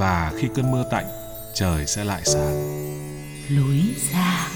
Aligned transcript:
và 0.00 0.32
khi 0.36 0.48
cơn 0.54 0.70
mưa 0.70 0.84
tạnh, 0.90 1.04
trời 1.54 1.86
sẽ 1.86 2.04
lại 2.04 2.20
sáng. 2.24 2.54
lối 3.50 3.80
ra 4.12 4.48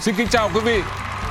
Xin 0.00 0.14
kính 0.14 0.28
chào 0.28 0.50
quý 0.54 0.60
vị. 0.60 0.82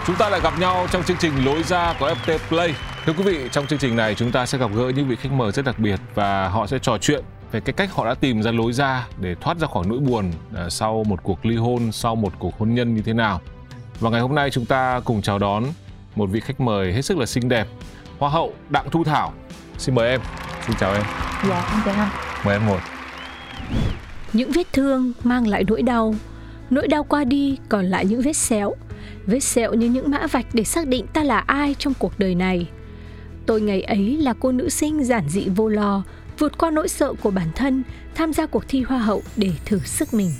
Chúng 0.08 0.16
ta 0.16 0.30
lại 0.30 0.42
gặp 0.44 0.60
nhau 0.60 0.88
trong 0.92 1.04
chương 1.04 1.18
trình 1.18 1.46
Lối 1.46 1.64
ra 1.64 1.96
của 2.00 2.10
FPT 2.10 2.38
Play. 2.48 2.74
Thưa 3.06 3.14
quý 3.14 3.24
vị, 3.24 3.50
trong 3.52 3.68
chương 3.68 3.80
trình 3.80 3.96
này 3.96 4.16
chúng 4.16 4.32
ta 4.32 4.46
sẽ 4.46 4.58
gặp 4.58 4.72
gỡ 4.76 4.92
những 4.96 5.08
vị 5.08 5.16
khách 5.16 5.32
mời 5.32 5.52
rất 5.52 5.66
đặc 5.66 5.80
biệt 5.80 6.00
và 6.16 6.50
họ 6.50 6.68
sẽ 6.68 6.80
trò 6.80 6.98
chuyện 6.98 7.24
về 7.52 7.60
cái 7.60 7.74
cách 7.74 7.94
họ 7.94 8.06
đã 8.06 8.14
tìm 8.14 8.44
ra 8.44 8.52
lối 8.52 8.74
ra 8.74 9.08
để 9.18 9.36
thoát 9.42 9.58
ra 9.58 9.68
khỏi 9.68 9.86
nỗi 9.88 10.00
buồn 10.00 10.32
à, 10.56 10.70
sau 10.70 11.04
một 11.04 11.24
cuộc 11.24 11.46
ly 11.46 11.56
hôn, 11.56 11.92
sau 11.92 12.16
một 12.16 12.34
cuộc 12.40 12.60
hôn 12.60 12.74
nhân 12.74 12.96
như 12.96 13.02
thế 13.02 13.14
nào. 13.14 13.42
Và 14.00 14.10
ngày 14.10 14.22
hôm 14.22 14.36
nay 14.36 14.50
chúng 14.52 14.66
ta 14.66 15.02
cùng 15.06 15.22
chào 15.22 15.40
đón 15.40 15.64
một 16.16 16.30
vị 16.30 16.40
khách 16.40 16.60
mời 16.60 16.94
hết 16.94 17.02
sức 17.02 17.18
là 17.18 17.26
xinh 17.26 17.50
đẹp, 17.50 17.68
Hoa 18.20 18.30
hậu 18.30 18.54
Đặng 18.70 18.90
Thu 18.90 19.04
Thảo. 19.04 19.34
Xin 19.78 19.96
mời 19.96 20.10
em. 20.10 20.22
Xin 20.68 20.76
chào 20.80 20.94
em. 20.94 21.04
Dạ, 21.50 21.70
em 21.72 21.82
chào 21.86 21.96
anh. 21.96 22.10
Mời 22.46 22.56
em 22.56 22.68
ngồi. 22.68 22.99
Những 24.34 24.52
vết 24.52 24.74
thương 24.74 25.14
mang 25.24 25.48
lại 25.48 25.64
nỗi 25.68 25.82
đau. 25.82 26.16
Nỗi 26.70 26.88
đau 26.88 27.04
qua 27.04 27.24
đi 27.24 27.58
còn 27.70 27.86
lại 27.86 28.06
những 28.06 28.22
vết 28.22 28.34
sẹo. 28.34 28.76
Vết 29.26 29.40
sẹo 29.40 29.74
như 29.74 29.90
những 29.90 30.12
mã 30.12 30.28
vạch 30.28 30.46
để 30.54 30.64
xác 30.64 30.88
định 30.88 31.06
ta 31.14 31.24
là 31.24 31.40
ai 31.40 31.76
trong 31.80 31.94
cuộc 32.00 32.20
đời 32.20 32.36
này. 32.36 32.68
Tôi 33.46 33.62
ngày 33.62 33.82
ấy 33.82 34.18
là 34.22 34.34
cô 34.40 34.52
nữ 34.52 34.70
sinh 34.70 35.04
giản 35.04 35.30
dị 35.30 35.48
vô 35.56 35.68
lo, 35.70 36.04
vượt 36.40 36.58
qua 36.58 36.72
nỗi 36.72 36.88
sợ 36.88 37.14
của 37.22 37.32
bản 37.32 37.48
thân, 37.56 37.84
tham 38.16 38.34
gia 38.34 38.46
cuộc 38.46 38.64
thi 38.68 38.82
hoa 38.82 38.98
hậu 39.00 39.24
để 39.36 39.52
thử 39.66 39.80
sức 39.80 40.14
mình. 40.14 40.32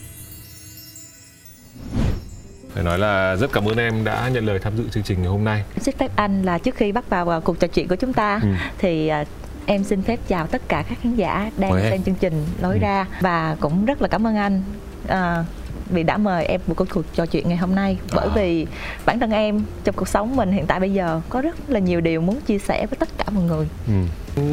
Phải 2.74 2.84
nói 2.84 3.00
là 3.00 3.36
rất 3.36 3.52
cảm 3.54 3.66
ơn 3.66 3.78
em 3.78 4.04
đã 4.04 4.30
nhận 4.30 4.46
lời 4.46 4.60
tham 4.60 4.78
dự 4.78 4.84
chương 4.92 5.04
trình 5.04 5.18
ngày 5.22 5.28
hôm 5.32 5.44
nay. 5.44 5.64
Xin 5.82 5.96
phép 5.98 6.12
anh 6.16 6.44
là 6.44 6.58
trước 6.58 6.76
khi 6.76 6.92
bắt 6.92 7.10
vào 7.10 7.30
à, 7.30 7.40
cuộc 7.40 7.60
trò 7.60 7.68
chuyện 7.68 7.88
của 7.88 7.96
chúng 7.96 8.14
ta 8.14 8.40
Ừ. 8.44 8.48
thì 8.78 9.08
à, 9.08 9.26
em 9.70 9.84
xin 9.84 10.02
phép 10.02 10.20
chào 10.28 10.48
tất 10.48 10.62
cả 10.68 10.84
các 10.90 10.98
khán 11.02 11.16
giả 11.16 11.52
đang 11.58 11.70
Mời 11.72 11.82
em. 11.82 11.92
xem 11.92 12.04
chương 12.04 12.16
trình 12.16 12.46
lối 12.62 12.74
Ừ. 12.74 12.80
ra 12.80 13.06
và 13.22 13.56
cũng 13.60 13.86
rất 13.86 14.02
là 14.02 14.08
cảm 14.08 14.28
ơn 14.28 14.36
anh 14.36 14.62
à, 15.08 15.46
vì 15.90 16.04
đã 16.04 16.18
mời 16.18 16.46
em 16.46 16.62
một 16.68 16.74
cuộc 16.78 17.04
trò 17.16 17.26
chuyện 17.26 17.48
ngày 17.50 17.58
hôm 17.58 17.76
nay 17.76 17.98
bởi 18.16 18.28
À. 18.28 18.34
vì 18.36 18.68
bản 19.06 19.20
thân 19.20 19.32
em 19.32 19.64
trong 19.84 19.96
cuộc 19.96 20.08
sống 20.08 20.36
mình 20.36 20.52
hiện 20.52 20.66
tại 20.68 20.80
bây 20.80 20.94
giờ 20.94 21.22
có 21.30 21.42
rất 21.42 21.56
là 21.70 21.80
nhiều 21.80 22.02
điều 22.02 22.22
muốn 22.22 22.42
chia 22.42 22.58
sẻ 22.60 22.86
với 22.90 22.98
tất 23.00 23.10
cả 23.18 23.24
mọi 23.32 23.44
người 23.44 23.68
Ừ. 23.88 23.94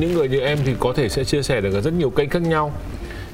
Những 0.00 0.14
người 0.14 0.28
như 0.28 0.40
em 0.40 0.58
thì 0.64 0.74
có 0.78 0.92
thể 0.96 1.08
sẽ 1.08 1.24
chia 1.24 1.42
sẻ 1.42 1.60
được 1.60 1.74
ở 1.74 1.80
rất 1.80 1.92
nhiều 1.94 2.10
kênh 2.10 2.30
khác 2.30 2.42
nhau. 2.42 2.72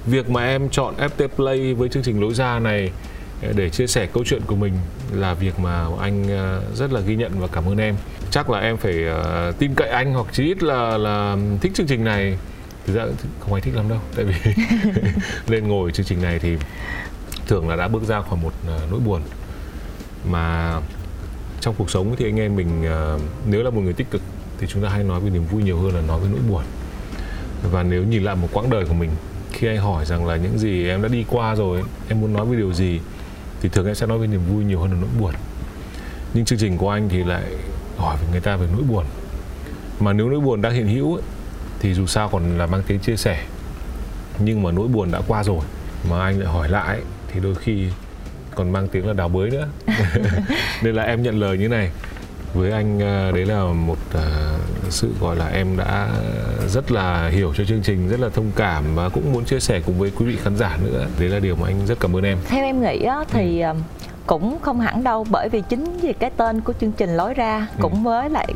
Việc 0.06 0.30
mà 0.30 0.44
em 0.46 0.68
chọn 0.68 0.94
FT 0.98 1.28
Play 1.28 1.74
với 1.74 1.88
chương 1.88 2.02
trình 2.02 2.20
lối 2.20 2.34
ra 2.34 2.58
này 2.58 2.90
để 3.54 3.70
chia 3.70 3.86
sẻ 3.86 4.06
câu 4.06 4.24
chuyện 4.26 4.42
của 4.46 4.56
mình 4.56 4.72
là 5.12 5.34
việc 5.34 5.58
mà 5.58 5.86
anh 6.00 6.24
ờ, 6.28 6.62
rất 6.74 6.92
là 6.92 7.00
ghi 7.00 7.16
nhận 7.16 7.32
và 7.40 7.46
cảm 7.52 7.64
ơn 7.68 7.78
em. 7.78 7.94
Chắc 8.32 8.50
là 8.50 8.59
em 8.59 8.76
phải 8.76 9.04
uh, 9.10 9.59
tin 9.59 9.75
cậy 9.75 9.88
anh 9.88 10.15
hoặc 10.15 10.26
chí 10.32 10.44
ít 10.44 10.62
là 10.62 10.98
là 10.98 11.37
thích 11.60 11.72
chương 11.75 11.87
trình 11.87 12.04
này. 12.04 12.38
Thực 12.87 12.97
ra 12.97 13.06
không 13.41 13.53
ai 13.53 13.60
thích 13.60 13.75
lắm 13.75 13.88
đâu, 13.88 13.98
tại 14.16 14.25
vì 14.25 14.34
lên 15.47 15.69
ngồi 15.69 15.93
chương 15.93 16.06
trình 16.06 16.22
này 16.22 16.38
thì 16.38 16.56
thường 17.47 17.69
là 17.69 17.76
đã 17.76 17.88
bước 17.88 18.03
ra 18.03 18.20
khỏi 18.20 18.38
một 18.43 18.53
uh, 18.66 18.91
nỗi 18.91 19.00
buồn. 19.00 19.22
Mà 20.31 20.76
trong 21.60 21.75
cuộc 21.78 21.91
sống 21.91 22.15
thì 22.19 22.25
anh 22.25 22.41
em 22.41 22.56
mình 22.56 22.88
uh, 23.15 23.20
nếu 23.47 23.62
là 23.62 23.70
một 23.70 23.81
người 23.81 23.93
tích 23.93 24.10
cực 24.10 24.22
thì 24.59 24.66
chúng 24.66 24.82
ta 24.82 24.88
hay 24.88 25.04
nói 25.04 25.20
về 25.20 25.31
niềm 25.31 25.44
vui 25.44 25.62
nhiều 25.62 25.78
hơn 25.78 25.94
là 25.94 26.00
nói 26.00 26.20
về 26.20 26.28
nỗi 26.31 26.41
buồn. 26.49 26.62
Và 27.70 27.82
nếu 27.82 28.04
nhìn 28.04 28.25
lại 28.25 28.37
một 28.37 28.49
quãng 28.53 28.70
đời 28.70 28.84
của 28.84 28.94
mình 28.94 29.10
khi 29.53 29.66
anh 29.66 29.78
hỏi 29.78 30.04
rằng 30.04 30.26
là 30.26 30.37
những 30.37 30.59
gì 30.59 30.88
em 30.88 31.03
đã 31.03 31.09
đi 31.09 31.25
qua 31.28 31.54
rồi 31.54 31.82
em 32.09 32.20
muốn 32.20 32.32
nói 32.32 32.47
về 32.47 32.56
điều 32.56 32.72
gì 32.72 33.00
thì 33.60 33.69
thường 33.69 33.87
em 33.87 33.94
sẽ 33.94 34.06
nói 34.06 34.19
về 34.19 34.26
niềm 34.26 34.41
vui 34.50 34.64
nhiều 34.64 34.81
hơn 34.81 34.91
là 34.91 34.97
nỗi 35.00 35.10
buồn. 35.20 35.34
Nhưng 36.34 36.44
chương 36.44 36.59
trình 36.59 36.78
của 36.78 36.91
anh 36.91 37.09
thì 37.09 37.25
lại 37.25 37.43
hỏi 37.97 38.16
về 38.20 38.26
người 38.30 38.41
ta 38.41 38.56
về 38.56 38.66
nỗi 38.72 38.82
buồn. 38.82 39.04
Mà 40.00 40.12
nếu 40.12 40.28
nỗi 40.30 40.41
buồn 40.41 40.62
đang 40.62 40.72
hiện 40.75 40.88
hữu 40.88 41.14
ấy, 41.14 41.22
thì 41.80 41.94
dù 41.94 42.06
sao 42.06 42.28
còn 42.28 42.58
là 42.58 42.66
mang 42.66 42.82
tính 42.82 42.98
chia 42.98 43.16
sẻ. 43.16 43.44
Nhưng 44.38 44.62
mà 44.62 44.70
nỗi 44.72 44.88
buồn 44.88 45.10
đã 45.12 45.20
qua 45.28 45.44
rồi 45.44 45.60
mà 46.10 46.25
anh 46.25 46.38
lại 46.41 46.48
hỏi 46.48 46.69
lại 46.69 46.86
ấy, 46.86 47.02
thì 47.32 47.41
đôi 47.41 47.54
khi 47.54 47.86
còn 48.54 48.72
mang 48.72 48.88
tiếng 48.88 49.06
là 49.06 49.12
đào 49.12 49.28
bới 49.28 49.50
nữa. 49.50 49.69
Nên 50.82 50.94
là 50.94 51.02
em 51.02 51.22
nhận 51.22 51.41
lời 51.41 51.58
như 51.58 51.69
này. 51.69 51.91
Với 52.54 52.72
anh 52.72 53.00
ờ, 53.00 53.32
đấy 53.32 53.47
là 53.47 53.64
một 53.64 53.98
ờ, 54.12 54.58
sự 54.91 55.12
gọi 55.20 55.36
là 55.36 55.47
em 55.48 55.76
đã 55.76 56.08
rất 56.69 56.92
là 56.92 57.28
hiểu 57.28 57.52
cho 57.56 57.64
chương 57.64 57.82
trình 57.82 58.08
rất 58.08 58.20
là 58.20 58.28
thông 58.28 58.50
cảm 58.56 58.84
và 58.94 59.08
cũng 59.08 59.32
muốn 59.32 59.44
chia 59.44 59.60
sẻ 59.60 59.81
cùng 59.86 59.98
với 59.98 60.10
quý 60.19 60.26
vị 60.26 60.36
khán 60.42 60.56
giả 60.56 60.78
nữa. 60.84 61.06
Đấy 61.19 61.28
là 61.28 61.38
điều 61.38 61.56
mà 61.56 61.66
anh 61.69 61.86
rất 61.86 62.00
cảm 62.00 62.16
ơn 62.16 62.22
em. 62.25 62.38
Theo 62.48 62.64
em 62.64 62.82
nghĩ 62.82 63.02
á, 63.04 63.16
thì 63.31 63.60
Ừ. 63.60 63.72
cũng 64.26 64.58
không 64.62 64.80
hẳn 64.80 65.04
đâu 65.04 65.26
bởi 65.30 65.48
vì 65.48 65.62
chính 65.68 65.96
vì 66.02 66.12
cái 66.12 66.30
tên 66.30 66.60
của 66.60 66.72
chương 66.80 66.92
trình 66.92 67.16
lối 67.16 67.34
ra 67.34 67.66
Ừ. 67.76 67.82
cũng 67.82 68.02
với 68.02 68.30
lại 68.30 68.54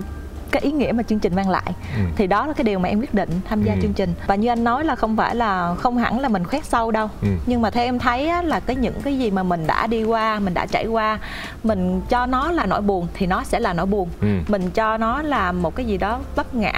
cái 0.50 0.62
ý 0.62 0.72
nghĩa 0.72 0.92
mà 0.92 1.02
chương 1.02 1.18
trình 1.18 1.34
mang 1.36 1.50
lại 1.50 1.72
Ừ. 1.96 2.02
thì 2.16 2.26
đó 2.26 2.46
là 2.46 2.52
cái 2.52 2.64
điều 2.64 2.78
mà 2.78 2.88
em 2.88 3.00
quyết 3.00 3.14
định 3.14 3.30
tham 3.48 3.62
gia 3.62 3.72
Ừ. 3.72 3.78
chương 3.82 3.92
trình 3.92 4.14
và 4.26 4.34
như 4.34 4.48
anh 4.48 4.64
nói 4.64 4.84
là 4.84 4.94
không 4.96 5.16
phải 5.16 5.34
là 5.34 5.74
không 5.74 5.98
hẳn 5.98 6.20
là 6.20 6.28
mình 6.28 6.44
khoét 6.44 6.64
sâu 6.64 6.90
đâu 6.90 7.08
Ừ. 7.22 7.28
nhưng 7.46 7.62
mà 7.62 7.70
theo 7.70 7.84
em 7.84 7.98
thấy 7.98 8.28
á, 8.28 8.42
là 8.42 8.60
cái 8.60 8.76
những 8.76 9.00
cái 9.04 9.18
gì 9.18 9.30
mà 9.30 9.42
mình 9.42 9.66
đã 9.66 9.86
đi 9.86 10.04
qua 10.04 10.38
mình 10.38 10.54
đã 10.54 10.66
trải 10.66 10.86
qua 10.86 11.18
mình 11.64 12.00
cho 12.08 12.26
nó 12.26 12.52
là 12.52 12.66
nỗi 12.66 12.80
buồn 12.80 13.06
thì 13.14 13.26
nó 13.26 13.42
sẽ 13.44 13.60
là 13.60 13.72
nỗi 13.72 13.86
buồn 13.86 14.08
Ừ. 14.20 14.26
mình 14.48 14.70
cho 14.70 14.96
nó 14.96 15.22
là 15.22 15.52
một 15.52 15.74
cái 15.74 15.86
gì 15.86 15.98
đó 15.98 16.18
vấp 16.36 16.54
ngã 16.54 16.72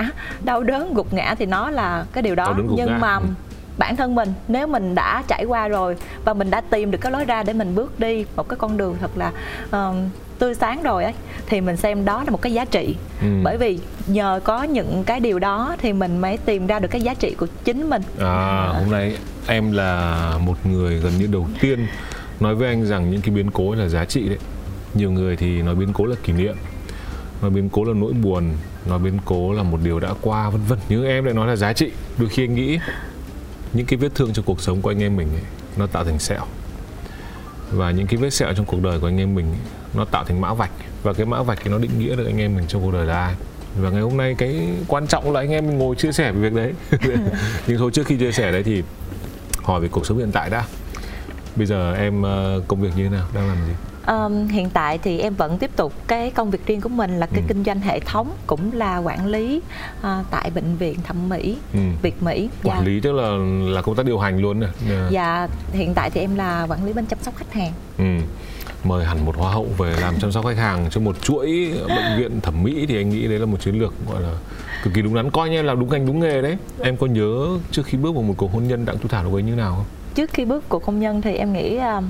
đau 0.44 0.62
đớn 0.62 0.94
gục 0.94 1.12
ngã 1.12 1.34
thì 1.38 1.46
nó 1.46 1.70
là 1.70 2.04
cái 2.12 2.22
điều 2.22 2.34
đó 2.34 2.54
gục 2.56 2.66
ngã. 2.70 2.84
nhưng 2.84 3.00
mà 3.00 3.14
Ừ. 3.16 3.22
bản 3.78 3.96
thân 3.96 4.14
mình 4.14 4.32
nếu 4.48 4.66
mình 4.66 4.94
đã 4.94 5.22
trải 5.28 5.44
qua 5.44 5.68
rồi 5.68 5.96
và 6.24 6.34
mình 6.34 6.50
đã 6.50 6.60
tìm 6.60 6.90
được 6.90 6.98
cái 7.00 7.12
lối 7.12 7.24
ra 7.24 7.42
để 7.42 7.52
mình 7.52 7.74
bước 7.74 8.00
đi 8.00 8.24
một 8.36 8.48
cái 8.48 8.56
con 8.56 8.76
đường 8.76 8.96
thật 9.00 9.10
là 9.16 9.32
ờm, 9.70 9.94
tươi 10.38 10.54
sáng 10.54 10.82
rồi 10.82 11.04
ấy 11.04 11.12
thì 11.46 11.60
mình 11.60 11.76
xem 11.76 12.04
đó 12.04 12.24
là 12.24 12.30
một 12.30 12.42
cái 12.42 12.52
giá 12.52 12.64
trị 12.64 12.96
Ừ. 13.22 13.26
bởi 13.42 13.56
vì 13.56 13.78
nhờ 14.06 14.40
có 14.44 14.62
những 14.62 15.04
cái 15.06 15.20
điều 15.20 15.38
đó 15.38 15.76
thì 15.78 15.92
mình 15.92 16.18
mới 16.18 16.36
tìm 16.36 16.66
ra 16.66 16.78
được 16.78 16.88
cái 16.90 17.00
giá 17.00 17.14
trị 17.14 17.34
của 17.34 17.46
chính 17.64 17.90
mình 17.90 18.02
À, 18.20 18.68
hôm 18.78 18.90
nay 18.90 19.16
em 19.46 19.72
là 19.72 20.32
một 20.46 20.66
người 20.66 21.00
gần 21.00 21.12
như 21.18 21.26
đầu 21.26 21.46
tiên 21.60 21.86
nói 22.40 22.54
với 22.54 22.68
anh 22.68 22.86
rằng 22.86 23.10
những 23.10 23.20
cái 23.20 23.34
biến 23.34 23.50
cố 23.50 23.74
là 23.74 23.88
giá 23.88 24.04
trị 24.04 24.28
đấy. 24.28 24.38
Nhiều 24.94 25.10
người 25.10 25.36
thì 25.36 25.62
nói 25.62 25.74
biến 25.74 25.92
cố 25.92 26.06
là 26.06 26.16
kỷ 26.24 26.32
niệm, 26.32 26.56
nói 27.42 27.50
biến 27.50 27.68
cố 27.68 27.84
là 27.84 27.92
nỗi 27.94 28.12
buồn, 28.12 28.44
nói 28.86 28.98
biến 28.98 29.18
cố 29.24 29.52
là 29.52 29.62
một 29.62 29.78
điều 29.84 30.00
đã 30.00 30.08
qua 30.20 30.50
vân 30.50 30.60
vân. 30.68 30.78
Nhưng 30.88 31.04
em 31.06 31.24
lại 31.24 31.34
nói 31.34 31.46
là 31.48 31.56
giá 31.56 31.72
trị. 31.72 31.90
Đôi 32.18 32.28
khi 32.28 32.44
anh 32.44 32.54
nghĩ 32.54 32.78
những 33.72 33.86
cái 33.86 33.96
vết 33.96 34.14
thương 34.14 34.32
trong 34.32 34.44
cuộc 34.44 34.60
sống 34.60 34.82
của 34.82 34.90
anh 34.90 35.02
em 35.02 35.16
mình 35.16 35.28
ấy, 35.28 35.42
nó 35.76 35.86
tạo 35.86 36.04
thành 36.04 36.18
sẹo. 36.18 36.44
Và 37.72 37.90
những 37.90 38.06
cái 38.06 38.16
vết 38.16 38.30
sẹo 38.30 38.54
trong 38.54 38.66
cuộc 38.66 38.82
đời 38.82 39.00
của 39.00 39.06
anh 39.06 39.18
em 39.18 39.34
mình 39.34 39.46
ấy, 39.46 39.60
nó 39.94 40.04
tạo 40.04 40.24
thành 40.24 40.40
mã 40.40 40.54
vạch 40.54 40.70
và 41.02 41.12
cái 41.12 41.26
mã 41.26 41.42
vạch 41.42 41.58
thì 41.64 41.70
nó 41.70 41.78
định 41.78 41.98
nghĩa 41.98 42.16
được 42.16 42.26
anh 42.26 42.38
em 42.38 42.56
mình 42.56 42.64
trong 42.68 42.82
cuộc 42.82 42.92
đời 42.92 43.06
là 43.06 43.14
ai. 43.14 43.34
Và 43.76 43.90
ngày 43.90 44.00
hôm 44.00 44.16
nay 44.16 44.34
cái 44.38 44.68
quan 44.86 45.06
trọng 45.06 45.32
là 45.32 45.40
anh 45.40 45.50
em 45.50 45.66
mình 45.66 45.78
ngồi 45.78 45.96
chia 45.96 46.12
sẻ 46.12 46.32
về 46.32 46.50
việc 46.50 46.52
đấy. 46.52 46.72
Nhưng 47.66 47.78
thôi 47.78 47.90
trước 47.94 48.06
khi 48.06 48.16
chia 48.16 48.32
sẻ 48.32 48.52
đấy 48.52 48.62
thì 48.62 48.82
hỏi 49.62 49.80
về 49.80 49.88
cuộc 49.88 50.06
sống 50.06 50.18
hiện 50.18 50.32
tại 50.32 50.50
đã. 50.50 50.64
Bây 51.56 51.66
giờ 51.66 51.94
em 51.94 52.22
ờ, 52.22 52.62
công 52.68 52.80
việc 52.80 52.90
như 52.96 53.04
thế 53.04 53.10
nào, 53.10 53.26
đang 53.34 53.48
làm 53.48 53.56
gì? 53.66 53.72
Ờm, 54.08 54.48
hiện 54.48 54.70
tại 54.70 54.98
thì 54.98 55.18
em 55.18 55.34
vẫn 55.34 55.58
tiếp 55.58 55.70
tục 55.76 55.92
cái 56.06 56.30
công 56.30 56.50
việc 56.50 56.66
riêng 56.66 56.80
của 56.80 56.88
mình 56.88 57.18
là 57.20 57.26
cái 57.26 57.40
Ừ. 57.40 57.44
kinh 57.48 57.64
doanh 57.64 57.80
hệ 57.80 58.00
thống 58.00 58.30
cũng 58.46 58.70
là 58.72 58.98
quản 58.98 59.26
lý 59.26 59.60
à, 60.02 60.24
tại 60.30 60.50
bệnh 60.54 60.76
viện 60.76 60.98
thẩm 61.04 61.28
mỹ 61.28 61.56
Ừ. 61.74 61.78
Việt 62.02 62.22
Mỹ 62.22 62.48
Quản 62.64 62.78
Dạ. 62.78 62.84
lý 62.86 63.00
tức 63.00 63.12
là 63.12 63.30
là 63.74 63.82
công 63.82 63.94
tác 63.94 64.06
điều 64.06 64.18
hành 64.18 64.38
luôn 64.38 64.60
này. 64.60 64.70
Ờ, 64.90 65.08
Dạ 65.10 65.48
hiện 65.72 65.94
tại 65.94 66.10
thì 66.10 66.20
em 66.20 66.34
là 66.36 66.66
quản 66.68 66.84
lý 66.84 66.92
bên 66.92 67.06
chăm 67.06 67.18
sóc 67.22 67.34
khách 67.36 67.52
hàng 67.52 67.72
Ừ. 67.98 68.04
mời 68.84 69.04
hẳn 69.04 69.24
một 69.24 69.36
hoa 69.36 69.52
hậu 69.52 69.66
về 69.78 69.96
làm 70.00 70.14
chăm 70.20 70.32
sóc 70.32 70.44
khách 70.46 70.56
hàng 70.58 70.86
cho 70.90 71.00
một 71.00 71.16
chuỗi 71.22 71.74
bệnh 71.88 72.18
viện 72.18 72.40
thẩm 72.40 72.62
mỹ 72.62 72.86
thì 72.88 72.96
anh 72.96 73.10
nghĩ 73.10 73.26
đấy 73.28 73.38
là 73.38 73.46
một 73.46 73.60
chiến 73.60 73.78
lược 73.78 73.94
gọi 74.12 74.22
là 74.22 74.32
cực 74.82 74.94
kỳ 74.94 75.02
đúng 75.02 75.14
đắn 75.14 75.30
coi 75.30 75.50
như 75.50 75.56
em 75.58 75.64
làm 75.64 75.80
đúng 75.80 75.88
ngành 75.90 76.06
đúng 76.06 76.20
nghề 76.20 76.42
đấy 76.42 76.56
em 76.82 76.96
có 76.96 77.06
nhớ 77.06 77.46
trước 77.70 77.86
khi 77.86 77.98
bước 77.98 78.14
vào 78.14 78.22
một 78.22 78.34
cuộc 78.36 78.52
hôn 78.52 78.68
nhân 78.68 78.84
đặng 78.84 78.98
thu 78.98 79.08
thảo 79.08 79.24
lúc 79.24 79.32
ấy 79.34 79.42
như 79.42 79.54
nào 79.54 79.74
không 79.76 79.84
trước 80.14 80.30
khi 80.32 80.44
bước 80.44 80.68
cuộc 80.68 80.84
hôn 80.84 81.00
nhân 81.00 81.22
thì 81.22 81.34
em 81.34 81.52
nghĩ 81.52 81.76
uh, 81.98 82.04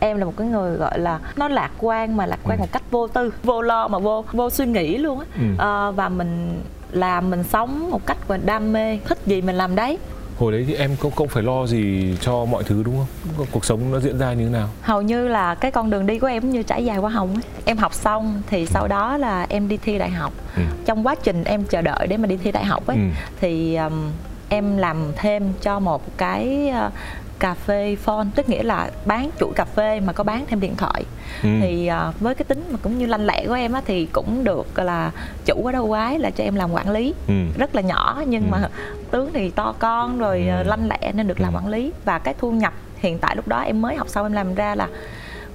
em 0.00 0.18
là 0.18 0.24
một 0.24 0.34
cái 0.36 0.46
người 0.46 0.76
gọi 0.76 0.98
là 0.98 1.20
nó 1.36 1.48
lạc 1.48 1.70
quan 1.78 2.16
mà 2.16 2.26
lạc 2.26 2.38
quan 2.44 2.58
ừ. 2.58 2.60
một 2.60 2.72
cách 2.72 2.82
vô 2.90 3.08
tư 3.08 3.34
vô 3.42 3.62
lo 3.62 3.88
mà 3.88 3.98
vô 3.98 4.24
vô 4.32 4.50
suy 4.50 4.66
nghĩ 4.66 4.98
luôn 4.98 5.18
á 5.20 5.26
ừ. 5.34 5.88
uh, 5.88 5.96
và 5.96 6.08
mình 6.08 6.62
làm 6.92 7.30
mình 7.30 7.44
sống 7.44 7.90
một 7.90 8.06
cách 8.06 8.18
và 8.28 8.36
đam 8.36 8.72
mê 8.72 8.98
thích 8.98 9.18
gì 9.26 9.42
mình 9.42 9.56
làm 9.56 9.74
đấy 9.74 9.98
hồi 10.38 10.52
đấy 10.52 10.64
thì 10.68 10.74
em 10.74 10.96
không 10.96 11.12
không 11.12 11.28
phải 11.28 11.42
lo 11.42 11.66
gì 11.66 12.16
cho 12.20 12.44
mọi 12.44 12.64
thứ 12.64 12.82
đúng 12.82 12.96
không 12.96 13.46
cuộc 13.52 13.64
sống 13.64 13.92
nó 13.92 14.00
diễn 14.00 14.18
ra 14.18 14.32
như 14.32 14.44
thế 14.44 14.50
nào 14.50 14.68
hầu 14.82 15.02
như 15.02 15.28
là 15.28 15.54
cái 15.54 15.70
con 15.70 15.90
đường 15.90 16.06
đi 16.06 16.18
của 16.18 16.26
em 16.26 16.50
như 16.50 16.62
trải 16.62 16.84
dài 16.84 16.98
qua 16.98 17.10
hồng 17.10 17.34
ấy. 17.34 17.42
em 17.64 17.76
học 17.76 17.94
xong 17.94 18.42
thì 18.50 18.66
sau 18.66 18.88
đó 18.88 19.16
là 19.16 19.46
em 19.48 19.68
đi 19.68 19.76
thi 19.76 19.98
đại 19.98 20.10
học 20.10 20.32
ừ. 20.56 20.62
trong 20.86 21.06
quá 21.06 21.14
trình 21.14 21.44
em 21.44 21.64
chờ 21.64 21.82
đợi 21.82 22.06
để 22.06 22.16
mà 22.16 22.26
đi 22.26 22.36
thi 22.36 22.52
đại 22.52 22.64
học 22.64 22.86
ấy 22.86 22.96
ừ. 22.96 23.02
thì 23.40 23.76
um, 23.76 24.10
em 24.48 24.76
làm 24.76 25.12
thêm 25.16 25.52
cho 25.62 25.78
một 25.78 26.16
cái 26.16 26.72
uh, 26.86 26.92
cà 27.38 27.54
phê 27.54 27.96
phone 27.96 28.26
tức 28.34 28.48
nghĩa 28.48 28.62
là 28.62 28.90
bán 29.06 29.30
chuỗi 29.40 29.52
cà 29.56 29.64
phê 29.64 30.00
mà 30.00 30.12
có 30.12 30.24
bán 30.24 30.44
thêm 30.46 30.60
điện 30.60 30.76
thoại 30.76 31.04
ừ. 31.42 31.48
thì 31.60 31.90
uh, 32.08 32.20
với 32.20 32.34
cái 32.34 32.44
tính 32.44 32.64
mà 32.70 32.78
cũng 32.82 32.98
như 32.98 33.06
lanh 33.06 33.26
lẹ 33.26 33.44
của 33.46 33.54
em 33.54 33.72
á 33.72 33.82
thì 33.86 34.06
cũng 34.12 34.44
được 34.44 34.78
là 34.78 35.10
chủ 35.44 35.66
ở 35.66 35.72
đâu 35.72 35.88
quái 35.88 36.18
là 36.18 36.30
cho 36.30 36.44
em 36.44 36.54
làm 36.54 36.72
quản 36.72 36.90
lý 36.90 37.14
ừ. 37.28 37.34
rất 37.58 37.74
là 37.74 37.82
nhỏ 37.82 38.22
nhưng 38.26 38.42
ừ. 38.42 38.48
mà 38.50 38.68
tướng 39.10 39.30
thì 39.32 39.50
to 39.50 39.74
con 39.78 40.18
rồi 40.18 40.46
ừ. 40.48 40.62
lanh 40.66 40.88
lẹ 40.88 41.12
nên 41.12 41.28
được 41.28 41.40
làm 41.40 41.52
ừ. 41.52 41.56
quản 41.56 41.68
lý 41.68 41.92
và 42.04 42.18
cái 42.18 42.34
thu 42.38 42.50
nhập 42.50 42.72
hiện 42.96 43.18
tại 43.18 43.36
lúc 43.36 43.48
đó 43.48 43.60
em 43.60 43.82
mới 43.82 43.96
học 43.96 44.08
xong 44.08 44.26
em 44.26 44.32
làm 44.32 44.54
ra 44.54 44.74
là 44.74 44.88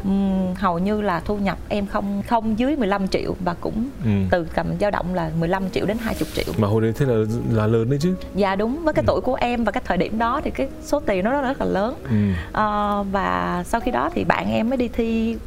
um, 0.04 0.54
hầu 0.56 0.80
như 0.80 1.02
là 1.02 1.20
thu 1.20 1.38
nhập 1.38 1.58
em 1.70 1.86
không 1.86 2.24
không 2.28 2.60
dưới 2.60 2.76
15 2.76 3.08
triệu 3.08 3.36
và 3.46 3.54
cũng 3.54 3.90
ừ. 4.06 4.10
từ 4.32 4.48
cầm 4.56 4.68
dao 4.80 4.92
động 4.92 5.14
là 5.16 5.32
15 5.40 5.70
triệu 5.70 5.86
đến 5.86 5.98
20 6.02 6.30
triệu 6.34 6.54
mà 6.58 6.68
hồi 6.68 6.82
đấy 6.82 6.94
thế 6.96 7.06
là 7.06 7.16
là 7.52 7.68
lớn 7.68 7.90
đấy 7.90 8.00
chứ 8.02 8.16
dạ 8.36 8.56
đúng 8.56 8.84
với 8.84 8.94
cái 8.94 9.04
ừ. 9.04 9.08
tuổi 9.08 9.22
của 9.22 9.36
em 9.36 9.64
và 9.64 9.72
cái 9.72 9.84
thời 9.86 9.98
điểm 9.98 10.18
đó 10.18 10.42
thì 10.44 10.52
cái 10.52 10.68
số 10.84 11.00
tiền 11.00 11.24
nó 11.24 11.32
rất, 11.32 11.42
rất 11.42 11.62
là 11.62 11.66
lớn 11.66 11.96
ừ. 12.10 12.32
uh, 12.50 13.08
và 13.12 13.64
sau 13.68 13.82
khi 13.82 13.92
đó 13.92 14.10
thì 14.14 14.24
bạn 14.24 14.52
em 14.52 14.70
mới 14.70 14.78
đi 14.78 14.88
thi 14.88 15.38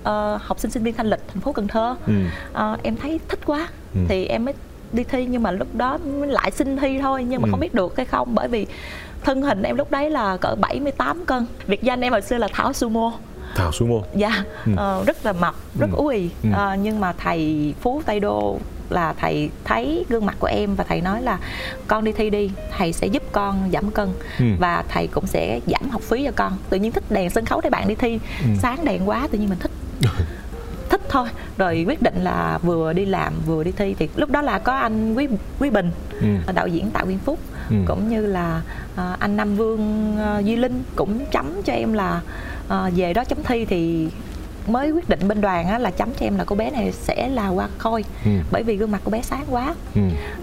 uh, 0.00 0.06
học 0.42 0.58
sinh 0.58 0.70
sinh 0.70 0.82
viên 0.82 0.94
thanh 0.94 1.06
lịch 1.06 1.20
thành 1.28 1.40
phố 1.40 1.52
cần 1.52 1.68
thơ 1.68 1.96
ừ. 2.06 2.12
uh, 2.72 2.82
em 2.82 2.96
thấy 2.96 3.20
thích 3.28 3.40
quá 3.46 3.68
ừ. 3.94 4.00
thì 4.08 4.26
em 4.26 4.44
mới 4.44 4.54
đi 4.92 5.04
thi 5.04 5.26
nhưng 5.26 5.42
mà 5.42 5.50
lúc 5.50 5.74
đó 5.74 5.98
lại 6.20 6.50
xin 6.50 6.76
thi 6.76 6.98
thôi 7.00 7.26
nhưng 7.28 7.42
mà 7.42 7.46
ừ. 7.46 7.50
không 7.50 7.60
biết 7.60 7.74
được 7.74 7.96
hay 7.96 8.06
không 8.06 8.34
bởi 8.34 8.48
vì 8.48 8.66
thân 9.22 9.42
hình 9.42 9.62
em 9.62 9.76
lúc 9.76 9.90
đấy 9.90 10.10
là 10.10 10.36
cỡ 10.36 10.54
78 10.60 11.24
cân 11.24 11.46
Việt 11.66 11.82
danh 11.82 12.00
em 12.00 12.12
hồi 12.12 12.22
xưa 12.22 12.38
là 12.38 12.48
Thảo 12.52 12.72
Sumo 12.72 13.12
Thảo 13.54 13.72
Sumo 13.72 13.96
Dạ, 14.14 14.44
ừ. 14.66 14.72
uh, 14.72 15.06
rất 15.06 15.26
là 15.26 15.32
mập, 15.32 15.54
rất 15.78 15.90
ừ. 15.92 16.10
ì 16.10 16.30
ừ. 16.42 16.48
uh, 16.50 16.78
Nhưng 16.82 17.00
mà 17.00 17.12
thầy 17.12 17.74
Phú 17.80 18.02
Tây 18.06 18.20
Đô 18.20 18.58
là 18.90 19.12
thầy 19.12 19.50
thấy 19.64 20.04
gương 20.08 20.26
mặt 20.26 20.36
của 20.38 20.46
em 20.46 20.74
và 20.74 20.84
thầy 20.84 21.00
nói 21.00 21.22
là 21.22 21.38
con 21.86 22.04
đi 22.04 22.12
thi 22.12 22.30
đi 22.30 22.50
thầy 22.78 22.92
sẽ 22.92 23.06
giúp 23.06 23.22
con 23.32 23.70
giảm 23.72 23.90
cân 23.90 24.08
ừ. 24.38 24.44
và 24.58 24.84
thầy 24.88 25.06
cũng 25.06 25.26
sẽ 25.26 25.60
giảm 25.66 25.90
học 25.90 26.02
phí 26.02 26.24
cho 26.24 26.32
con 26.36 26.52
tự 26.70 26.76
nhiên 26.76 26.92
thích 26.92 27.04
đèn 27.10 27.30
sân 27.30 27.44
khấu 27.44 27.60
thấy 27.60 27.70
bạn 27.70 27.88
đi 27.88 27.94
thi 27.94 28.18
ừ. 28.42 28.48
sáng 28.58 28.84
đèn 28.84 29.08
quá 29.08 29.28
tự 29.30 29.38
nhiên 29.38 29.48
mình 29.48 29.58
thích 29.58 29.70
thích 30.90 31.00
thôi 31.08 31.28
rồi 31.58 31.84
quyết 31.88 32.02
định 32.02 32.14
là 32.22 32.58
vừa 32.62 32.92
đi 32.92 33.04
làm 33.04 33.32
vừa 33.46 33.64
đi 33.64 33.72
thi 33.76 33.94
thì 33.98 34.08
lúc 34.16 34.30
đó 34.30 34.42
là 34.42 34.58
có 34.58 34.76
anh 34.76 35.14
quý 35.14 35.28
quý 35.58 35.70
bình 35.70 35.90
ừ. 36.20 36.52
đạo 36.54 36.66
diễn 36.66 36.90
tạo 36.90 37.06
nguyên 37.06 37.18
phúc 37.18 37.38
ừ. 37.70 37.76
cũng 37.86 38.08
như 38.08 38.26
là 38.26 38.62
anh 39.18 39.36
nam 39.36 39.56
vương 39.56 40.16
duy 40.44 40.56
linh 40.56 40.82
cũng 40.96 41.26
chấm 41.32 41.62
cho 41.62 41.72
em 41.72 41.92
là 41.92 42.20
uh, 42.74 42.92
về 42.96 43.12
đó 43.12 43.24
chấm 43.24 43.38
thi 43.44 43.64
thì 43.64 44.08
mới 44.66 44.90
quyết 44.90 45.08
định 45.08 45.28
bên 45.28 45.40
đoàn 45.40 45.68
á, 45.68 45.78
là 45.78 45.90
chấm 45.90 46.08
cho 46.20 46.26
em 46.26 46.36
là 46.36 46.44
cô 46.44 46.56
bé 46.56 46.70
này 46.70 46.92
sẽ 46.92 47.28
là 47.28 47.48
qua 47.48 47.68
khôi 47.78 48.04
ừ. 48.24 48.30
bởi 48.50 48.62
vì 48.62 48.76
gương 48.76 48.90
mặt 48.90 49.00
cô 49.04 49.10
bé 49.10 49.22
sáng 49.22 49.44
quá 49.50 49.74
ừ. 49.94 50.00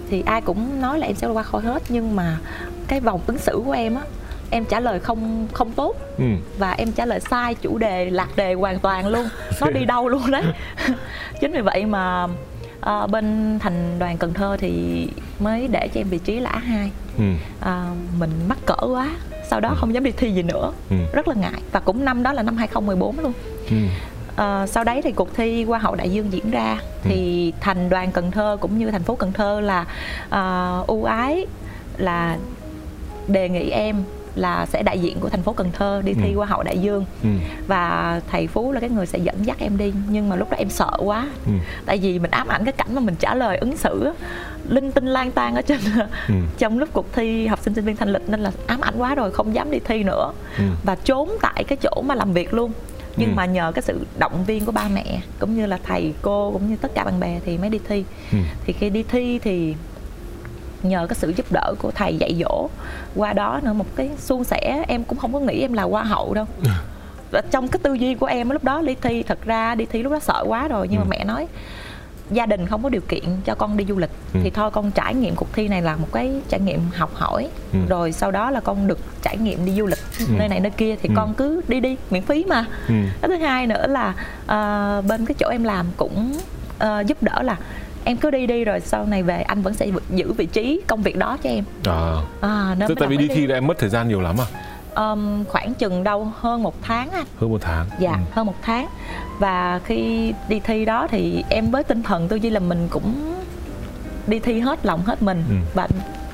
thì 0.10 0.24
ai 0.26 0.42
cũng 0.42 0.82
nói 0.82 1.00
là 1.00 1.08
em 1.08 1.16
sẽ 1.16 1.28
qua 1.28 1.44
khôi 1.44 1.62
hết 1.62 1.84
nhưng 1.90 2.16
mà 2.16 2.38
cái 2.88 3.00
vòng 3.00 3.22
ứng 3.28 3.38
xử 3.38 3.62
của 3.66 3.72
em 3.72 3.96
á 3.96 4.02
em 4.50 4.66
trả 4.66 4.80
lời 4.80 5.00
không 5.00 5.48
không 5.54 5.72
tốt 5.72 5.96
ừ. 6.18 6.26
và 6.58 6.72
em 6.72 6.92
trả 6.92 7.06
lời 7.06 7.20
sai 7.20 7.56
chủ 7.56 7.78
đề 7.78 8.10
lạc 8.10 8.36
đề 8.36 8.54
hoàn 8.54 8.80
toàn 8.80 9.08
luôn 9.08 9.30
nó 9.62 9.70
đi 9.70 9.86
đâu 9.86 10.10
luôn 10.10 10.32
đấy 10.32 10.44
chính 11.42 11.52
vì 11.52 11.62
vậy 11.62 11.86
mà 11.86 12.28
à, 12.82 13.08
bên 13.08 13.60
thành 13.60 14.00
đoàn 14.00 14.18
cần 14.18 14.34
thơ 14.34 14.58
thì 14.60 15.08
mới 15.40 15.68
để 15.68 15.88
cho 15.88 16.02
em 16.02 16.08
vị 16.10 16.18
trí 16.18 16.40
là 16.40 16.50
a 16.50 16.60
hai 16.60 16.92
ừ. 17.18 17.24
à, 17.62 17.86
mình 18.20 18.32
mắc 18.48 18.58
cỡ 18.66 18.88
quá 18.88 19.10
sau 19.50 19.60
đó 19.60 19.70
ừ. 19.70 19.76
không 19.78 19.94
dám 19.94 20.04
đi 20.04 20.12
thi 20.12 20.32
gì 20.32 20.44
nữa 20.44 20.72
ừ. 20.90 20.96
rất 21.14 21.28
là 21.28 21.36
ngại 21.36 21.62
và 21.72 21.80
cũng 21.80 22.06
năm 22.06 22.24
đó 22.24 22.34
là 22.34 22.44
năm 22.44 22.58
2014 22.58 23.20
luôn 23.20 23.34
ừ. 23.70 23.76
À, 24.36 24.68
sau 24.68 24.84
đấy 24.84 25.02
thì 25.02 25.12
cuộc 25.12 25.36
thi 25.36 25.64
hoa 25.64 25.80
hậu 25.80 25.96
đại 25.96 26.10
dương 26.10 26.34
diễn 26.34 26.52
ra 26.52 26.78
ừ. 27.04 27.10
thì 27.10 27.54
thành 27.60 27.90
đoàn 27.90 28.12
cần 28.12 28.32
thơ 28.32 28.58
cũng 28.62 28.78
như 28.78 28.92
thành 28.92 29.04
phố 29.04 29.16
cần 29.16 29.34
thơ 29.34 29.62
là 29.62 29.86
uh, 30.82 30.88
ưu 30.88 31.04
ái 31.04 31.46
là 31.98 32.38
đề 33.28 33.50
nghị 33.50 33.70
em 33.70 34.04
là 34.38 34.66
sẽ 34.66 34.84
đại 34.84 35.00
diện 35.00 35.20
của 35.20 35.30
thành 35.30 35.42
phố 35.42 35.54
Cần 35.54 35.72
Thơ 35.74 36.02
đi 36.06 36.14
thi 36.14 36.32
ừ. 36.32 36.38
Hoa 36.38 36.46
hậu 36.46 36.64
đại 36.64 36.78
dương 36.78 37.06
ừ. 37.24 37.30
và 37.68 38.22
thầy 38.32 38.48
Phú 38.48 38.72
là 38.72 38.80
cái 38.80 38.90
người 38.90 39.06
sẽ 39.06 39.20
dẫn 39.20 39.46
dắt 39.46 39.58
em 39.60 39.78
đi 39.78 39.94
nhưng 40.10 40.30
mà 40.30 40.36
lúc 40.36 40.52
đó 40.52 40.58
em 40.58 40.70
sợ 40.70 40.92
quá 40.98 41.28
ừ. 41.46 41.52
tại 41.86 41.98
vì 41.98 42.20
mình 42.20 42.32
ám 42.32 42.48
ảnh 42.48 42.66
cái 42.66 42.72
cảnh 42.72 42.96
mà 42.96 43.02
mình 43.02 43.16
trả 43.16 43.36
lời 43.36 43.58
ứng 43.58 43.78
xử 43.78 44.14
linh 44.70 44.92
tinh 44.92 45.06
lang 45.06 45.32
tan 45.32 45.56
ở 45.56 45.62
trên 45.62 45.80
ừ. 46.28 46.34
trong 46.58 46.80
lúc 46.80 46.90
cuộc 46.94 47.14
thi 47.14 47.48
học 47.48 47.60
sinh 47.64 47.74
sinh 47.74 47.86
viên 47.86 47.96
thanh 47.96 48.14
lịch 48.14 48.30
nên 48.30 48.40
là 48.40 48.52
ám 48.68 48.82
ảnh 48.82 48.94
quá 48.98 49.16
rồi 49.16 49.32
không 49.32 49.56
dám 49.56 49.72
đi 49.72 49.80
thi 49.80 50.04
nữa 50.04 50.32
ừ. 50.58 50.64
và 50.84 50.96
trốn 50.96 51.30
tại 51.42 51.64
cái 51.68 51.78
chỗ 51.82 52.02
mà 52.02 52.16
làm 52.16 52.34
việc 52.34 52.54
luôn 52.54 52.72
nhưng 53.18 53.30
ừ. 53.30 53.34
mà 53.36 53.46
nhờ 53.46 53.72
cái 53.76 53.82
sự 53.82 54.06
động 54.20 54.44
viên 54.46 54.66
của 54.66 54.72
ba 54.72 54.88
mẹ 54.94 55.22
cũng 55.40 55.56
như 55.56 55.66
là 55.66 55.80
thầy 55.84 56.14
cô 56.22 56.52
cũng 56.52 56.70
như 56.70 56.76
tất 56.82 56.92
cả 56.94 57.04
bạn 57.04 57.20
bè 57.20 57.40
thì 57.46 57.58
mới 57.58 57.70
đi 57.70 57.80
thi 57.88 58.04
ừ. 58.32 58.38
thì 58.66 58.74
khi 58.74 58.90
đi 58.90 59.04
thi 59.04 59.40
thì 59.40 59.76
nhờ 60.84 61.08
cái 61.10 61.16
sự 61.16 61.34
giúp 61.38 61.46
đỡ 61.52 61.74
của 61.80 61.92
thầy 61.92 62.18
dạy 62.18 62.36
dỗ 62.40 62.70
qua 63.16 63.34
đó 63.34 63.60
nữa 63.64 63.74
một 63.74 63.86
cái 63.96 64.10
suôn 64.18 64.44
sẻ 64.44 64.86
em 64.88 65.04
cũng 65.04 65.18
không 65.18 65.34
có 65.34 65.40
nghĩ 65.40 65.62
em 65.62 65.74
là 65.74 65.84
hoa 65.84 66.04
hậu 66.04 66.34
đâu 66.34 66.46
và 67.32 67.42
trong 67.52 67.68
cái 67.68 67.80
tư 67.84 67.94
duy 67.94 68.16
của 68.16 68.26
em 68.26 68.50
lúc 68.50 68.64
đó 68.64 68.82
đi 68.82 68.96
thi 69.02 69.24
thật 69.24 69.40
ra 69.46 69.76
đi 69.76 69.86
thi 69.86 70.04
lúc 70.04 70.12
đó 70.12 70.20
sợ 70.20 70.44
quá 70.48 70.68
rồi 70.68 70.88
nhưng 70.92 71.00
ừ. 71.00 71.04
mà 71.04 71.10
mẹ 71.10 71.24
nói 71.24 71.48
gia 72.32 72.46
đình 72.46 72.68
không 72.68 72.84
có 72.84 72.90
điều 72.90 73.02
kiện 73.02 73.24
cho 73.46 73.56
con 73.56 73.78
đi 73.78 73.86
du 73.86 73.98
lịch 73.98 74.10
ừ. 74.34 74.40
thì 74.44 74.50
thôi 74.50 74.72
con 74.72 74.92
trải 74.92 75.16
nghiệm 75.16 75.36
cuộc 75.36 75.54
thi 75.54 75.68
này 75.68 75.82
là 75.82 75.96
một 75.96 76.08
cái 76.14 76.32
trải 76.50 76.60
nghiệm 76.60 76.80
học 76.96 77.12
hỏi 77.14 77.50
ừ. 77.74 77.80
rồi 77.90 78.12
sau 78.12 78.32
đó 78.32 78.52
là 78.52 78.60
con 78.60 78.88
được 78.88 79.00
trải 79.22 79.38
nghiệm 79.38 79.66
đi 79.66 79.72
du 79.72 79.86
lịch 79.86 80.00
ừ. 80.20 80.26
nơi 80.38 80.50
này 80.50 80.60
nơi 80.60 80.72
kia 80.72 80.96
thì 81.02 81.10
ừ. 81.10 81.14
con 81.16 81.34
cứ 81.34 81.62
đi 81.68 81.80
đi 81.80 81.98
miễn 82.10 82.22
phí 82.24 82.46
mà 82.48 82.66
ừ. 82.88 82.94
cái 83.22 83.30
thứ 83.30 83.36
hai 83.36 83.68
nữa 83.68 83.88
là 83.88 84.10
uh, 84.44 85.06
bên 85.06 85.26
cái 85.26 85.36
chỗ 85.40 85.50
em 85.50 85.64
làm 85.64 85.86
cũng 85.98 86.38
uh, 86.84 87.08
giúp 87.08 87.24
đỡ 87.24 87.42
là 87.42 87.58
em 88.04 88.18
cứ 88.18 88.32
đi 88.32 88.48
đi 88.48 88.64
rồi 88.64 88.80
sau 88.80 89.06
này 89.06 89.24
về 89.24 89.42
anh 89.42 89.62
vẫn 89.62 89.74
sẽ 89.74 89.88
giữ 90.10 90.34
vị 90.34 90.46
trí 90.46 90.82
công 90.88 91.02
việc 91.02 91.18
đó 91.18 91.38
cho 91.44 91.50
em 91.50 91.64
à, 91.86 92.16
à 92.42 92.76
nên 92.78 92.96
tại 92.96 93.08
vì 93.08 93.18
đi 93.18 93.28
thi 93.28 93.48
là 93.48 93.56
em 93.56 93.68
mất 93.68 93.78
thời 93.80 93.90
gian 93.90 94.08
nhiều 94.08 94.22
lắm 94.22 94.36
à 94.42 94.67
um, 94.98 95.46
khoảng 95.46 95.74
chừng 95.74 96.04
đâu 96.04 96.32
hơn 96.40 96.64
một 96.64 96.76
tháng 96.82 97.12
anh 97.12 97.26
hơn 97.40 97.50
một 97.50 97.62
tháng 97.62 97.86
dạ 98.00 98.12
ừ. 98.12 98.18
hơn 98.32 98.46
một 98.46 98.56
tháng 98.62 98.88
và 99.40 99.80
khi 99.86 100.34
đi 100.50 100.60
thi 100.60 100.86
đó 100.86 101.08
thì 101.12 101.44
em 101.50 101.72
với 101.72 101.84
tinh 101.84 102.04
thần 102.04 102.28
tư 102.28 102.36
duy 102.36 102.50
là 102.50 102.60
mình 102.60 102.88
cũng 102.90 103.34
đi 104.28 104.40
thi 104.40 104.60
hết 104.60 104.86
lòng 104.86 105.02
hết 105.06 105.22
mình 105.22 105.44
ừ. 105.50 105.56
và 105.74 105.88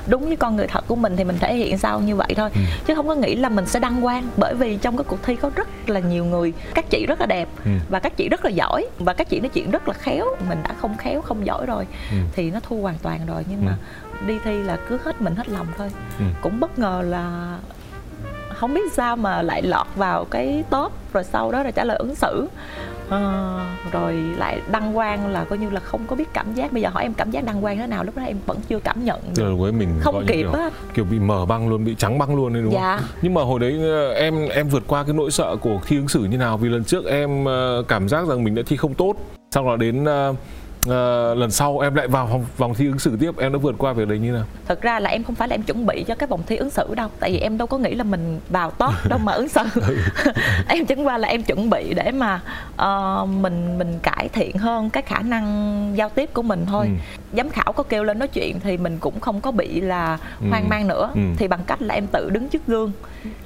đúng 0.06 0.30
như 0.30 0.36
con 0.36 0.56
người 0.56 0.66
thật 0.66 0.84
của 0.86 0.96
mình 0.96 1.16
thì 1.16 1.24
mình 1.24 1.38
thể 1.40 1.54
hiện 1.54 1.78
sao 1.78 2.00
như 2.00 2.16
vậy 2.16 2.34
thôi 2.36 2.50
ừ. 2.54 2.60
chứ 2.86 2.94
không 2.94 3.08
có 3.08 3.14
nghĩ 3.14 3.36
là 3.36 3.48
mình 3.48 3.66
sẽ 3.66 3.80
đăng 3.80 4.02
quang 4.02 4.28
bởi 4.36 4.54
vì 4.54 4.76
trong 4.76 4.96
cái 4.96 5.04
cuộc 5.04 5.22
thi 5.22 5.36
có 5.36 5.50
rất 5.54 5.90
là 5.90 6.00
nhiều 6.00 6.24
người 6.24 6.52
các 6.74 6.90
chị 6.90 7.06
rất 7.08 7.20
là 7.20 7.26
đẹp 7.26 7.48
ừ. 7.64 7.70
và 7.90 7.98
các 7.98 8.16
chị 8.16 8.28
rất 8.28 8.44
là 8.44 8.50
giỏi 8.50 8.86
và 8.98 9.12
các 9.12 9.28
chị 9.28 9.40
nói 9.40 9.48
chuyện 9.48 9.70
rất 9.70 9.88
là 9.88 9.94
khéo 9.94 10.26
mình 10.48 10.58
đã 10.64 10.74
không 10.80 10.96
khéo 10.96 11.22
không 11.22 11.46
giỏi 11.46 11.66
rồi 11.66 11.86
ừ. 12.10 12.16
thì 12.32 12.50
nó 12.50 12.60
thua 12.60 12.76
hoàn 12.76 12.98
toàn 12.98 13.26
rồi 13.26 13.44
nhưng 13.50 13.60
ừ. 13.60 13.64
mà 13.64 13.76
đi 14.26 14.38
thi 14.44 14.62
là 14.62 14.78
cứ 14.88 14.98
hết 15.04 15.20
mình 15.20 15.34
hết 15.34 15.48
lòng 15.48 15.66
thôi 15.78 15.90
ừ. 16.18 16.24
cũng 16.42 16.60
bất 16.60 16.78
ngờ 16.78 17.02
là 17.06 17.56
không 18.54 18.74
biết 18.74 18.92
sao 18.92 19.16
mà 19.16 19.42
lại 19.42 19.62
lọt 19.62 19.86
vào 19.96 20.24
cái 20.24 20.64
top 20.70 20.92
rồi 21.12 21.24
sau 21.24 21.52
đó 21.52 21.62
là 21.62 21.70
trả 21.70 21.84
lời 21.84 21.96
ứng 21.96 22.14
xử. 22.14 22.48
À, 23.10 23.20
rồi 23.92 24.14
lại 24.14 24.60
đăng 24.70 24.94
quang 24.94 25.26
là 25.26 25.44
coi 25.44 25.58
như 25.58 25.70
là 25.70 25.80
không 25.80 26.00
có 26.06 26.16
biết 26.16 26.32
cảm 26.32 26.54
giác. 26.54 26.72
Bây 26.72 26.82
giờ 26.82 26.88
hỏi 26.88 27.02
em 27.02 27.14
cảm 27.14 27.30
giác 27.30 27.44
đăng 27.44 27.60
quang 27.60 27.78
thế 27.78 27.86
nào 27.86 28.04
lúc 28.04 28.16
đó 28.16 28.22
em 28.22 28.36
vẫn 28.46 28.58
chưa 28.68 28.78
cảm 28.78 29.04
nhận 29.04 29.20
được 29.36 29.56
với 29.58 29.72
mình 29.72 29.88
không 30.00 30.24
kịp 30.26 30.46
á. 30.52 30.70
kiểu 30.94 31.04
bị 31.04 31.18
mở 31.18 31.46
băng 31.46 31.68
luôn 31.68 31.84
bị 31.84 31.94
trắng 31.98 32.18
băng 32.18 32.36
luôn 32.36 32.52
đấy 32.52 32.62
đúng 32.62 32.72
dạ. 32.72 32.96
không 32.96 33.06
nhưng 33.22 33.34
mà 33.34 33.42
hồi 33.42 33.60
đấy 33.60 33.78
ờ, 33.82 34.12
em 34.12 34.48
em 34.48 34.68
vượt 34.68 34.82
qua 34.86 35.04
cái 35.04 35.12
nỗi 35.12 35.30
sợ 35.30 35.56
của 35.60 35.80
thi 35.86 35.96
ứng 35.96 36.08
xử 36.08 36.20
như 36.20 36.38
nào? 36.38 36.56
Vì 36.56 36.68
lần 36.68 36.84
trước 36.84 37.04
em 37.04 37.44
ờ, 37.44 37.84
cảm 37.88 38.08
giác 38.08 38.28
rằng 38.28 38.44
mình 38.44 38.54
đã 38.54 38.62
thi 38.66 38.76
không 38.76 38.94
tốt 38.94 39.14
xong 39.50 39.66
rồi 39.66 39.78
đến 39.78 40.04
uh, 40.88 41.38
lần 41.38 41.50
sau 41.50 41.78
em 41.78 41.94
lại 41.94 42.08
vào 42.08 42.26
vòng, 42.26 42.44
vòng 42.56 42.74
thi 42.74 42.86
ứng 42.86 42.98
xử 42.98 43.16
tiếp 43.20 43.38
em 43.38 43.52
đã 43.52 43.58
vượt 43.58 43.74
qua 43.78 43.92
việc 43.92 44.08
đấy 44.08 44.18
như 44.18 44.32
nào 44.32 44.44
thật 44.68 44.82
ra 44.82 45.00
là 45.00 45.10
em 45.10 45.24
không 45.24 45.34
phải 45.34 45.48
là 45.48 45.54
em 45.54 45.62
chuẩn 45.62 45.86
bị 45.86 46.04
cho 46.06 46.14
cái 46.14 46.26
vòng 46.26 46.42
thi 46.46 46.56
ứng 46.56 46.70
xử 46.70 46.94
đâu 46.94 47.08
tại 47.20 47.32
vì 47.32 47.38
em 47.38 47.58
đâu 47.58 47.66
có 47.66 47.78
nghĩ 47.78 47.94
là 47.94 48.04
mình 48.04 48.40
vào 48.48 48.70
top 48.70 48.92
đâu 49.08 49.18
mà 49.18 49.32
ứng 49.32 49.48
xử 49.48 49.60
ừ. 49.74 49.96
em 50.68 50.86
chẳng 50.86 51.06
qua 51.06 51.18
là 51.18 51.28
em 51.28 51.42
chuẩn 51.42 51.70
bị 51.70 51.94
để 51.94 52.10
mà 52.10 52.40
uh, 52.72 53.28
mình 53.28 53.78
mình 53.78 53.98
cải 54.02 54.28
thiện 54.28 54.58
hơn 54.58 54.90
cái 54.90 55.02
khả 55.02 55.18
năng 55.18 55.92
giao 55.96 56.08
tiếp 56.08 56.30
của 56.34 56.42
mình 56.42 56.66
thôi 56.66 56.86
ừ. 56.86 57.18
giám 57.36 57.50
khảo 57.50 57.72
có 57.72 57.82
kêu 57.82 58.04
lên 58.04 58.18
nói 58.18 58.28
chuyện 58.28 58.60
thì 58.60 58.76
mình 58.76 58.98
cũng 59.00 59.20
không 59.20 59.40
có 59.40 59.50
bị 59.50 59.80
là 59.80 60.18
ừ. 60.40 60.46
hoang 60.50 60.68
mang 60.68 60.88
nữa 60.88 61.10
ừ. 61.14 61.20
thì 61.36 61.48
bằng 61.48 61.60
cách 61.66 61.82
là 61.82 61.94
em 61.94 62.06
tự 62.06 62.30
đứng 62.30 62.48
trước 62.48 62.66
gương 62.66 62.92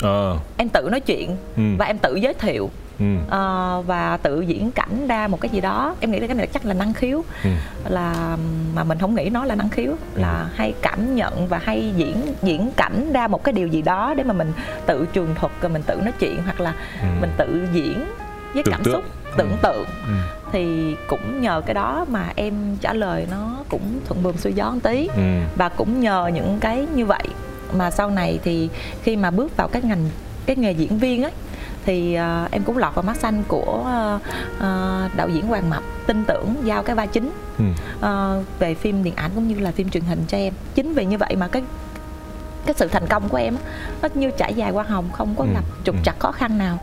ờ. 0.01 0.37
em 0.57 0.69
tự 0.69 0.89
nói 0.91 1.01
chuyện 1.01 1.37
ừ. 1.57 1.63
và 1.79 1.87
em 1.87 1.99
tự 1.99 2.15
giới 2.15 2.35
thiệu 2.35 2.71
ừ. 2.99 3.05
uh, 3.27 3.87
và 3.87 4.19
tự 4.23 4.41
diễn 4.41 4.71
cảnh 4.71 5.07
ra 5.09 5.29
một 5.29 5.41
cái 5.41 5.49
gì 5.49 5.61
đó 5.61 5.97
em 6.01 6.11
nghĩ 6.11 6.21
là 6.21 6.27
cái 6.27 6.37
này 6.37 6.47
chắc 6.47 6.65
là 6.65 6.75
năng 6.75 6.95
khiếu 6.95 7.25
ừ. 7.45 7.51
là 7.89 8.37
mà 8.75 8.85
mình 8.85 8.99
không 8.99 9.15
nghĩ 9.15 9.29
nó 9.33 9.45
là 9.45 9.55
năng 9.55 9.69
khiếu 9.69 9.91
ừ. 9.91 10.21
là 10.21 10.47
hay 10.55 10.75
cảm 10.83 11.15
nhận 11.15 11.49
và 11.49 11.59
hay 11.59 11.93
diễn 11.97 12.17
diễn 12.43 12.71
cảnh 12.77 13.13
ra 13.13 13.29
một 13.29 13.45
cái 13.45 13.53
điều 13.53 13.67
gì 13.67 13.83
đó 13.83 14.15
để 14.17 14.25
mà 14.25 14.33
mình 14.33 14.53
tự 14.87 15.07
trường 15.13 15.35
thuật 15.35 15.53
rồi 15.61 15.71
mình 15.71 15.83
tự 15.83 15.95
nói 15.95 16.13
chuyện 16.19 16.43
hoặc 16.45 16.61
là 16.61 16.75
ừ. 17.01 17.07
mình 17.21 17.31
tự 17.37 17.69
diễn 17.73 18.05
với 18.55 18.63
tưởng 18.63 18.73
cảm 18.73 18.85
tượng. 18.85 18.95
xúc 18.95 19.05
tưởng 19.37 19.51
ừ. 19.51 19.57
tượng 19.63 19.85
ừ. 19.85 20.13
thì 20.53 20.95
cũng 21.09 21.41
nhờ 21.41 21.63
cái 21.67 21.75
đó 21.75 22.07
mà 22.11 22.33
em 22.37 22.77
trả 22.81 22.93
lời 22.93 23.27
nó 23.31 23.57
cũng 23.69 24.01
thuận 24.07 24.23
buồm 24.23 24.37
xuôi 24.37 24.53
gió 24.53 24.71
một 24.71 24.81
tí 24.83 25.09
ừ. 25.17 25.23
và 25.57 25.69
cũng 25.69 26.01
nhờ 26.01 26.31
những 26.35 26.59
cái 26.61 26.87
như 26.95 27.07
vậy 27.07 27.25
mà 27.73 27.91
sau 27.91 28.11
này 28.11 28.39
thì 28.45 28.69
khi 29.03 29.17
mà 29.17 29.31
bước 29.31 29.57
vào 29.57 29.69
cái 29.69 29.83
ngành 29.83 30.11
cái 30.47 30.57
nghề 30.57 30.73
diễn 30.73 30.99
viên 30.99 31.23
ấy 31.23 31.33
thì 31.89 32.17
uh, 32.17 32.51
em 32.51 32.63
cũng 32.63 32.79
lọt 32.79 32.95
vào 32.95 33.03
mắt 33.03 33.17
xanh 33.17 33.43
của 33.49 33.81
uh, 33.81 34.23
uh, 34.57 35.17
đạo 35.17 35.29
diễn 35.29 35.47
Hoàng 35.47 35.71
Mập 35.71 35.83
tin 36.07 36.25
tưởng 36.25 36.55
giao 36.65 36.83
cái 36.83 36.97
vai 36.97 37.07
chính 37.07 37.31
ừ. 37.59 37.65
uh, 37.99 38.59
về 38.59 38.75
phim 38.75 39.05
điện 39.05 39.15
ảnh 39.17 39.31
cũng 39.35 39.49
như 39.49 39.55
là 39.59 39.71
phim 39.71 39.91
truyền 39.91 40.03
hình 40.03 40.19
cho 40.29 40.39
em 40.39 40.55
chính 40.75 40.95
vì 40.95 41.05
như 41.05 41.19
vậy 41.19 41.37
mà 41.37 41.49
cái 41.49 41.63
cái 42.67 42.75
sự 42.79 42.89
thành 42.89 43.07
công 43.11 43.29
của 43.29 43.37
em 43.37 43.57
nó 44.03 44.09
như 44.15 44.31
trải 44.31 44.55
dài 44.55 44.71
qua 44.71 44.85
hồng 44.85 45.09
không 45.13 45.35
có 45.39 45.45
ừ. 45.45 45.51
gặp 45.55 45.65
trục 45.85 45.95
ừ. 45.95 46.01
trặc 46.05 46.19
khó 46.19 46.33
khăn 46.33 46.59
nào 46.59 46.79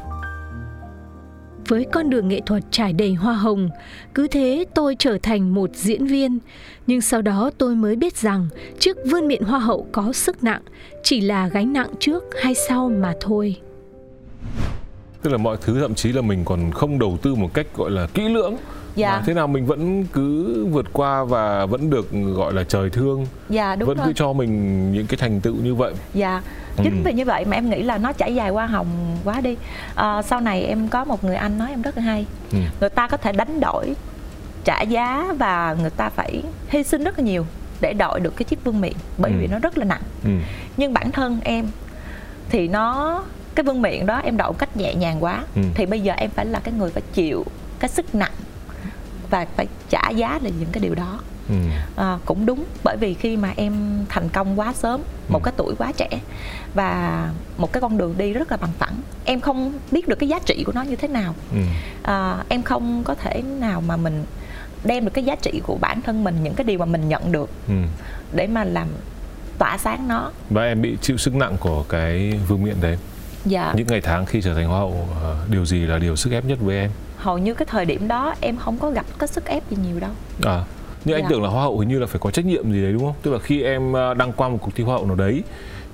với 1.67 1.85
con 1.91 2.09
đường 2.09 2.27
nghệ 2.27 2.41
thuật 2.45 2.63
trải 2.71 2.93
đầy 2.93 3.13
hoa 3.13 3.33
hồng 3.33 3.69
cứ 4.13 4.27
thế 4.27 4.65
tôi 4.73 4.95
trở 4.99 5.17
thành 5.23 5.53
một 5.53 5.69
diễn 5.73 6.07
viên 6.07 6.39
nhưng 6.87 7.01
sau 7.01 7.21
đó 7.21 7.51
tôi 7.57 7.75
mới 7.75 7.95
biết 7.95 8.17
rằng 8.17 8.47
chiếc 8.79 8.97
vương 9.11 9.27
miện 9.27 9.43
hoa 9.43 9.59
hậu 9.59 9.87
có 9.91 10.13
sức 10.13 10.43
nặng 10.43 10.61
chỉ 11.03 11.21
là 11.21 11.47
gánh 11.47 11.73
nặng 11.73 11.89
trước 11.99 12.23
hay 12.41 12.53
sau 12.69 12.89
mà 12.89 13.13
thôi 13.21 13.55
tức 15.25 15.31
là 15.31 15.37
mọi 15.37 15.57
thứ 15.61 15.79
thậm 15.81 15.95
chí 15.95 16.11
là 16.11 16.21
mình 16.21 16.45
còn 16.45 16.71
không 16.71 16.99
đầu 16.99 17.17
tư 17.21 17.35
một 17.35 17.53
cách 17.53 17.65
gọi 17.75 17.91
là 17.91 18.07
kỹ 18.13 18.29
lưỡng 18.29 18.57
dạ. 18.95 19.23
thế 19.25 19.33
nào 19.33 19.47
mình 19.47 19.65
vẫn 19.65 20.05
cứ 20.05 20.65
vượt 20.65 20.85
qua 20.93 21.23
và 21.23 21.65
vẫn 21.65 21.89
được 21.89 22.11
gọi 22.11 22.53
là 22.53 22.63
trời 22.63 22.89
thương 22.89 23.25
dạ 23.49 23.75
đúng 23.75 23.87
vẫn 23.87 23.97
rồi. 23.97 24.07
cứ 24.07 24.13
cho 24.13 24.33
mình 24.33 24.91
những 24.91 25.07
cái 25.07 25.17
thành 25.17 25.41
tựu 25.41 25.55
như 25.55 25.75
vậy 25.75 25.93
dạ 26.13 26.41
chính 26.77 26.97
ừ. 26.97 27.01
vì 27.05 27.13
như 27.13 27.25
vậy 27.25 27.45
mà 27.45 27.57
em 27.57 27.69
nghĩ 27.69 27.83
là 27.83 27.97
nó 27.97 28.13
chảy 28.13 28.35
dài 28.35 28.49
qua 28.49 28.65
hồng 28.65 29.17
quá 29.23 29.41
đi 29.41 29.57
à, 29.95 30.21
sau 30.21 30.41
này 30.41 30.63
em 30.63 30.87
có 30.87 31.05
một 31.05 31.23
người 31.23 31.35
anh 31.35 31.57
nói 31.57 31.69
em 31.69 31.81
rất 31.81 31.97
là 31.97 32.03
hay 32.03 32.25
ừ. 32.51 32.57
người 32.79 32.89
ta 32.89 33.07
có 33.07 33.17
thể 33.17 33.31
đánh 33.31 33.59
đổi 33.59 33.95
trả 34.63 34.81
giá 34.81 35.33
và 35.37 35.75
người 35.81 35.89
ta 35.89 36.09
phải 36.09 36.43
hy 36.69 36.83
sinh 36.83 37.03
rất 37.03 37.19
là 37.19 37.25
nhiều 37.25 37.45
để 37.81 37.93
đội 37.93 38.19
được 38.19 38.35
cái 38.37 38.43
chiếc 38.43 38.63
vương 38.63 38.81
miện 38.81 38.93
bởi 39.17 39.31
ừ. 39.31 39.37
vì 39.39 39.47
nó 39.47 39.59
rất 39.59 39.77
là 39.77 39.85
nặng 39.85 40.01
ừ. 40.23 40.29
nhưng 40.77 40.93
bản 40.93 41.11
thân 41.11 41.39
em 41.43 41.65
thì 42.49 42.67
nó 42.67 43.21
cái 43.55 43.63
vương 43.63 43.81
miện 43.81 44.05
đó 44.05 44.21
em 44.23 44.37
đậu 44.37 44.53
cách 44.53 44.77
nhẹ 44.77 44.95
nhàng 44.95 45.23
quá 45.23 45.43
ừ. 45.55 45.61
thì 45.75 45.85
bây 45.85 46.01
giờ 46.01 46.13
em 46.13 46.29
phải 46.29 46.45
là 46.45 46.59
cái 46.59 46.73
người 46.73 46.91
phải 46.91 47.03
chịu 47.13 47.45
cái 47.79 47.89
sức 47.89 48.15
nặng 48.15 48.31
và 49.29 49.45
phải 49.55 49.67
trả 49.89 50.09
giá 50.09 50.39
là 50.43 50.49
những 50.59 50.69
cái 50.71 50.83
điều 50.83 50.95
đó 50.95 51.19
ừ. 51.49 51.55
à, 51.95 52.17
cũng 52.25 52.45
đúng 52.45 52.65
bởi 52.83 52.97
vì 52.97 53.13
khi 53.13 53.37
mà 53.37 53.53
em 53.55 54.05
thành 54.09 54.29
công 54.29 54.59
quá 54.59 54.73
sớm 54.73 55.01
một 55.29 55.43
ừ. 55.43 55.45
cái 55.45 55.53
tuổi 55.57 55.75
quá 55.77 55.91
trẻ 55.97 56.09
và 56.73 57.29
một 57.57 57.73
cái 57.73 57.81
con 57.81 57.97
đường 57.97 58.15
đi 58.17 58.33
rất 58.33 58.51
là 58.51 58.57
bằng 58.57 58.71
phẳng 58.79 58.95
em 59.25 59.39
không 59.39 59.73
biết 59.91 60.07
được 60.07 60.19
cái 60.19 60.29
giá 60.29 60.39
trị 60.39 60.63
của 60.65 60.71
nó 60.71 60.81
như 60.81 60.95
thế 60.95 61.07
nào 61.07 61.35
ừ. 61.51 61.57
à, 62.03 62.43
em 62.49 62.63
không 62.63 63.03
có 63.03 63.15
thể 63.15 63.41
nào 63.41 63.81
mà 63.81 63.97
mình 63.97 64.25
đem 64.83 65.05
được 65.05 65.11
cái 65.13 65.23
giá 65.23 65.35
trị 65.35 65.61
của 65.63 65.77
bản 65.81 66.01
thân 66.01 66.23
mình 66.23 66.43
những 66.43 66.53
cái 66.53 66.65
điều 66.65 66.79
mà 66.79 66.85
mình 66.85 67.09
nhận 67.09 67.31
được 67.31 67.49
ừ. 67.67 67.73
để 68.33 68.47
mà 68.47 68.63
làm 68.63 68.87
tỏa 69.57 69.77
sáng 69.77 70.07
nó 70.07 70.31
và 70.49 70.63
em 70.63 70.81
bị 70.81 70.97
chịu 71.01 71.17
sức 71.17 71.35
nặng 71.35 71.57
của 71.59 71.83
cái 71.89 72.39
vương 72.47 72.63
miện 72.63 72.75
đấy 72.81 72.97
dạ 73.45 73.73
những 73.75 73.87
ngày 73.87 74.01
tháng 74.01 74.25
khi 74.25 74.41
trở 74.41 74.53
thành 74.53 74.67
hoa 74.67 74.79
hậu 74.79 75.07
ờ, 75.23 75.35
điều 75.49 75.65
gì 75.65 75.79
là 75.79 75.99
điều 75.99 76.15
sức 76.15 76.31
ép 76.33 76.45
nhất 76.45 76.59
với 76.61 76.77
em 76.77 76.91
hầu 77.17 77.37
như 77.37 77.53
cái 77.53 77.65
thời 77.65 77.85
điểm 77.85 78.07
đó 78.07 78.35
em 78.41 78.57
không 78.57 78.77
có 78.77 78.89
gặp 78.89 79.05
cái 79.19 79.27
sức 79.27 79.45
ép 79.45 79.69
gì 79.69 79.77
nhiều 79.87 79.99
đâu 79.99 80.11
à 80.43 80.63
nhưng 81.05 81.17
dạ. 81.17 81.23
anh 81.23 81.29
tưởng 81.29 81.43
là 81.43 81.49
hoa 81.49 81.63
hậu 81.63 81.79
hình 81.79 81.89
như 81.89 81.99
là 81.99 82.07
phải 82.07 82.19
có 82.19 82.31
trách 82.31 82.45
nhiệm 82.45 82.71
gì 82.71 82.81
đấy 82.81 82.93
đúng 82.93 83.01
không 83.01 83.15
tức 83.21 83.31
là 83.31 83.39
khi 83.39 83.63
em 83.63 83.93
ờ, 83.93 84.13
đăng 84.13 84.33
qua 84.33 84.49
một 84.49 84.57
cuộc 84.61 84.75
thi 84.75 84.83
hoa 84.83 84.95
hậu 84.95 85.05
nào 85.05 85.15
đấy 85.15 85.43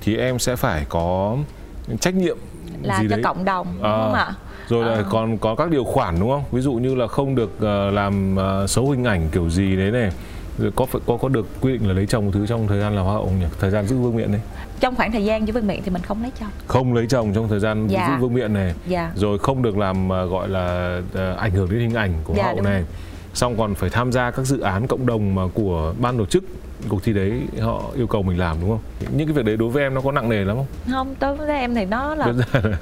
thì 0.00 0.16
em 0.16 0.38
sẽ 0.38 0.56
phải 0.56 0.86
có 0.88 1.36
trách 2.00 2.14
nhiệm 2.14 2.38
là 2.82 3.00
gì 3.00 3.06
cho 3.10 3.16
đấy. 3.16 3.22
cộng 3.24 3.44
đồng 3.44 3.66
đúng 3.76 3.84
à. 3.84 3.98
không 4.04 4.14
ạ 4.14 4.34
rồi 4.68 4.84
là 4.84 4.94
à. 4.94 5.04
còn 5.10 5.38
có 5.38 5.54
các 5.54 5.70
điều 5.70 5.84
khoản 5.84 6.20
đúng 6.20 6.30
không 6.30 6.44
ví 6.52 6.60
dụ 6.60 6.72
như 6.72 6.94
là 6.94 7.06
không 7.06 7.34
được 7.34 7.62
làm 7.92 8.36
xấu 8.68 8.90
hình 8.90 9.04
ảnh 9.04 9.28
kiểu 9.32 9.50
gì 9.50 9.76
đấy 9.76 9.90
này 9.90 10.10
có 10.76 10.86
có 11.06 11.16
có 11.16 11.28
được 11.28 11.46
quy 11.60 11.72
định 11.72 11.88
là 11.88 11.94
lấy 11.94 12.06
chồng 12.06 12.32
thứ 12.32 12.46
trong 12.46 12.68
thời 12.68 12.80
gian 12.80 12.96
là 12.96 13.02
hoa 13.02 13.14
hậu 13.14 13.30
nhỉ 13.40 13.46
thời 13.60 13.70
gian 13.70 13.86
giữ 13.86 13.96
vương 13.96 14.16
miện 14.16 14.32
đấy 14.32 14.40
trong 14.82 14.96
khoảng 14.96 15.12
thời 15.12 15.24
gian 15.24 15.46
giữ 15.46 15.52
vương 15.52 15.66
miện 15.66 15.82
thì 15.84 15.90
mình 15.90 16.02
không 16.02 16.22
lấy 16.22 16.32
chồng 16.40 16.48
không 16.66 16.94
lấy 16.94 17.06
chồng 17.06 17.32
trong 17.34 17.48
thời 17.48 17.60
gian 17.60 17.86
dạ. 17.88 18.08
giữ 18.08 18.20
vương 18.20 18.34
miện 18.34 18.52
này 18.52 18.74
dạ. 18.88 19.12
rồi 19.14 19.38
không 19.38 19.62
được 19.62 19.78
làm 19.78 20.06
uh, 20.06 20.30
gọi 20.30 20.48
là 20.48 20.98
uh, 21.14 21.38
ảnh 21.38 21.50
hưởng 21.50 21.70
đến 21.70 21.80
hình 21.80 21.94
ảnh 21.94 22.12
của 22.24 22.34
dạ, 22.36 22.44
hậu 22.44 22.62
này 22.62 22.80
rồi. 22.80 22.88
xong 23.34 23.56
còn 23.56 23.74
phải 23.74 23.90
tham 23.90 24.12
gia 24.12 24.30
các 24.30 24.46
dự 24.46 24.60
án 24.60 24.86
cộng 24.86 25.06
đồng 25.06 25.34
mà 25.34 25.42
của 25.54 25.94
ban 26.00 26.18
tổ 26.18 26.26
chức 26.26 26.44
cuộc 26.88 27.02
thi 27.04 27.12
đấy 27.12 27.42
họ 27.60 27.82
yêu 27.96 28.06
cầu 28.06 28.22
mình 28.22 28.38
làm 28.38 28.56
đúng 28.60 28.70
không? 28.70 28.80
Những 29.16 29.26
cái 29.26 29.34
việc 29.34 29.44
đấy 29.44 29.56
đối 29.56 29.68
với 29.68 29.82
em 29.82 29.94
nó 29.94 30.00
có 30.00 30.12
nặng 30.12 30.28
nề 30.28 30.44
lắm 30.44 30.56
không? 30.56 30.66
Không 30.92 31.14
đối 31.20 31.34
với 31.34 31.58
em 31.58 31.74
thì 31.74 31.84
nó 31.84 32.14
là 32.14 32.32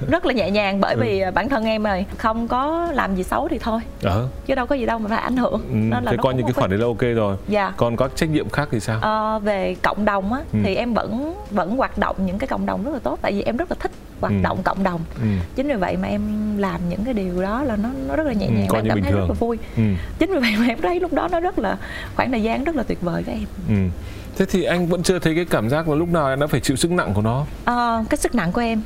rất 0.07 0.25
là 0.25 0.33
nhẹ 0.35 0.51
nhàng 0.51 0.81
bởi 0.81 0.93
ừ. 0.93 1.01
vì 1.01 1.23
bản 1.33 1.49
thân 1.49 1.65
em 1.65 1.83
rồi 1.83 2.05
không 2.17 2.47
có 2.47 2.87
làm 2.93 3.15
gì 3.15 3.23
xấu 3.23 3.47
thì 3.47 3.59
thôi. 3.59 3.79
Ờ. 4.03 4.27
chứ 4.45 4.55
đâu 4.55 4.65
có 4.65 4.75
gì 4.75 4.85
đâu 4.85 4.99
mà 4.99 5.09
phải 5.09 5.17
ảnh 5.17 5.37
hưởng. 5.37 5.61
Ừ, 5.69 5.75
nên 5.75 6.03
là 6.03 6.11
thế 6.11 6.17
coi 6.21 6.33
như 6.33 6.41
cái 6.43 6.53
khoản 6.53 6.69
đấy 6.69 6.79
là 6.79 6.85
ok 6.85 7.01
rồi. 7.15 7.37
Dạ. 7.47 7.73
Còn 7.77 7.95
có 7.95 8.07
trách 8.07 8.29
nhiệm 8.29 8.49
khác 8.49 8.67
thì 8.71 8.79
sao? 8.79 8.99
Ờ, 9.01 9.39
về 9.39 9.75
cộng 9.83 10.05
đồng 10.05 10.33
á 10.33 10.39
ừ. 10.53 10.59
thì 10.63 10.75
em 10.75 10.93
vẫn 10.93 11.35
vẫn 11.51 11.77
hoạt 11.77 11.97
động 11.97 12.15
những 12.25 12.37
cái 12.37 12.47
cộng 12.47 12.65
đồng 12.65 12.83
rất 12.83 12.91
là 12.93 12.99
tốt 12.99 13.19
tại 13.21 13.31
vì 13.31 13.41
em 13.41 13.57
rất 13.57 13.71
là 13.71 13.75
thích 13.79 13.90
hoạt 14.21 14.33
ừ. 14.33 14.39
động 14.41 14.63
cộng 14.63 14.83
đồng 14.83 15.01
ừ. 15.15 15.27
chính 15.55 15.67
vì 15.67 15.73
vậy 15.73 15.97
mà 15.97 16.07
em 16.07 16.21
làm 16.57 16.89
những 16.89 17.03
cái 17.05 17.13
điều 17.13 17.41
đó 17.41 17.63
là 17.63 17.75
nó 17.75 17.89
nó 18.07 18.15
rất 18.15 18.27
là 18.27 18.33
nhẹ 18.33 18.45
ừ, 18.45 18.51
nhàng 18.51 18.67
ừ, 18.67 18.75
em 18.77 18.87
cảm 18.87 19.01
thấy 19.01 19.11
thường. 19.11 19.19
rất 19.21 19.27
là 19.29 19.33
vui 19.33 19.57
ừ. 19.77 19.83
chính 20.19 20.31
vì 20.31 20.39
vậy 20.39 20.55
mà 20.59 20.65
em 20.65 20.81
thấy 20.81 20.99
lúc 20.99 21.13
đó 21.13 21.27
nó 21.31 21.39
rất 21.39 21.59
là 21.59 21.77
khoảng 22.15 22.31
thời 22.31 22.43
gian 22.43 22.63
rất 22.63 22.75
là 22.75 22.83
tuyệt 22.83 23.01
vời 23.01 23.23
với 23.23 23.35
em 23.35 23.45
ừ 23.67 23.89
thế 24.37 24.45
thì 24.45 24.63
anh 24.63 24.87
vẫn 24.87 25.03
chưa 25.03 25.19
thấy 25.19 25.35
cái 25.35 25.45
cảm 25.45 25.69
giác 25.69 25.89
là 25.89 25.95
lúc 25.95 26.09
nào 26.09 26.29
em 26.29 26.39
đã 26.39 26.47
phải 26.47 26.59
chịu 26.59 26.77
sức 26.77 26.91
nặng 26.91 27.13
của 27.13 27.21
nó 27.21 27.45
à, 27.65 28.03
cái 28.09 28.17
sức 28.17 28.35
nặng 28.35 28.51
của 28.51 28.61
em 28.61 28.81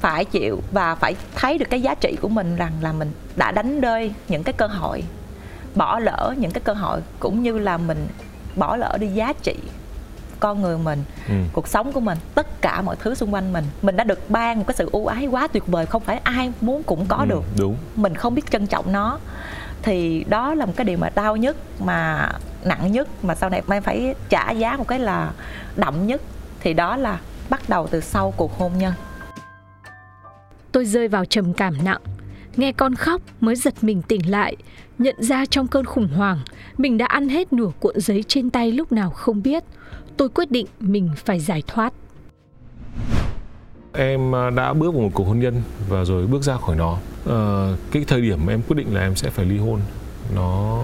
phải 0.00 0.24
chịu 0.24 0.60
và 0.72 0.94
phải 0.94 1.14
thấy 1.34 1.58
được 1.58 1.66
cái 1.70 1.82
giá 1.82 1.94
trị 1.94 2.16
của 2.20 2.28
mình 2.28 2.56
rằng 2.56 2.72
là 2.80 2.92
mình 2.92 3.10
đã 3.36 3.52
đánh 3.52 3.80
rơi 3.80 4.12
những 4.28 4.42
cái 4.42 4.52
cơ 4.52 4.66
hội 4.66 5.02
bỏ 5.74 5.98
lỡ 5.98 6.34
những 6.38 6.50
cái 6.50 6.60
cơ 6.64 6.72
hội 6.72 7.00
cũng 7.18 7.42
như 7.42 7.58
là 7.58 7.76
mình 7.76 8.06
bỏ 8.56 8.76
lỡ 8.76 8.96
đi 9.00 9.06
giá 9.06 9.32
trị 9.42 9.54
con 10.40 10.62
người 10.62 10.78
mình 10.78 11.04
ừ. 11.28 11.34
cuộc 11.52 11.68
sống 11.68 11.92
của 11.92 12.00
mình 12.00 12.18
tất 12.34 12.62
cả 12.62 12.82
mọi 12.82 12.96
thứ 12.96 13.14
xung 13.14 13.34
quanh 13.34 13.52
mình. 13.52 13.64
Mình 13.82 13.96
đã 13.96 14.04
được 14.04 14.30
ban 14.30 14.58
một 14.58 14.64
cái 14.66 14.74
sự 14.74 14.88
ưu 14.92 15.06
ái 15.06 15.26
quá 15.26 15.48
tuyệt 15.48 15.66
vời 15.66 15.86
không 15.86 16.02
phải 16.02 16.20
ai 16.24 16.52
muốn 16.60 16.82
cũng 16.82 17.06
có 17.08 17.16
ừ, 17.16 17.26
được. 17.28 17.44
đúng. 17.58 17.76
Mình 17.96 18.14
không 18.14 18.34
biết 18.34 18.50
trân 18.50 18.66
trọng 18.66 18.92
nó. 18.92 19.18
Thì 19.82 20.24
đó 20.28 20.54
là 20.54 20.66
một 20.66 20.72
cái 20.76 20.84
điều 20.84 20.98
mà 20.98 21.10
đau 21.14 21.36
nhất 21.36 21.56
mà 21.80 22.30
nặng 22.64 22.92
nhất 22.92 23.24
mà 23.24 23.34
sau 23.34 23.50
này 23.50 23.62
em 23.70 23.82
phải 23.82 24.14
trả 24.28 24.50
giá 24.50 24.76
một 24.76 24.88
cái 24.88 24.98
là 24.98 25.32
đậm 25.76 26.06
nhất. 26.06 26.20
Thì 26.60 26.74
đó 26.74 26.96
là 26.96 27.18
bắt 27.50 27.68
đầu 27.68 27.86
từ 27.86 28.00
sau 28.00 28.34
cuộc 28.36 28.58
hôn 28.58 28.72
nhân. 28.78 28.92
Tôi 30.72 30.84
rơi 30.84 31.08
vào 31.08 31.24
trầm 31.24 31.52
cảm 31.52 31.84
nặng. 31.84 32.00
Nghe 32.56 32.72
con 32.72 32.94
khóc 32.94 33.22
mới 33.40 33.56
giật 33.56 33.74
mình 33.82 34.02
tỉnh 34.02 34.30
lại 34.30 34.56
nhận 34.98 35.16
ra 35.18 35.44
trong 35.46 35.66
cơn 35.66 35.84
khủng 35.84 36.08
hoảng 36.08 36.38
mình 36.76 36.98
đã 36.98 37.06
ăn 37.06 37.28
hết 37.28 37.52
nửa 37.52 37.70
cuộn 37.80 38.00
giấy 38.00 38.24
trên 38.28 38.50
tay 38.50 38.72
lúc 38.72 38.92
nào 38.92 39.10
không 39.10 39.42
biết 39.42 39.64
tôi 40.18 40.28
quyết 40.28 40.50
định 40.50 40.66
mình 40.80 41.10
phải 41.16 41.40
giải 41.40 41.62
thoát. 41.66 41.92
Em 43.92 44.34
à, 44.34 44.50
đã 44.50 44.72
bước 44.72 44.94
vào 44.94 45.02
một 45.02 45.10
cuộc 45.14 45.24
hôn 45.24 45.40
nhân 45.40 45.62
và 45.88 46.04
rồi 46.04 46.26
bước 46.26 46.42
ra 46.42 46.56
khỏi 46.56 46.76
nó. 46.76 46.98
À, 47.26 47.68
cái 47.90 48.04
thời 48.08 48.20
điểm 48.20 48.46
em 48.46 48.62
quyết 48.62 48.76
định 48.76 48.94
là 48.94 49.00
em 49.00 49.16
sẽ 49.16 49.30
phải 49.30 49.44
ly 49.44 49.58
hôn 49.58 49.80
nó 50.34 50.82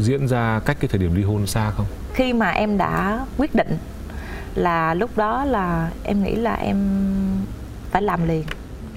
diễn 0.00 0.28
ra 0.28 0.60
cách 0.64 0.76
cái 0.80 0.88
thời 0.88 0.98
điểm 0.98 1.14
ly 1.14 1.22
hôn 1.22 1.46
xa 1.46 1.70
không? 1.70 1.86
Khi 2.14 2.32
mà 2.32 2.50
em 2.50 2.78
đã 2.78 3.26
quyết 3.36 3.54
định 3.54 3.78
là 4.54 4.94
lúc 4.94 5.16
đó 5.16 5.44
là 5.44 5.90
em 6.04 6.22
nghĩ 6.22 6.34
là 6.34 6.54
em 6.54 6.76
phải 7.90 8.02
làm 8.02 8.28
liền 8.28 8.44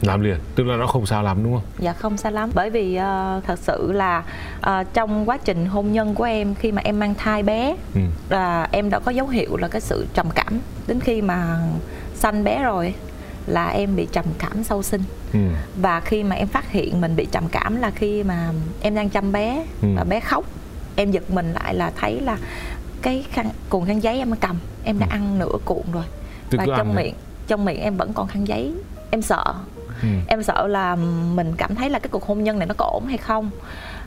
làm 0.02 0.22
liền 0.22 0.38
tức 0.56 0.64
là 0.64 0.78
nó 0.78 0.88
không 0.88 1.06
sao 1.06 1.24
lắm 1.24 1.44
đúng 1.44 1.54
không 1.54 1.64
dạ 1.80 1.94
không 1.94 2.18
sao 2.18 2.32
lắm 2.32 2.50
bởi 2.54 2.70
vì 2.70 2.98
uh, 2.98 3.44
thật 3.44 3.60
sự 3.60 3.92
là 3.92 4.24
uh, 4.60 4.94
trong 4.94 5.30
quá 5.30 5.38
trình 5.38 5.66
hôn 5.66 5.92
nhân 5.92 6.16
của 6.16 6.24
em 6.24 6.56
khi 6.56 6.72
mà 6.72 6.82
em 6.86 7.00
mang 7.00 7.16
thai 7.16 7.44
bé 7.44 7.76
ừ. 7.96 8.02
là 8.30 8.68
em 8.72 8.90
đã 8.90 9.00
có 9.00 9.12
dấu 9.12 9.28
hiệu 9.28 9.58
là 9.58 9.68
cái 9.68 9.82
sự 9.82 10.06
trầm 10.14 10.28
cảm 10.36 10.60
đến 10.88 11.00
khi 11.00 11.22
mà 11.22 11.60
sanh 12.16 12.44
bé 12.44 12.64
rồi 12.64 12.94
là 13.48 13.68
em 13.68 13.96
bị 13.96 14.08
trầm 14.12 14.26
cảm 14.40 14.64
sau 14.64 14.84
sinh 14.84 15.02
ừ. 15.34 15.40
và 15.82 16.00
khi 16.00 16.24
mà 16.24 16.36
em 16.36 16.48
phát 16.48 16.72
hiện 16.72 17.02
mình 17.02 17.16
bị 17.16 17.28
trầm 17.32 17.44
cảm 17.52 17.76
là 17.76 17.92
khi 17.92 18.24
mà 18.24 18.50
em 18.82 18.96
đang 18.96 19.10
chăm 19.10 19.32
bé 19.32 19.66
ừ. 19.82 19.88
và 19.96 20.04
bé 20.04 20.20
khóc 20.20 20.46
em 20.96 21.12
giật 21.12 21.32
mình 21.32 21.54
lại 21.54 21.76
là 21.76 21.92
thấy 21.96 22.22
là 22.22 22.38
cái 23.02 23.26
khăn 23.32 23.50
cuộn 23.70 23.86
khăn 23.86 24.04
giấy 24.04 24.18
em 24.18 24.36
cầm 24.36 24.56
em 24.84 25.00
đã 25.00 25.08
ừ. 25.10 25.14
ăn 25.14 25.40
nửa 25.40 25.58
cuộn 25.66 25.84
rồi 25.94 26.04
Tức 26.50 26.58
và 26.58 26.66
trong 26.78 26.96
miệng 26.96 27.14
trong 27.48 27.66
miệng 27.66 27.80
em 27.80 27.98
vẫn 27.98 28.14
còn 28.14 28.28
khăn 28.28 28.48
giấy 28.48 28.74
em 29.12 29.22
sợ 29.22 29.54
ừ. 30.02 30.08
em 30.28 30.44
sợ 30.44 30.68
là 30.68 30.96
mình 31.36 31.54
cảm 31.58 31.76
thấy 31.76 31.90
là 31.90 32.00
cái 32.00 32.10
cuộc 32.12 32.26
hôn 32.26 32.44
nhân 32.44 32.60
này 32.60 32.68
nó 32.68 32.74
có 32.78 32.86
ổn 32.86 33.06
hay 33.08 33.18
không 33.18 33.50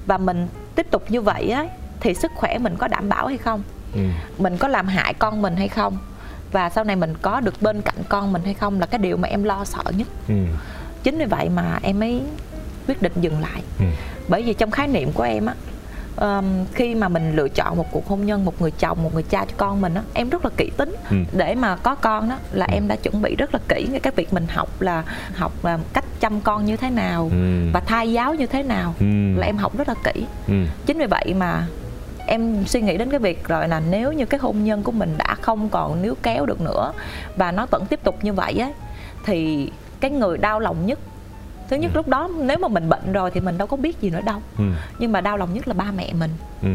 và 0.06 0.18
mình 0.18 0.48
tiếp 0.74 0.86
tục 0.90 1.10
như 1.10 1.20
vậy 1.20 1.50
á 1.50 1.66
thì 2.00 2.14
sức 2.14 2.32
khỏe 2.34 2.58
mình 2.58 2.76
có 2.76 2.88
đảm 2.88 3.08
bảo 3.08 3.26
hay 3.26 3.38
không 3.38 3.62
ừ. 3.94 4.00
mình 4.38 4.56
có 4.56 4.68
làm 4.68 4.86
hại 4.86 5.14
con 5.14 5.42
mình 5.42 5.56
hay 5.56 5.68
không 5.68 5.98
và 6.52 6.70
sau 6.70 6.84
này 6.84 6.96
mình 6.96 7.14
có 7.22 7.40
được 7.40 7.62
bên 7.62 7.82
cạnh 7.82 7.96
con 8.08 8.32
mình 8.32 8.42
hay 8.44 8.54
không 8.54 8.80
là 8.80 8.86
cái 8.86 8.98
điều 8.98 9.16
mà 9.16 9.28
em 9.28 9.44
lo 9.44 9.64
sợ 9.64 9.82
nhất 9.96 10.08
ừ. 10.28 10.34
chính 11.02 11.18
vì 11.18 11.24
vậy 11.24 11.48
mà 11.48 11.78
em 11.82 12.00
mới 12.00 12.22
quyết 12.88 13.02
định 13.02 13.12
dừng 13.20 13.40
lại 13.40 13.62
ừ. 13.78 13.84
bởi 14.28 14.42
vì 14.42 14.54
trong 14.54 14.70
khái 14.70 14.88
niệm 14.88 15.12
của 15.12 15.22
em 15.22 15.46
á 15.46 15.54
um, 16.16 16.44
khi 16.74 16.94
mà 16.94 17.08
mình 17.08 17.36
lựa 17.36 17.48
chọn 17.48 17.76
một 17.76 17.86
cuộc 17.90 18.08
hôn 18.08 18.26
nhân 18.26 18.44
một 18.44 18.62
người 18.62 18.70
chồng 18.70 19.02
một 19.02 19.14
người 19.14 19.22
cha 19.22 19.44
cho 19.44 19.54
con 19.56 19.80
mình 19.80 19.94
á 19.94 20.02
em 20.14 20.30
rất 20.30 20.44
là 20.44 20.50
kỹ 20.56 20.70
tính 20.76 20.94
ừ. 21.10 21.16
để 21.32 21.54
mà 21.54 21.76
có 21.76 21.94
con 21.94 22.28
đó 22.28 22.38
là 22.52 22.66
ừ. 22.66 22.74
em 22.74 22.88
đã 22.88 22.96
chuẩn 22.96 23.22
bị 23.22 23.36
rất 23.36 23.54
là 23.54 23.60
kỹ 23.68 23.88
cái 24.02 24.12
việc 24.16 24.32
mình 24.32 24.46
học 24.48 24.82
là 24.82 25.04
học 25.34 25.64
là 25.64 25.78
cách 25.92 26.04
chăm 26.20 26.40
con 26.40 26.64
như 26.64 26.76
thế 26.76 26.90
nào 26.90 27.28
ừ. 27.32 27.70
và 27.72 27.80
thai 27.80 28.12
giáo 28.12 28.34
như 28.34 28.46
thế 28.46 28.62
nào 28.62 28.94
ừ. 29.00 29.06
là 29.36 29.46
em 29.46 29.56
học 29.56 29.78
rất 29.78 29.88
là 29.88 29.94
kỹ 30.04 30.24
ừ. 30.48 30.54
chính 30.86 30.98
vì 30.98 31.06
vậy 31.06 31.34
mà 31.34 31.66
em 32.26 32.64
suy 32.66 32.80
nghĩ 32.80 32.98
đến 32.98 33.10
cái 33.10 33.20
việc 33.20 33.48
rồi 33.48 33.68
là 33.68 33.80
nếu 33.90 34.12
như 34.12 34.26
cái 34.26 34.40
hôn 34.40 34.64
nhân 34.64 34.82
của 34.82 34.92
mình 34.92 35.14
đã 35.18 35.34
không 35.40 35.68
còn 35.68 36.02
níu 36.02 36.14
kéo 36.22 36.46
được 36.46 36.60
nữa 36.60 36.92
và 37.36 37.52
nó 37.52 37.66
vẫn 37.66 37.86
tiếp 37.86 38.00
tục 38.04 38.18
như 38.22 38.32
vậy 38.32 38.58
á 38.58 38.70
thì 39.24 39.70
cái 40.00 40.10
người 40.10 40.38
đau 40.38 40.60
lòng 40.60 40.86
nhất 40.86 40.98
thứ 41.72 41.78
nhất 41.78 41.90
ừ. 41.94 41.96
lúc 41.96 42.08
đó 42.08 42.28
nếu 42.38 42.58
mà 42.58 42.68
mình 42.68 42.88
bệnh 42.88 43.12
rồi 43.12 43.30
thì 43.30 43.40
mình 43.40 43.58
đâu 43.58 43.66
có 43.66 43.76
biết 43.76 44.00
gì 44.00 44.10
nữa 44.10 44.20
đâu 44.24 44.42
ừ. 44.58 44.64
nhưng 44.98 45.12
mà 45.12 45.20
đau 45.20 45.36
lòng 45.36 45.54
nhất 45.54 45.68
là 45.68 45.74
ba 45.74 45.90
mẹ 45.96 46.12
mình 46.12 46.30
ừ. 46.62 46.68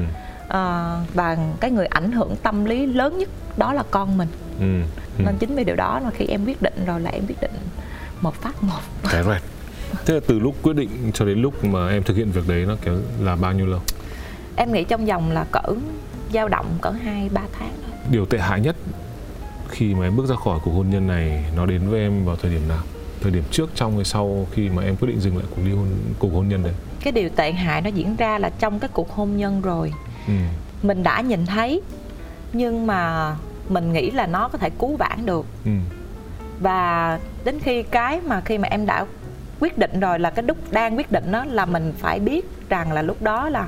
à, 0.50 0.94
và 1.14 1.38
cái 1.60 1.72
người 1.72 1.86
ảnh 1.86 2.12
hưởng 2.12 2.36
tâm 2.44 2.66
lý 2.66 2.86
lớn 2.86 3.18
nhất 3.18 3.30
đó 3.58 3.74
là 3.74 3.84
con 3.92 4.18
mình 4.18 4.28
ừ. 4.60 4.82
Ừ. 5.18 5.24
nên 5.26 5.38
chính 5.40 5.56
vì 5.56 5.64
điều 5.64 5.76
đó 5.76 6.02
mà 6.04 6.10
khi 6.12 6.26
em 6.26 6.46
quyết 6.46 6.62
định 6.62 6.74
rồi 6.86 7.02
là 7.02 7.10
em 7.10 7.24
quyết 7.28 7.42
định 7.42 7.52
một 8.22 8.36
phát 8.36 8.64
một 8.64 8.80
cái 9.10 9.24
right. 9.24 9.44
thế 10.06 10.14
là 10.14 10.20
từ 10.28 10.40
lúc 10.40 10.56
quyết 10.64 10.76
định 10.76 11.12
cho 11.14 11.26
đến 11.26 11.42
lúc 11.42 11.64
mà 11.64 11.90
em 11.90 12.04
thực 12.04 12.18
hiện 12.18 12.32
việc 12.32 12.48
đấy 12.48 12.66
nó 12.68 12.76
kéo 12.82 12.96
là 13.20 13.36
bao 13.36 13.54
nhiêu 13.54 13.66
lâu 13.66 13.82
em 14.56 14.74
nghĩ 14.74 14.84
trong 14.84 15.06
vòng 15.06 15.32
là 15.32 15.46
cỡ 15.52 15.74
dao 16.34 16.48
động 16.48 16.66
cỡ 16.82 16.90
hai 16.90 17.30
ba 17.34 17.42
tháng 17.60 17.72
điều 18.12 18.26
tệ 18.26 18.38
hại 18.38 18.62
nhất 18.62 18.76
khi 19.70 19.96
mà 19.96 20.08
em 20.08 20.16
bước 20.16 20.26
ra 20.26 20.36
khỏi 20.36 20.60
cuộc 20.64 20.72
hôn 20.72 20.90
nhân 20.90 21.08
này 21.08 21.46
nó 21.56 21.66
đến 21.66 21.90
với 21.90 22.00
em 22.00 22.26
vào 22.26 22.36
thời 22.36 22.52
điểm 22.52 22.68
nào 22.68 22.84
thời 23.22 23.32
điểm 23.32 23.44
trước 23.52 23.70
trong 23.76 23.96
hay 23.96 24.06
sau 24.06 24.48
khi 24.52 24.70
mà 24.70 24.84
em 24.84 24.96
quyết 24.96 25.08
định 25.08 25.20
dừng 25.20 25.38
lại 25.38 25.46
cuộc 25.56 25.62
ly 25.66 25.72
hôn 25.72 25.88
cuộc 26.20 26.30
hôn 26.34 26.50
nhân 26.50 26.64
đấy 26.64 26.74
cái 27.00 27.12
điều 27.12 27.30
tệ 27.30 27.52
hại 27.52 27.82
nó 27.82 27.90
diễn 27.90 28.16
ra 28.16 28.40
là 28.40 28.50
trong 28.60 28.80
cái 28.80 28.90
cuộc 28.94 29.12
hôn 29.12 29.38
nhân 29.38 29.62
rồi 29.62 29.94
ừ. 30.28 30.34
mình 30.84 31.04
đã 31.04 31.22
nhìn 31.22 31.46
thấy 31.46 31.82
nhưng 32.54 32.88
mà 32.88 33.32
mình 33.70 33.94
nghĩ 33.94 34.12
là 34.12 34.28
nó 34.28 34.48
có 34.48 34.58
thể 34.58 34.70
cứu 34.70 34.96
vãn 34.96 35.26
được 35.26 35.46
ừ. 35.66 35.72
và 36.60 37.20
đến 37.44 37.60
khi 37.60 37.84
cái 37.84 38.22
mà 38.22 38.42
khi 38.42 38.58
mà 38.58 38.68
em 38.68 38.86
đã 38.86 39.06
quyết 39.60 39.78
định 39.78 40.00
rồi 40.00 40.20
là 40.20 40.30
cái 40.30 40.44
đúc 40.44 40.58
đang 40.72 40.98
quyết 40.98 41.12
định 41.12 41.32
đó 41.32 41.46
là 41.46 41.66
mình 41.66 41.94
phải 41.98 42.20
biết 42.20 42.46
rằng 42.70 42.92
là 42.92 43.02
lúc 43.02 43.22
đó 43.22 43.50
là 43.50 43.68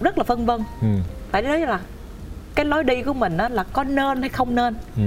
rất 0.00 0.18
là 0.18 0.24
phân 0.24 0.46
vân 0.46 0.60
ừ. 0.80 0.88
phải 1.30 1.42
nói 1.42 1.58
là 1.58 1.80
cái 2.54 2.64
lối 2.64 2.84
đi 2.84 3.02
của 3.02 3.12
mình 3.12 3.36
đó 3.36 3.48
là 3.48 3.64
có 3.72 3.84
nên 3.84 4.20
hay 4.20 4.28
không 4.28 4.54
nên 4.54 4.74
ừ. 4.96 5.02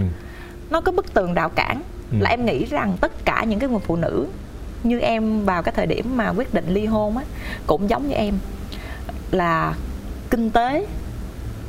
nó 0.69 0.81
có 0.81 0.91
bức 0.91 1.13
tường 1.13 1.33
đạo 1.33 1.49
cản 1.49 1.81
ừ. 2.13 2.17
là 2.19 2.29
em 2.29 2.45
nghĩ 2.45 2.65
rằng 2.65 2.97
tất 3.01 3.25
cả 3.25 3.43
những 3.43 3.59
cái 3.59 3.69
người 3.69 3.79
phụ 3.79 3.95
nữ 3.95 4.27
như 4.83 4.99
em 4.99 5.45
vào 5.45 5.63
cái 5.63 5.73
thời 5.77 5.85
điểm 5.85 6.17
mà 6.17 6.29
quyết 6.29 6.53
định 6.53 6.65
ly 6.67 6.85
hôn 6.85 7.17
á 7.17 7.23
cũng 7.67 7.89
giống 7.89 8.07
như 8.07 8.15
em 8.15 8.37
là 9.31 9.73
kinh 10.29 10.51
tế 10.51 10.85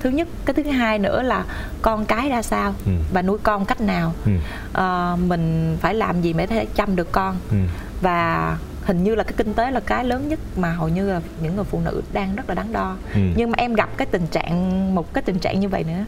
thứ 0.00 0.10
nhất 0.10 0.28
cái 0.44 0.54
thứ 0.54 0.62
hai 0.62 0.98
nữa 0.98 1.22
là 1.22 1.44
con 1.82 2.04
cái 2.04 2.28
ra 2.28 2.42
sao 2.42 2.74
ừ. 2.86 2.92
và 3.12 3.22
nuôi 3.22 3.38
con 3.42 3.64
cách 3.64 3.80
nào 3.80 4.12
ừ. 4.24 4.32
à, 4.72 5.16
mình 5.16 5.76
phải 5.80 5.94
làm 5.94 6.20
gì 6.20 6.32
để 6.32 6.46
thể 6.46 6.66
chăm 6.74 6.96
được 6.96 7.12
con 7.12 7.36
ừ. 7.50 7.56
và 8.00 8.56
hình 8.84 9.04
như 9.04 9.14
là 9.14 9.24
cái 9.24 9.32
kinh 9.36 9.54
tế 9.54 9.70
là 9.70 9.80
cái 9.80 10.04
lớn 10.04 10.28
nhất 10.28 10.38
mà 10.56 10.72
hầu 10.72 10.88
như 10.88 11.12
là 11.12 11.20
những 11.42 11.56
người 11.56 11.64
phụ 11.64 11.80
nữ 11.84 12.02
đang 12.12 12.36
rất 12.36 12.48
là 12.48 12.54
đắn 12.54 12.72
đo 12.72 12.96
ừ. 13.14 13.20
nhưng 13.36 13.50
mà 13.50 13.56
em 13.58 13.74
gặp 13.74 13.96
cái 13.96 14.06
tình 14.06 14.26
trạng 14.26 14.94
một 14.94 15.14
cái 15.14 15.22
tình 15.22 15.38
trạng 15.38 15.60
như 15.60 15.68
vậy 15.68 15.84
nữa 15.84 16.04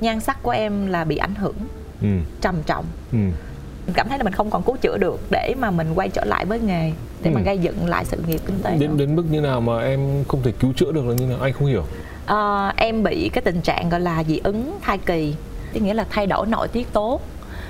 nhan 0.00 0.20
sắc 0.20 0.42
của 0.42 0.50
em 0.50 0.86
là 0.86 1.04
bị 1.04 1.16
ảnh 1.16 1.34
hưởng 1.34 1.56
ừ. 2.00 2.08
trầm 2.40 2.62
trọng 2.66 2.84
ừ. 3.12 3.18
Cảm 3.94 4.08
thấy 4.08 4.18
là 4.18 4.24
mình 4.24 4.32
không 4.32 4.50
còn 4.50 4.62
cứu 4.62 4.76
chữa 4.76 4.98
được 4.98 5.20
để 5.30 5.54
mà 5.58 5.70
mình 5.70 5.92
quay 5.94 6.08
trở 6.08 6.24
lại 6.24 6.44
với 6.44 6.60
nghề 6.60 6.92
để 7.22 7.30
ừ. 7.30 7.34
mà 7.34 7.40
gây 7.40 7.58
dựng 7.58 7.86
lại 7.86 8.04
sự 8.04 8.16
nghiệp 8.26 8.40
kinh 8.46 8.58
tế 8.62 8.76
đến 8.76 8.96
đến 8.96 9.16
mức 9.16 9.24
như 9.30 9.40
nào 9.40 9.60
mà 9.60 9.80
em 9.80 10.24
không 10.28 10.42
thể 10.42 10.52
cứu 10.60 10.72
chữa 10.76 10.92
được 10.92 11.06
là 11.06 11.14
như 11.14 11.26
nào 11.26 11.38
anh 11.40 11.52
không 11.52 11.68
hiểu 11.68 11.84
à, 12.26 12.72
em 12.76 13.02
bị 13.02 13.30
cái 13.32 13.42
tình 13.42 13.60
trạng 13.60 13.88
gọi 13.88 14.00
là 14.00 14.24
dị 14.24 14.38
ứng 14.44 14.78
thai 14.82 14.98
kỳ 14.98 15.34
tức 15.72 15.80
nghĩa 15.80 15.94
là 15.94 16.06
thay 16.10 16.26
đổi 16.26 16.46
nội 16.46 16.68
tiết 16.68 16.92
tố 16.92 17.20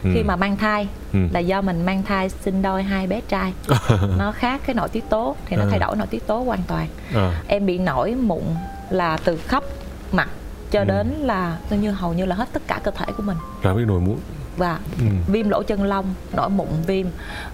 ừ. 0.04 0.11
khi 0.14 0.23
mà 0.23 0.37
mang 0.37 0.56
thai 0.56 0.88
ừ. 1.12 1.18
là 1.33 1.40
do 1.40 1.60
mình 1.60 1.86
mang 1.86 2.02
thai 2.02 2.28
sinh 2.28 2.62
đôi 2.62 2.82
hai 2.82 3.06
bé 3.06 3.21
trai 3.28 3.52
nó 4.19 4.32
khác 4.32 4.60
cái 4.67 4.75
nội 4.75 4.88
tiết 4.88 5.04
tố 5.10 5.36
thì 5.47 5.56
nó 5.56 5.62
à. 5.62 5.69
thay 5.71 5.78
đổi 5.78 5.97
nội 5.97 6.06
tiết 6.06 6.26
tố 6.26 6.38
hoàn 6.38 6.60
toàn 6.67 6.86
à. 7.15 7.43
em 7.49 7.67
bị 7.67 7.78
nổi 7.78 8.15
mụn 8.15 8.43
là 8.91 9.17
từ 9.25 9.36
khắp 9.36 9.65
mặt 10.12 10.28
cho 10.71 10.80
ừ. 10.80 10.84
đến 10.84 11.08
là 11.08 11.58
coi 11.71 11.78
như 11.78 11.91
hầu 11.91 12.12
như 12.12 12.25
là 12.25 12.36
hết 12.36 12.49
tất 12.52 12.62
cả 12.67 12.80
cơ 12.84 12.91
thể 12.91 13.06
của 13.17 13.23
mình 13.23 13.36
là 13.62 13.75
bị 13.75 13.84
nổi 13.84 14.00
mụn 14.00 14.17
và 14.56 14.78
ừ. 14.99 15.04
viêm 15.26 15.49
lỗ 15.49 15.62
chân 15.62 15.82
lông 15.82 16.04
nổi 16.36 16.50
mụn 16.50 16.69
viêm 16.86 17.06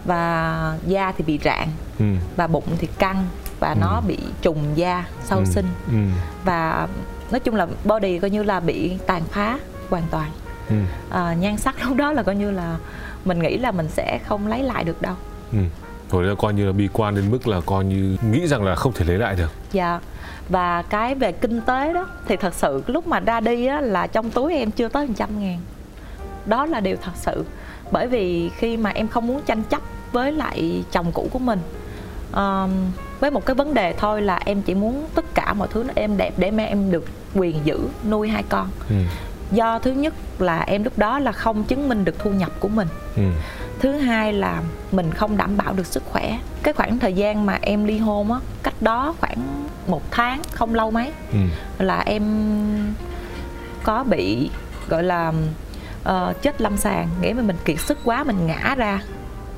và 0.05 0.75
da 0.87 1.13
thì 1.17 1.25
bị 1.25 1.39
rạn 1.45 1.69
ừ. 1.99 2.05
và 2.37 2.47
bụng 2.47 2.65
thì 2.79 2.89
căng 2.99 3.27
và 3.61 3.69
ừ. 3.69 3.79
nó 3.81 4.01
bị 4.07 4.19
trùng 4.43 4.65
da 4.75 5.05
sau 5.25 5.39
ừ. 5.39 5.45
sinh 5.45 5.67
ừ. 5.87 5.99
và 6.45 6.89
nói 7.31 7.41
chung 7.41 7.55
là 7.55 7.67
body 7.85 8.19
coi 8.19 8.31
như 8.31 8.43
là 8.43 8.61
bị 8.61 8.99
tàn 9.07 9.23
phá 9.31 9.59
hoàn 9.91 10.03
toàn 10.11 10.31
ừ. 10.69 10.75
à, 11.11 11.35
nhan 11.35 11.57
sắc 11.57 11.75
lúc 11.87 11.97
đó 11.97 12.13
là 12.13 12.23
coi 12.23 12.37
như 12.37 12.51
là 12.51 12.77
mình 13.25 13.39
nghĩ 13.39 13.59
là 13.59 13.71
mình 13.71 13.89
sẽ 13.89 14.19
không 14.27 14.47
lấy 14.47 14.63
lại 14.63 14.85
được 14.85 15.03
đâu 15.03 15.15
ừ. 15.53 15.59
rồi 16.11 16.25
là 16.25 16.35
coi 16.35 16.55
như 16.55 16.67
là 16.67 16.73
bi 16.73 16.89
quan 16.93 17.15
đến 17.15 17.31
mức 17.31 17.49
là 17.49 17.61
coi 17.67 17.85
như 17.85 18.17
nghĩ 18.31 18.47
rằng 18.47 18.63
là 18.63 18.75
không 18.75 18.93
thể 18.93 19.05
lấy 19.05 19.19
lại 19.19 19.35
được 19.35 19.51
dạ 19.73 20.01
và 20.49 20.83
cái 20.83 21.15
về 21.15 21.33
kinh 21.33 21.61
tế 21.61 21.93
đó 21.93 22.07
thì 22.27 22.37
thật 22.37 22.55
sự 22.55 22.83
lúc 22.87 23.07
mà 23.07 23.21
ra 23.21 23.41
đi 23.41 23.67
á, 23.67 23.81
là 23.81 24.07
trong 24.07 24.31
túi 24.31 24.55
em 24.55 24.71
chưa 24.71 24.89
tới 24.89 25.09
trăm 25.17 25.41
ngàn 25.41 25.59
đó 26.47 26.67
là 26.67 26.81
điều 26.81 26.97
thật 27.03 27.13
sự. 27.15 27.45
Bởi 27.91 28.07
vì 28.07 28.51
khi 28.57 28.77
mà 28.77 28.91
em 28.91 29.09
không 29.09 29.27
muốn 29.27 29.43
tranh 29.47 29.63
chấp 29.63 29.83
với 30.13 30.33
lại 30.33 30.85
chồng 30.93 31.13
cũ 31.13 31.29
của 31.33 31.39
mình 31.39 31.59
um, 32.33 32.71
với 33.21 33.31
một 33.31 33.47
cái 33.47 33.55
vấn 33.55 33.75
đề 33.75 33.95
thôi 33.99 34.23
là 34.23 34.41
em 34.45 34.63
chỉ 34.63 34.75
muốn 34.75 35.07
tất 35.15 35.25
cả 35.35 35.55
mọi 35.55 35.69
thứ 35.71 35.85
nó 35.85 35.93
êm 35.97 36.17
đẹp 36.17 36.35
để 36.37 36.51
mà 36.51 36.65
em 36.65 36.91
được 36.91 37.05
quyền 37.35 37.57
giữ 37.65 37.79
nuôi 38.09 38.29
hai 38.29 38.43
con. 38.49 38.69
Ừ. 38.89 38.95
Do 39.53 39.79
thứ 39.79 39.91
nhất 39.91 40.15
là 40.39 40.61
em 40.61 40.85
lúc 40.85 40.99
đó 40.99 41.19
là 41.19 41.33
không 41.33 41.65
chứng 41.65 41.89
minh 41.89 42.05
được 42.05 42.19
thu 42.19 42.31
nhập 42.31 42.53
của 42.61 42.69
mình. 42.69 42.89
Ừ. 43.17 43.23
thứ 43.81 43.93
hai 43.93 44.33
là 44.33 44.63
mình 44.93 45.11
không 45.13 45.37
đảm 45.37 45.57
bảo 45.57 45.73
được 45.73 45.87
sức 45.87 46.03
khỏe. 46.07 46.39
Cái 46.63 46.75
khoảng 46.75 46.99
thời 46.99 47.13
gian 47.13 47.47
mà 47.47 47.59
em 47.63 47.85
ly 47.85 47.99
hôn 47.99 48.33
á 48.33 48.39
cách 48.63 48.75
đó 48.81 49.15
khoảng 49.21 49.67
một 49.87 50.03
tháng 50.11 50.43
không 50.53 50.75
lâu 50.75 50.91
mấy 50.91 51.13
ừ. 51.33 51.39
là 51.79 51.99
em 51.99 52.25
có 53.83 54.05
bị 54.05 54.51
gọi 54.89 55.03
là 55.03 55.33
uh, 56.09 56.43
chết 56.43 56.61
lâm 56.61 56.77
sàng 56.77 57.09
nghĩa 57.21 57.35
là 57.35 57.43
mình 57.43 57.57
kiệt 57.65 57.81
sức 57.81 57.99
quá 58.05 58.25
mình 58.25 58.47
ngã 58.47 58.75
ra 58.77 59.03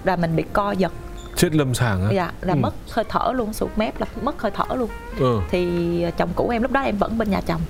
là 0.05 0.17
mình 0.17 0.37
bị 0.37 0.45
co 0.53 0.73
giật. 0.73 0.93
Chết 1.37 1.55
lâm 1.55 1.75
sàng 1.75 2.03
á? 2.03 2.09
Dạ 2.13 2.33
là 2.41 2.55
ừ. 2.55 2.59
mất 2.59 2.75
hơi 2.91 3.05
thở 3.09 3.33
luôn 3.35 3.53
sụt 3.53 3.71
mép 3.77 4.01
là 4.01 4.07
mất 4.23 4.43
hơi 4.43 4.53
thở 4.55 4.75
luôn. 4.75 4.91
Ừ. 5.19 5.41
thì 5.51 6.07
chồng 6.17 6.31
cũ 6.35 6.49
em 6.49 6.63
lúc 6.63 6.73
đó 6.73 6.81
em 6.81 6.97
vẫn 6.97 7.19
bên 7.19 7.31
nhà 7.31 7.41
chồng. 7.41 7.61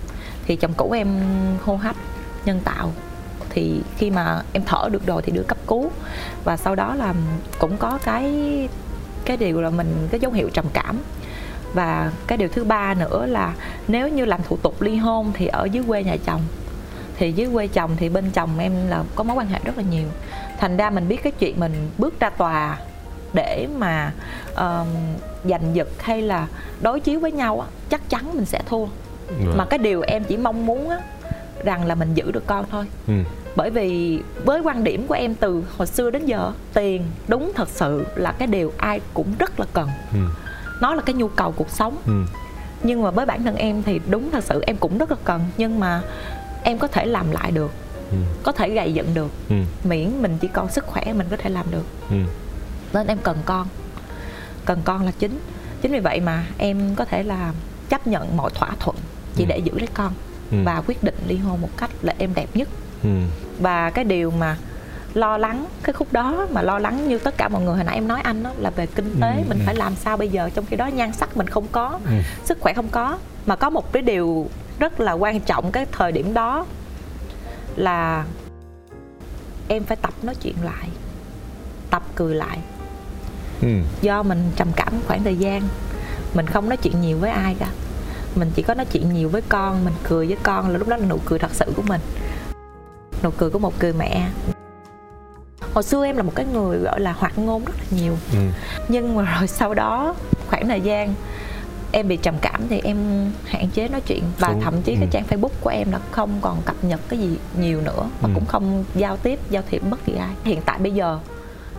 Thì 0.47 0.57
chồng 0.57 0.73
cũ 0.77 0.93
em 0.93 1.09
hô 1.65 1.77
hấp 1.77 1.97
nhân 2.45 2.61
tạo. 2.65 2.93
Thì 3.51 3.83
khi 3.97 4.11
mà 4.11 4.43
em 4.53 4.63
thở 4.67 4.89
được 4.93 5.07
rồi 5.07 5.23
thì 5.23 5.33
đưa 5.33 5.43
cấp 5.43 5.59
cứu. 5.67 5.91
Và 6.45 6.57
sau 6.57 6.75
đó 6.75 6.95
là 6.95 7.15
cũng 7.59 7.77
có 7.77 7.99
cái 8.05 8.29
cái 9.25 9.37
điều 9.37 9.63
là 9.63 9.71
mình 9.71 10.09
cái 10.11 10.21
dấu 10.21 10.33
hiệu 10.33 10.51
trầm 10.53 10.65
cảm. 10.73 10.99
Và 11.75 12.13
cái 12.27 12.39
điều 12.39 12.49
thứ 12.49 12.65
ba 12.65 12.95
nữa 12.95 13.27
là 13.27 13.55
nếu 13.89 14.09
như 14.09 14.25
làm 14.25 14.41
thủ 14.49 14.57
tục 14.57 14.83
ly 14.83 14.97
hôn 14.97 15.33
thì 15.35 15.47
ở 15.47 15.65
dưới 15.65 15.85
quê 15.87 16.03
nhà 16.03 16.17
chồng 16.27 16.41
thì 17.23 17.33
dưới 17.33 17.49
quê 17.53 17.67
chồng 17.67 17.91
thì 17.97 18.09
bên 18.09 18.31
chồng 18.31 18.59
em 18.59 18.73
là 18.89 19.05
có 19.15 19.25
mối 19.25 19.37
quan 19.37 19.47
hệ 19.47 19.59
rất 19.65 19.77
là 19.77 19.85
nhiều 19.91 20.07
thành 20.59 20.77
ra 20.77 20.91
mình 20.91 21.09
biết 21.09 21.23
cái 21.23 21.33
chuyện 21.39 21.61
mình 21.61 21.91
bước 21.99 22.21
ra 22.21 22.31
tòa 22.31 22.79
để 23.33 23.69
mà 23.79 24.13
uh, 24.53 24.87
giành 25.45 25.75
giật 25.77 25.89
hay 26.03 26.23
là 26.23 26.47
đối 26.81 27.01
chiếu 27.01 27.21
với 27.21 27.33
nhau 27.33 27.61
á 27.61 27.67
chắc 27.91 28.09
chắn 28.09 28.31
mình 28.35 28.45
sẽ 28.45 28.61
thua 28.67 28.87
rồi. 29.45 29.55
mà 29.57 29.65
cái 29.65 29.79
điều 29.79 30.03
em 30.03 30.25
chỉ 30.25 30.37
mong 30.37 30.67
muốn 30.67 30.91
á 30.91 30.99
rằng 31.65 31.87
là 31.87 31.95
mình 31.95 32.15
giữ 32.15 32.31
được 32.31 32.47
con 32.47 32.65
thôi 32.71 32.87
ừ. 33.07 33.15
bởi 33.57 33.71
vì 33.71 34.21
với 34.45 34.61
quan 34.61 34.85
điểm 34.85 35.07
của 35.07 35.15
em 35.15 35.35
từ 35.35 35.65
hồi 35.79 35.87
xưa 35.87 36.11
đến 36.11 36.27
giờ 36.27 36.53
tiền 36.75 37.03
đúng 37.29 37.53
thật 37.55 37.69
sự 37.69 38.07
là 38.15 38.33
cái 38.33 38.49
điều 38.49 38.73
ai 38.77 39.01
cũng 39.15 39.35
rất 39.39 39.61
là 39.61 39.67
cần 39.73 39.89
ừ. 40.13 40.19
nó 40.81 40.95
là 40.95 41.03
cái 41.03 41.15
nhu 41.15 41.29
cầu 41.29 41.53
cuộc 41.57 41.71
sống 41.71 41.97
ừ. 42.07 42.13
nhưng 42.83 43.03
mà 43.03 43.11
với 43.11 43.27
bản 43.27 43.43
thân 43.43 43.57
em 43.57 43.83
thì 43.83 44.01
đúng 44.11 44.31
thật 44.31 44.45
sự 44.45 44.63
em 44.67 44.77
cũng 44.77 44.99
rất 44.99 45.11
là 45.11 45.17
cần 45.25 45.41
nhưng 45.57 45.81
mà 45.81 46.03
em 46.65 46.79
có 46.79 46.87
thể 46.89 47.07
làm 47.07 47.31
lại 47.31 47.51
được 47.51 47.73
ừ. 48.11 48.17
có 48.43 48.53
thể 48.53 48.71
gầy 48.71 48.93
dựng 48.93 49.15
được 49.15 49.31
ừ. 49.49 49.57
miễn 49.85 50.23
mình 50.23 50.39
chỉ 50.41 50.49
còn 50.49 50.71
sức 50.71 50.87
khỏe 50.87 51.13
mình 51.13 51.27
có 51.31 51.37
thể 51.37 51.51
làm 51.51 51.67
được 51.71 51.85
ừ. 52.11 52.17
nên 52.93 53.07
em 53.07 53.19
cần 53.23 53.39
con 53.45 53.67
cần 54.65 54.83
con 54.85 55.05
là 55.05 55.13
chính 55.19 55.39
chính 55.83 55.93
vì 55.93 56.01
vậy 56.01 56.21
mà 56.21 56.47
em 56.59 56.95
có 56.95 57.05
thể 57.05 57.23
là 57.23 57.53
chấp 57.89 58.07
nhận 58.07 58.37
mọi 58.37 58.51
thỏa 58.55 58.71
thuận 58.81 58.97
chỉ 59.37 59.45
ừ. 59.45 59.49
để 59.49 59.59
giữ 59.59 59.79
lấy 59.79 59.89
con 59.95 60.13
ừ. 60.51 60.57
và 60.65 60.83
quyết 60.87 61.05
định 61.05 61.15
ly 61.27 61.37
hôn 61.37 61.61
một 61.61 61.71
cách 61.77 61.91
là 62.03 62.15
em 62.19 62.35
đẹp 62.35 62.49
nhất 62.55 62.69
ừ. 63.03 63.09
và 63.59 63.91
cái 63.91 64.05
điều 64.05 64.31
mà 64.31 64.57
lo 65.15 65.39
lắng 65.39 65.67
cái 65.83 65.93
khúc 65.93 66.13
đó 66.13 66.47
mà 66.51 66.63
lo 66.63 66.79
lắng 66.79 67.09
như 67.09 67.19
tất 67.19 67.35
cả 67.37 67.49
mọi 67.49 67.63
người 67.63 67.75
hồi 67.75 67.85
nãy 67.85 67.95
em 67.95 68.09
nói 68.09 68.21
anh 68.21 68.43
đó 68.43 68.51
là 68.59 68.71
về 68.71 68.87
kinh 68.87 69.21
tế 69.21 69.33
ừ. 69.37 69.43
mình 69.49 69.59
ừ. 69.59 69.63
phải 69.67 69.75
làm 69.75 69.95
sao 69.97 70.17
bây 70.17 70.29
giờ 70.29 70.51
trong 70.55 70.65
khi 70.67 70.77
đó 70.77 70.87
nhan 70.87 71.13
sắc 71.13 71.37
mình 71.37 71.47
không 71.47 71.67
có 71.73 72.01
ừ. 72.07 72.13
sức 72.45 72.59
khỏe 72.61 72.73
không 72.73 72.89
có 72.89 73.19
mà 73.47 73.57
có 73.57 73.71
một 73.71 73.93
cái 73.93 74.03
điều 74.03 74.49
rất 74.79 75.01
là 75.01 75.13
quan 75.13 75.41
trọng 75.41 75.73
cái 75.73 75.87
thời 75.93 76.13
điểm 76.13 76.35
đó 76.35 76.67
là 77.77 78.25
em 79.69 79.85
phải 79.85 79.97
tập 79.97 80.15
nói 80.23 80.35
chuyện 80.35 80.57
lại 80.63 80.89
tập 81.91 82.03
cười 82.15 82.35
lại. 82.35 82.59
Ừ. 83.63 83.69
do 84.01 84.23
mình 84.23 84.51
trầm 84.57 84.69
cảm 84.77 84.93
khoảng 85.07 85.25
thời 85.25 85.37
gian 85.37 85.63
mình 86.35 86.47
không 86.47 86.69
nói 86.69 86.77
chuyện 86.77 87.01
nhiều 87.01 87.19
với 87.19 87.31
ai 87.31 87.57
cả. 87.59 87.69
Mình 88.35 88.51
chỉ 88.55 88.63
có 88.63 88.75
nói 88.75 88.87
chuyện 88.93 89.13
nhiều 89.13 89.29
với 89.29 89.43
con 89.49 89.85
mình 89.85 89.95
cười 90.09 90.27
với 90.27 90.37
con 90.43 90.69
là 90.69 90.79
lúc 90.79 90.89
đó 90.89 90.97
là 90.97 91.07
nụ 91.07 91.19
cười 91.25 91.39
thật 91.39 91.51
sự 91.53 91.73
của 91.77 91.83
mình. 91.83 92.01
Nụ 93.23 93.31
cười 93.31 93.51
của 93.51 93.59
một 93.59 93.75
người 93.81 93.93
mẹ. 93.93 94.29
Hồi 95.75 95.83
xưa 95.83 96.05
em 96.05 96.17
là 96.17 96.23
một 96.23 96.33
cái 96.35 96.47
người 96.47 96.79
gọi 96.79 97.01
là 97.01 97.13
hoạt 97.13 97.39
ngôn 97.39 97.65
rất 97.65 97.75
là 97.79 97.99
nhiều. 97.99 98.17
Ừ. 98.33 98.39
nhưng 98.89 99.17
mà 99.17 99.37
rồi 99.39 99.49
sau 99.49 99.75
đó 99.75 100.15
khoảng 100.49 100.69
thời 100.69 100.81
gian 100.81 101.15
em 101.93 102.09
bị 102.09 102.17
trầm 102.17 102.35
cảm 102.43 102.61
thì 102.69 102.81
em 102.85 102.97
hạn 103.45 103.69
chế 103.69 103.89
nói 103.89 104.01
chuyện 104.01 104.25
và 104.39 104.49
không. 104.49 104.61
thậm 104.61 104.83
chí 104.83 104.93
ừ. 104.93 104.99
cái 105.01 105.09
trang 105.11 105.25
facebook 105.31 105.55
của 105.61 105.71
em 105.71 105.93
là 105.93 106.01
không 106.11 106.39
còn 106.41 106.63
cập 106.63 106.85
nhật 106.85 107.01
cái 107.09 107.19
gì 107.19 107.37
nhiều 107.59 107.81
nữa 107.81 108.11
và 108.21 108.29
ừ. 108.29 108.33
cũng 108.35 108.47
không 108.47 108.85
giao 108.95 109.17
tiếp 109.17 109.41
giao 109.51 109.63
thiệp 109.71 109.83
bất 109.91 110.05
kỳ 110.05 110.15
ai 110.15 110.31
hiện 110.45 110.61
tại 110.65 110.79
bây 110.79 110.93
giờ 110.93 111.19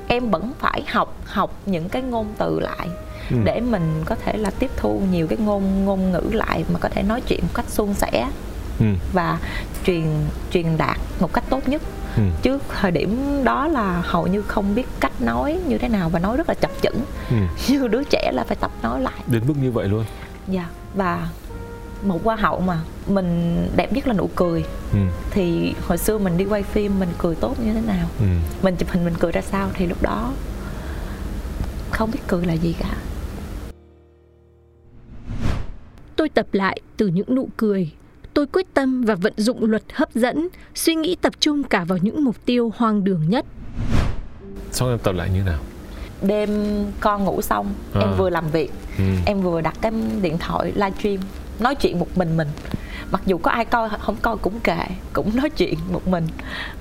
em 0.08 0.30
vẫn 0.30 0.52
phải 0.60 0.84
học 0.88 1.18
học 1.26 1.54
những 1.66 1.90
cái 1.90 2.02
ngôn 2.02 2.34
từ 2.38 2.60
lại 2.60 2.88
ừ. 3.32 3.38
để 3.44 3.62
mình 3.62 4.04
có 4.06 4.16
thể 4.16 4.38
là 4.38 4.50
tiếp 4.50 4.72
thu 4.78 5.02
nhiều 5.12 5.28
cái 5.28 5.38
ngôn 5.38 5.86
ngôn 5.86 6.12
ngữ 6.12 6.24
lại 6.32 6.66
mà 6.74 6.80
có 6.80 6.90
thể 6.90 7.04
nói 7.04 7.22
chuyện 7.22 7.40
một 7.42 7.54
cách 7.54 7.70
suôn 7.70 7.94
sẻ 7.94 8.28
ừ. 8.80 8.86
và 9.14 9.40
truyền 9.86 10.06
truyền 10.52 10.78
đạt 10.78 10.98
một 11.20 11.34
cách 11.34 11.44
tốt 11.50 11.68
nhất 11.68 11.82
ừ. 12.18 12.24
chứ 12.42 12.60
thời 12.82 12.92
điểm 12.92 13.42
đó 13.44 13.68
là 13.68 14.02
hầu 14.06 14.28
như 14.28 14.42
không 14.42 14.76
biết 14.76 14.88
cách 15.00 15.22
nói 15.22 15.60
như 15.68 15.78
thế 15.78 15.88
nào 15.88 16.10
và 16.10 16.20
nói 16.20 16.38
rất 16.38 16.50
là 16.50 16.56
chập 16.56 16.72
chững 16.82 17.02
ừ. 17.30 17.36
như 17.68 17.88
đứa 17.88 18.04
trẻ 18.04 18.32
là 18.34 18.44
phải 18.44 18.58
tập 18.60 18.72
nói 18.82 19.02
lại 19.02 19.22
đến 19.28 19.44
mức 19.48 19.54
như 19.62 19.72
vậy 19.72 19.88
luôn 19.88 20.06
dạ 20.48 20.70
và 20.96 21.30
một 22.04 22.24
hoa 22.24 22.36
hậu 22.36 22.60
mà 22.60 22.80
mình 23.08 23.58
đẹp 23.76 23.94
nhất 23.94 24.08
là 24.08 24.14
nụ 24.14 24.30
cười 24.36 24.66
ừ. 24.94 25.00
thì 25.32 25.74
hồi 25.88 25.98
xưa 25.98 26.18
mình 26.18 26.38
đi 26.38 26.46
quay 26.46 26.64
phim 26.64 27.00
mình 27.00 27.10
cười 27.18 27.36
tốt 27.36 27.60
như 27.60 27.74
thế 27.74 27.82
nào 27.82 28.08
ừ. 28.20 28.26
mình 28.62 28.76
chụp 28.76 28.90
hình 28.90 29.06
mình 29.06 29.14
cười 29.20 29.32
ra 29.32 29.42
sao 29.42 29.70
thì 29.74 29.88
lúc 29.88 30.02
đó 30.02 30.34
không 31.92 32.12
biết 32.12 32.20
cười 32.28 32.46
là 32.46 32.54
gì 32.54 32.76
cả 32.80 32.96
tôi 36.16 36.30
tập 36.30 36.48
lại 36.52 36.82
từ 36.98 37.08
những 37.08 37.36
nụ 37.36 37.50
cười 37.58 37.92
tôi 38.34 38.48
quyết 38.48 38.74
tâm 38.74 39.02
và 39.02 39.16
vận 39.16 39.34
dụng 39.38 39.66
luật 39.66 39.84
hấp 39.94 40.16
dẫn 40.16 40.48
suy 40.76 40.96
nghĩ 40.96 41.16
tập 41.22 41.34
trung 41.40 41.64
cả 41.64 41.84
vào 41.84 41.98
những 42.02 42.24
mục 42.24 42.36
tiêu 42.46 42.72
hoang 42.78 43.04
đường 43.04 43.30
nhất 43.30 43.46
xong 44.72 44.90
em 44.90 45.00
tập 45.00 45.12
lại 45.16 45.30
như 45.30 45.42
nào 45.42 45.60
đêm 46.22 46.50
con 47.00 47.24
ngủ 47.24 47.42
xong 47.42 47.74
à. 47.94 48.02
em 48.02 48.10
vừa 48.18 48.30
làm 48.30 48.52
việc 48.52 48.72
ừ. 48.98 49.04
em 49.26 49.42
vừa 49.42 49.62
đặt 49.62 49.76
cái 49.82 49.92
điện 50.22 50.38
thoại 50.40 50.72
livestream 50.76 51.18
nói 51.60 51.76
chuyện 51.76 52.00
một 52.00 52.08
mình 52.18 52.38
mình 52.38 52.48
mặc 53.14 53.22
dù 53.26 53.38
có 53.38 53.52
ai 53.52 53.66
coi 53.66 53.90
không 54.00 54.16
coi 54.22 54.38
cũng 54.38 54.60
kệ 54.60 54.78
cũng 55.14 55.36
nói 55.36 55.50
chuyện 55.50 55.74
một 55.92 56.08
mình 56.08 56.28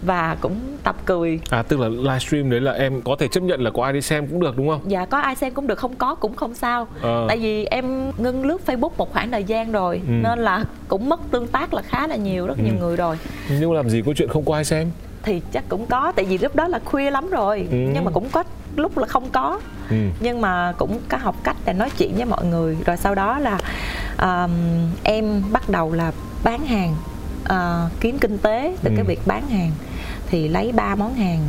và 0.02 0.36
cũng 0.40 0.56
tập 0.82 0.96
cười 1.04 1.40
à 1.50 1.62
tức 1.62 1.80
là 1.80 1.88
livestream 1.88 2.50
đấy 2.50 2.60
là 2.60 2.72
em 2.72 3.02
có 3.02 3.16
thể 3.18 3.28
chấp 3.28 3.40
nhận 3.40 3.60
là 3.60 3.70
có 3.70 3.84
ai 3.84 3.92
đi 3.92 4.00
xem 4.00 4.26
cũng 4.26 4.40
được 4.40 4.56
đúng 4.56 4.68
không 4.68 4.80
dạ 4.90 5.04
có 5.06 5.18
ai 5.18 5.36
xem 5.36 5.54
cũng 5.54 5.66
được 5.66 5.78
không 5.78 5.96
có 5.96 6.14
cũng 6.14 6.34
không 6.36 6.54
sao 6.54 6.86
à. 7.02 7.24
tại 7.28 7.38
vì 7.38 7.64
em 7.64 8.10
ngưng 8.18 8.46
lướt 8.46 8.60
facebook 8.66 8.90
một 8.96 9.12
khoảng 9.12 9.30
thời 9.30 9.44
gian 9.44 9.72
rồi 9.72 10.00
ừ. 10.06 10.12
nên 10.22 10.38
là 10.38 10.64
cũng 10.88 11.08
mất 11.08 11.20
tương 11.30 11.46
tác 11.46 11.74
là 11.74 11.82
khá 11.82 12.06
là 12.06 12.16
nhiều 12.16 12.46
rất 12.46 12.58
ừ. 12.58 12.64
nhiều 12.64 12.74
người 12.80 12.96
rồi 12.96 13.16
nhưng 13.60 13.72
làm 13.72 13.88
gì 13.90 14.02
có 14.06 14.12
chuyện 14.16 14.28
không 14.28 14.44
có 14.44 14.54
ai 14.54 14.64
xem 14.64 14.90
thì 15.22 15.42
chắc 15.52 15.64
cũng 15.68 15.86
có 15.86 16.12
tại 16.16 16.24
vì 16.24 16.38
lúc 16.38 16.56
đó 16.56 16.68
là 16.68 16.80
khuya 16.84 17.10
lắm 17.10 17.30
rồi 17.30 17.66
ừ. 17.70 17.76
nhưng 17.94 18.04
mà 18.04 18.10
cũng 18.10 18.28
có 18.30 18.44
lúc 18.76 18.98
là 18.98 19.06
không 19.06 19.30
có 19.30 19.60
ừ. 19.90 19.96
nhưng 20.20 20.40
mà 20.40 20.72
cũng 20.78 21.00
có 21.08 21.16
học 21.16 21.36
cách 21.44 21.56
để 21.64 21.72
nói 21.72 21.90
chuyện 21.98 22.14
với 22.16 22.24
mọi 22.24 22.44
người 22.44 22.76
rồi 22.86 22.96
sau 22.96 23.14
đó 23.14 23.38
là 23.38 23.58
um, 24.18 24.52
em 25.02 25.42
bắt 25.52 25.68
đầu 25.68 25.92
là 25.92 26.12
bán 26.44 26.66
hàng 26.66 26.94
uh, 27.44 28.00
kiếm 28.00 28.18
kinh 28.18 28.38
tế 28.38 28.76
từ 28.82 28.90
ừ. 28.90 28.96
cái 28.96 29.04
việc 29.04 29.20
bán 29.26 29.48
hàng 29.48 29.70
thì 30.26 30.48
lấy 30.48 30.72
ba 30.72 30.94
món 30.94 31.14
hàng 31.14 31.48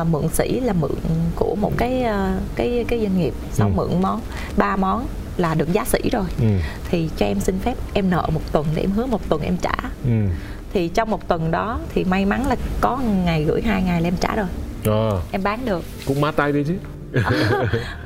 uh, 0.00 0.06
mượn 0.08 0.28
sĩ 0.28 0.60
là 0.60 0.72
mượn 0.72 0.94
của 1.36 1.56
một 1.60 1.72
cái 1.76 2.04
uh, 2.04 2.42
cái 2.56 2.84
cái 2.88 3.00
doanh 3.00 3.18
nghiệp 3.18 3.34
xong 3.52 3.78
ừ. 3.78 3.88
mượn 3.88 4.02
món 4.02 4.20
ba 4.56 4.76
món 4.76 5.06
là 5.36 5.54
được 5.54 5.72
giá 5.72 5.84
sĩ 5.84 6.10
rồi 6.12 6.24
ừ. 6.40 6.46
thì 6.90 7.10
cho 7.16 7.26
em 7.26 7.40
xin 7.40 7.58
phép 7.58 7.74
em 7.92 8.10
nợ 8.10 8.28
một 8.34 8.52
tuần 8.52 8.66
để 8.74 8.82
em 8.82 8.90
hứa 8.90 9.06
một 9.06 9.28
tuần 9.28 9.42
em 9.42 9.56
trả 9.56 9.76
ừ. 10.04 10.28
Thì 10.74 10.88
trong 10.88 11.10
một 11.10 11.28
tuần 11.28 11.50
đó 11.50 11.80
thì 11.94 12.04
may 12.04 12.26
mắn 12.26 12.46
là 12.46 12.56
có 12.80 13.00
ngày 13.24 13.44
gửi 13.44 13.62
hai 13.62 13.82
ngày 13.82 14.00
là 14.00 14.08
em 14.08 14.16
trả 14.20 14.36
rồi 14.36 14.46
à. 14.84 15.10
em 15.32 15.42
bán 15.42 15.64
được 15.64 15.84
cũng 16.06 16.20
mát 16.20 16.36
tay 16.36 16.52
đi 16.52 16.64
chứ 16.64 16.74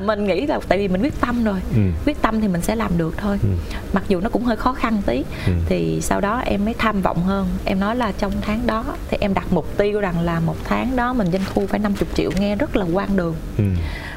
mình 0.05 0.27
nghĩ 0.27 0.47
là 0.47 0.61
tại 0.69 0.79
vì 0.79 0.89
mình 0.89 1.03
quyết 1.03 1.21
tâm 1.21 1.45
rồi 1.45 1.61
ừ. 1.75 1.81
quyết 2.07 2.23
tâm 2.23 2.41
thì 2.41 2.49
mình 2.49 2.63
sẽ 2.63 2.77
làm 2.77 2.99
được 2.99 3.15
thôi 3.17 3.39
ừ. 3.43 3.49
mặc 3.93 4.05
dù 4.09 4.21
nó 4.21 4.29
cũng 4.29 4.45
hơi 4.45 4.57
khó 4.57 4.73
khăn 4.73 5.03
tí 5.07 5.25
ừ. 5.47 5.53
thì 5.67 5.99
sau 6.03 6.21
đó 6.21 6.39
em 6.39 6.65
mới 6.65 6.75
tham 6.75 7.03
vọng 7.03 7.23
hơn 7.23 7.49
em 7.65 7.81
nói 7.81 7.97
là 7.97 8.13
trong 8.19 8.33
tháng 8.41 8.67
đó 8.67 8.85
thì 9.11 9.17
em 9.21 9.35
đặt 9.35 9.53
mục 9.53 9.77
tiêu 9.77 10.01
rằng 10.01 10.21
là 10.21 10.41
một 10.41 10.57
tháng 10.65 10.97
đó 10.97 11.13
mình 11.13 11.31
doanh 11.33 11.43
thu 11.55 11.67
phải 11.67 11.81
50 11.81 12.09
triệu 12.15 12.31
nghe 12.41 12.57
rất 12.57 12.77
là 12.77 12.85
quan 12.93 13.17
đường 13.17 13.35
ừ. 13.59 13.65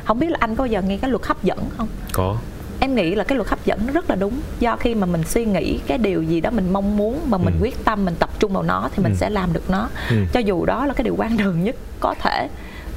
không 0.04 0.20
biết 0.20 0.30
là 0.30 0.38
anh 0.42 0.56
có 0.56 0.62
bao 0.62 0.68
giờ 0.68 0.82
nghe 0.82 0.98
cái 0.98 1.12
luật 1.12 1.26
hấp 1.26 1.44
dẫn 1.44 1.60
không 1.78 1.88
có 2.14 2.38
em 2.82 2.96
nghĩ 2.96 3.16
là 3.16 3.24
cái 3.24 3.36
luật 3.36 3.50
hấp 3.50 3.66
dẫn 3.66 3.80
nó 3.88 3.94
rất 3.94 4.10
là 4.10 4.16
đúng 4.16 4.42
do 4.60 4.76
khi 4.76 4.96
mà 4.96 5.06
mình 5.06 5.24
suy 5.24 5.46
nghĩ 5.46 5.80
cái 5.88 5.98
điều 5.98 6.24
gì 6.24 6.42
đó 6.42 6.50
mình 6.50 6.74
mong 6.74 6.98
muốn 6.98 7.20
mà 7.26 7.38
mình 7.38 7.54
ừ. 7.54 7.64
quyết 7.64 7.86
tâm 7.86 8.06
mình 8.06 8.16
tập 8.20 8.30
trung 8.40 8.54
vào 8.54 8.64
nó 8.64 8.90
thì 8.96 9.04
mình 9.04 9.12
ừ. 9.12 9.16
sẽ 9.16 9.30
làm 9.30 9.54
được 9.54 9.70
nó 9.70 9.90
ừ. 10.10 10.16
cho 10.34 10.40
dù 10.40 10.66
đó 10.66 10.86
là 10.86 10.94
cái 10.94 11.04
điều 11.04 11.16
quan 11.18 11.38
đường 11.38 11.64
nhất 11.64 11.76
có 12.00 12.16
thể 12.20 12.48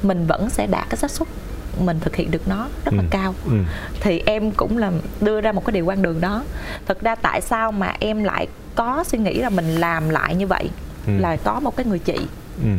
mình 0.03 0.25
vẫn 0.27 0.49
sẽ 0.49 0.67
đạt 0.67 0.89
cái 0.89 0.97
xác 0.97 1.11
suất 1.11 1.27
mình 1.79 1.99
thực 1.99 2.15
hiện 2.15 2.31
được 2.31 2.47
nó 2.47 2.67
rất 2.85 2.93
là 2.93 3.01
ừ. 3.01 3.07
cao 3.11 3.35
ừ. 3.45 3.57
thì 4.01 4.21
em 4.25 4.51
cũng 4.51 4.77
là 4.77 4.91
đưa 5.21 5.41
ra 5.41 5.51
một 5.51 5.65
cái 5.65 5.71
điều 5.71 5.85
quan 5.85 6.01
đường 6.01 6.21
đó 6.21 6.43
thực 6.85 7.01
ra 7.01 7.15
tại 7.15 7.41
sao 7.41 7.71
mà 7.71 7.95
em 7.99 8.23
lại 8.23 8.47
có 8.75 9.03
suy 9.07 9.17
nghĩ 9.17 9.33
là 9.33 9.49
mình 9.49 9.75
làm 9.75 10.09
lại 10.09 10.35
như 10.35 10.47
vậy 10.47 10.69
ừ. 11.07 11.13
là 11.19 11.37
có 11.43 11.59
một 11.59 11.75
cái 11.75 11.85
người 11.85 11.99
chị 11.99 12.17
ừ. 12.63 12.69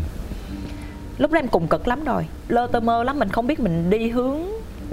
lúc 1.19 1.33
đó 1.33 1.38
em 1.38 1.49
cùng 1.49 1.69
cực 1.69 1.88
lắm 1.88 2.05
rồi 2.05 2.27
lơ 2.49 2.66
tơ 2.66 2.81
mơ 2.81 3.05
lắm 3.05 3.19
mình 3.19 3.29
không 3.29 3.47
biết 3.47 3.61
mình 3.61 3.90
đi 3.90 4.11
hướng 4.11 4.40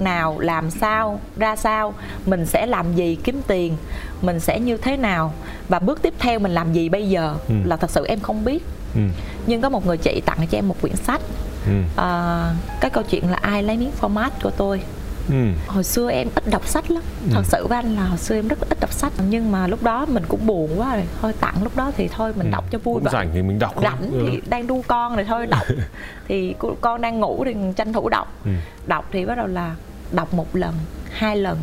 nào 0.00 0.38
làm 0.38 0.70
sao 0.70 1.20
ra 1.36 1.56
sao 1.56 1.94
mình 2.26 2.46
sẽ 2.46 2.66
làm 2.66 2.94
gì 2.94 3.16
kiếm 3.24 3.40
tiền 3.46 3.76
mình 4.22 4.40
sẽ 4.40 4.60
như 4.60 4.76
thế 4.76 4.96
nào 4.96 5.32
và 5.68 5.78
bước 5.78 6.02
tiếp 6.02 6.14
theo 6.18 6.38
mình 6.38 6.52
làm 6.52 6.72
gì 6.72 6.88
bây 6.88 7.08
giờ 7.08 7.34
ừ. 7.48 7.54
là 7.64 7.76
thật 7.76 7.90
sự 7.90 8.06
em 8.06 8.20
không 8.20 8.44
biết 8.44 8.64
ừ. 8.94 9.00
nhưng 9.46 9.60
có 9.60 9.68
một 9.68 9.86
người 9.86 9.96
chị 9.96 10.22
tặng 10.26 10.46
cho 10.50 10.58
em 10.58 10.68
một 10.68 10.76
quyển 10.80 10.96
sách 10.96 11.20
ừ. 11.66 11.72
à, 11.96 12.54
cái 12.80 12.90
câu 12.90 13.02
chuyện 13.10 13.30
là 13.30 13.36
ai 13.36 13.62
lấy 13.62 13.76
miếng 13.76 13.92
format 14.00 14.30
của 14.42 14.50
tôi 14.50 14.80
Ừ. 15.28 15.48
hồi 15.66 15.84
xưa 15.84 16.10
em 16.10 16.28
ít 16.34 16.44
đọc 16.50 16.68
sách 16.68 16.90
lắm 16.90 17.02
ừ. 17.24 17.30
thật 17.34 17.42
sự 17.44 17.66
với 17.66 17.78
anh 17.78 17.96
là 17.96 18.04
hồi 18.04 18.18
xưa 18.18 18.34
em 18.34 18.48
rất 18.48 18.60
ít 18.60 18.80
đọc 18.80 18.92
sách 18.92 19.12
nhưng 19.28 19.52
mà 19.52 19.66
lúc 19.66 19.82
đó 19.82 20.06
mình 20.06 20.22
cũng 20.28 20.46
buồn 20.46 20.80
quá 20.80 20.94
rồi 20.94 21.04
thôi 21.20 21.32
tặng 21.40 21.62
lúc 21.62 21.76
đó 21.76 21.92
thì 21.96 22.08
thôi 22.08 22.32
mình 22.36 22.46
ừ. 22.46 22.52
đọc 22.52 22.64
cho 22.70 22.78
vui 22.78 23.00
cũng 23.00 23.12
rảnh 23.12 23.30
thì 23.34 23.42
mình 23.42 23.58
đọc 23.58 23.74
rảnh 23.82 24.10
ừ. 24.12 24.26
thì 24.30 24.40
đang 24.46 24.66
đu 24.66 24.84
con 24.86 25.16
rồi 25.16 25.24
thôi 25.24 25.46
đọc 25.46 25.62
thì 26.28 26.54
con 26.80 27.00
đang 27.00 27.20
ngủ 27.20 27.44
thì 27.44 27.54
tranh 27.76 27.92
thủ 27.92 28.08
đọc 28.08 28.32
ừ. 28.44 28.50
đọc 28.86 29.08
thì 29.12 29.26
bắt 29.26 29.34
đầu 29.34 29.46
là 29.46 29.74
đọc 30.12 30.34
một 30.34 30.56
lần 30.56 30.74
hai 31.10 31.36
lần 31.36 31.58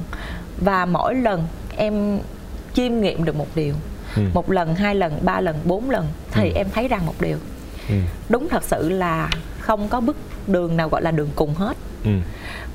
và 0.58 0.86
mỗi 0.86 1.15
lần 1.15 1.43
em 1.78 2.19
chiêm 2.74 3.02
nghiệm 3.02 3.26
được 3.26 3.36
một 3.36 3.47
điều 3.56 3.74
ừ. 4.15 4.21
một 4.34 4.52
lần 4.52 4.76
hai 4.76 4.95
lần 4.95 5.13
ba 5.21 5.41
lần 5.41 5.56
bốn 5.65 5.89
lần 5.89 6.08
thì 6.32 6.50
ừ. 6.50 6.56
em 6.56 6.67
thấy 6.74 6.88
rằng 6.88 7.06
một 7.06 7.15
điều 7.19 7.38
ừ. 7.89 7.95
đúng 8.30 8.50
thật 8.50 8.63
sự 8.63 8.89
là 8.89 9.30
không 9.60 9.88
có 9.88 10.00
bước 10.00 10.17
đường 10.47 10.78
nào 10.78 10.89
gọi 10.89 11.02
là 11.02 11.12
đường 11.12 11.30
cùng 11.36 11.54
hết 11.54 11.78
ừ. 12.04 12.12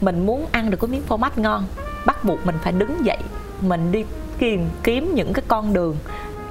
Mình 0.00 0.26
muốn 0.26 0.46
ăn 0.52 0.70
được 0.70 0.80
cái 0.80 0.88
miếng 0.88 1.02
phô 1.02 1.16
mát 1.16 1.38
ngon 1.38 1.64
bắt 2.06 2.24
buộc 2.24 2.46
mình 2.46 2.56
phải 2.62 2.72
đứng 2.72 3.06
dậy 3.06 3.18
mình 3.60 3.92
đi 3.92 4.04
tìm 4.38 4.68
kiếm 4.82 5.14
những 5.14 5.32
cái 5.32 5.44
con 5.48 5.72
đường 5.72 5.96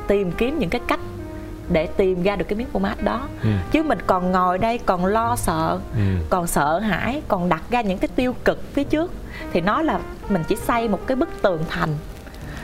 tìm 0.08 0.32
kiếm 0.32 0.60
những 0.60 0.70
cái 0.70 0.82
cách 0.88 1.00
để 1.70 1.88
tìm 1.88 2.24
ra 2.24 2.36
được 2.36 2.46
cái 2.48 2.58
miếng 2.58 2.68
format 2.74 2.96
đó 3.04 3.28
ừ. 3.44 3.50
chứ 3.72 3.84
mình 3.84 3.98
còn 4.08 4.32
ngồi 4.32 4.58
đây 4.58 4.78
còn 4.78 5.06
lo 5.06 5.36
sợ 5.36 5.80
ừ. 5.94 6.02
còn 6.30 6.48
sợ 6.48 6.80
hãi 6.80 7.22
còn 7.28 7.50
đặt 7.50 7.62
ra 7.70 7.82
những 7.82 7.98
cái 7.98 8.08
tiêu 8.16 8.36
cực 8.46 8.74
phía 8.74 8.84
trước 8.84 9.12
thì 9.54 9.62
nó 9.62 9.82
là 9.82 10.00
mình 10.30 10.44
chỉ 10.48 10.56
xây 10.56 10.88
một 10.88 11.00
cái 11.08 11.16
bức 11.16 11.30
tường 11.42 11.64
thành 11.70 11.90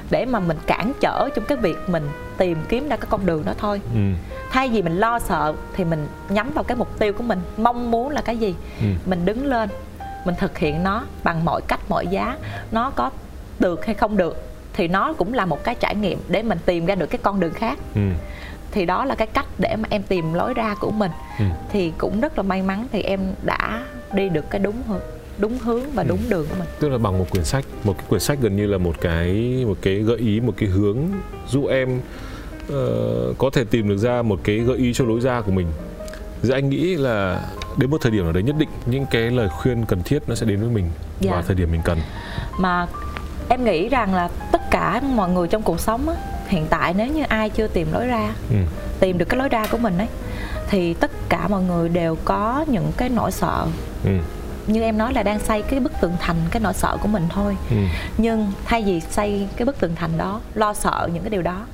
để 0.09 0.25
mà 0.25 0.39
mình 0.39 0.57
cản 0.67 0.93
trở 0.99 1.29
trong 1.35 1.45
cái 1.45 1.57
việc 1.57 1.77
mình 1.87 2.03
tìm 2.37 2.57
kiếm 2.69 2.89
ra 2.89 2.95
cái 2.95 3.07
con 3.09 3.25
đường 3.25 3.45
đó 3.45 3.53
thôi 3.57 3.81
ừ. 3.93 3.99
thay 4.51 4.69
vì 4.69 4.81
mình 4.81 4.97
lo 4.97 5.19
sợ 5.19 5.53
thì 5.73 5.85
mình 5.85 6.07
nhắm 6.29 6.51
vào 6.53 6.63
cái 6.63 6.77
mục 6.77 6.99
tiêu 6.99 7.13
của 7.13 7.23
mình 7.23 7.39
mong 7.57 7.91
muốn 7.91 8.09
là 8.09 8.21
cái 8.21 8.37
gì 8.37 8.55
ừ. 8.81 8.87
mình 9.05 9.25
đứng 9.25 9.45
lên 9.45 9.69
mình 10.25 10.35
thực 10.39 10.57
hiện 10.57 10.83
nó 10.83 11.03
bằng 11.23 11.45
mọi 11.45 11.61
cách 11.67 11.79
mọi 11.89 12.07
giá. 12.07 12.37
Nó 12.71 12.89
có 12.89 13.09
được 13.59 13.85
hay 13.85 13.95
không 13.95 14.17
được 14.17 14.43
thì 14.73 14.87
nó 14.87 15.13
cũng 15.13 15.33
là 15.33 15.45
một 15.45 15.63
cái 15.63 15.75
trải 15.75 15.95
nghiệm 15.95 16.19
để 16.27 16.43
mình 16.43 16.57
tìm 16.65 16.85
ra 16.85 16.95
được 16.95 17.07
cái 17.07 17.19
con 17.23 17.39
đường 17.39 17.53
khác. 17.53 17.79
Ừ. 17.95 18.01
Thì 18.71 18.85
đó 18.85 19.05
là 19.05 19.15
cái 19.15 19.27
cách 19.27 19.45
để 19.57 19.75
mà 19.75 19.87
em 19.89 20.03
tìm 20.03 20.33
lối 20.33 20.53
ra 20.53 20.75
của 20.79 20.91
mình. 20.91 21.11
Ừ. 21.39 21.45
thì 21.71 21.91
cũng 21.97 22.21
rất 22.21 22.37
là 22.37 22.43
may 22.43 22.61
mắn 22.61 22.87
thì 22.91 23.01
em 23.01 23.19
đã 23.43 23.83
đi 24.13 24.29
được 24.29 24.49
cái 24.49 24.59
đúng 24.59 24.75
hướng 24.87 25.01
đúng 25.37 25.57
hướng 25.57 25.81
và 25.93 26.03
đúng 26.03 26.19
ừ. 26.23 26.29
đường 26.29 26.47
của 26.49 26.55
mình. 26.59 26.67
Tức 26.79 26.89
là 26.89 26.97
bằng 26.97 27.19
một 27.19 27.25
quyển 27.29 27.43
sách 27.43 27.65
một 27.83 27.97
cái 27.97 28.05
quyển 28.09 28.21
sách 28.21 28.37
gần 28.41 28.55
như 28.55 28.67
là 28.67 28.77
một 28.77 28.95
cái 29.01 29.63
một 29.67 29.77
cái 29.81 29.95
gợi 29.95 30.17
ý 30.17 30.39
một 30.39 30.53
cái 30.57 30.69
hướng 30.69 30.97
giúp 31.49 31.65
em 31.69 31.99
uh, 32.67 33.37
có 33.37 33.49
thể 33.53 33.63
tìm 33.63 33.89
được 33.89 33.97
ra 33.97 34.21
một 34.21 34.39
cái 34.43 34.57
gợi 34.59 34.77
ý 34.77 34.93
cho 34.93 35.05
lối 35.05 35.19
ra 35.19 35.41
của 35.41 35.51
mình. 35.51 35.67
Thì 36.41 36.49
anh 36.51 36.69
nghĩ 36.69 36.95
là 36.95 37.45
đến 37.77 37.89
một 37.89 38.01
thời 38.01 38.11
điểm 38.11 38.23
nào 38.23 38.33
đấy 38.33 38.43
nhất 38.43 38.55
định 38.59 38.69
những 38.85 39.05
cái 39.05 39.31
lời 39.31 39.49
khuyên 39.49 39.85
cần 39.85 40.03
thiết 40.03 40.19
nó 40.27 40.35
sẽ 40.35 40.45
đến 40.45 40.59
với 40.59 40.69
mình 40.69 40.91
dạ. 41.19 41.31
vào 41.31 41.41
thời 41.41 41.55
điểm 41.55 41.71
mình 41.71 41.81
cần 41.83 41.99
mà 42.57 42.87
em 43.49 43.63
nghĩ 43.63 43.89
rằng 43.89 44.15
là 44.15 44.29
tất 44.51 44.61
cả 44.71 45.01
mọi 45.15 45.29
người 45.29 45.47
trong 45.47 45.61
cuộc 45.61 45.79
sống 45.79 46.09
á, 46.09 46.15
hiện 46.47 46.65
tại 46.69 46.93
nếu 46.97 47.07
như 47.07 47.23
ai 47.23 47.49
chưa 47.49 47.67
tìm 47.67 47.87
lối 47.91 48.07
ra 48.07 48.33
ừ. 48.49 48.55
tìm 48.99 49.17
được 49.17 49.25
cái 49.29 49.37
lối 49.37 49.49
ra 49.49 49.65
của 49.71 49.77
mình 49.77 49.97
ấy 49.97 50.07
thì 50.69 50.93
tất 50.93 51.11
cả 51.29 51.47
mọi 51.47 51.63
người 51.63 51.89
đều 51.89 52.17
có 52.25 52.65
những 52.67 52.91
cái 52.97 53.09
nỗi 53.09 53.31
sợ 53.31 53.67
ừ. 54.03 54.11
như 54.67 54.81
em 54.81 54.97
nói 54.97 55.13
là 55.13 55.23
đang 55.23 55.39
xây 55.39 55.61
cái 55.61 55.79
bức 55.79 55.91
tường 56.01 56.13
thành 56.19 56.37
cái 56.51 56.61
nỗi 56.61 56.73
sợ 56.73 56.97
của 57.01 57.07
mình 57.07 57.23
thôi 57.29 57.57
ừ. 57.69 57.75
nhưng 58.17 58.51
thay 58.65 58.83
vì 58.83 58.99
xây 58.99 59.47
cái 59.55 59.65
bức 59.65 59.79
tường 59.79 59.95
thành 59.95 60.17
đó 60.17 60.41
lo 60.55 60.73
sợ 60.73 61.09
những 61.13 61.23
cái 61.23 61.29
điều 61.29 61.41
đó 61.41 61.65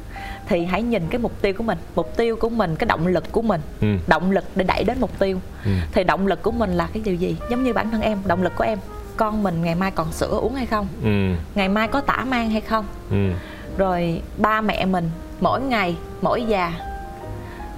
thì 0.47 0.65
hãy 0.65 0.83
nhìn 0.83 1.03
cái 1.10 1.19
mục 1.19 1.41
tiêu 1.41 1.53
của 1.57 1.63
mình 1.63 1.77
mục 1.95 2.17
tiêu 2.17 2.36
của 2.36 2.49
mình 2.49 2.75
cái 2.75 2.88
động 2.88 3.07
lực 3.07 3.31
của 3.31 3.41
mình 3.41 3.62
ừ. 3.81 3.88
động 4.07 4.31
lực 4.31 4.43
để 4.55 4.63
đẩy 4.63 4.83
đến 4.83 4.97
mục 4.99 5.19
tiêu 5.19 5.39
ừ. 5.65 5.71
thì 5.91 6.03
động 6.03 6.27
lực 6.27 6.41
của 6.41 6.51
mình 6.51 6.73
là 6.73 6.89
cái 6.93 7.03
điều 7.05 7.15
gì 7.15 7.36
giống 7.49 7.63
như 7.63 7.73
bản 7.73 7.91
thân 7.91 8.01
em 8.01 8.17
động 8.25 8.43
lực 8.43 8.53
của 8.55 8.63
em 8.63 8.79
con 9.17 9.43
mình 9.43 9.63
ngày 9.63 9.75
mai 9.75 9.91
còn 9.91 10.12
sữa 10.12 10.39
uống 10.41 10.55
hay 10.55 10.65
không 10.65 10.88
ừ. 11.03 11.36
ngày 11.55 11.69
mai 11.69 11.88
có 11.88 12.01
tả 12.01 12.25
mang 12.27 12.49
hay 12.49 12.62
không 12.62 12.86
ừ. 13.10 13.31
rồi 13.77 14.21
ba 14.38 14.62
mẹ 14.62 14.86
mình 14.86 15.10
mỗi 15.41 15.62
ngày 15.62 15.95
mỗi 16.21 16.43
già 16.43 16.73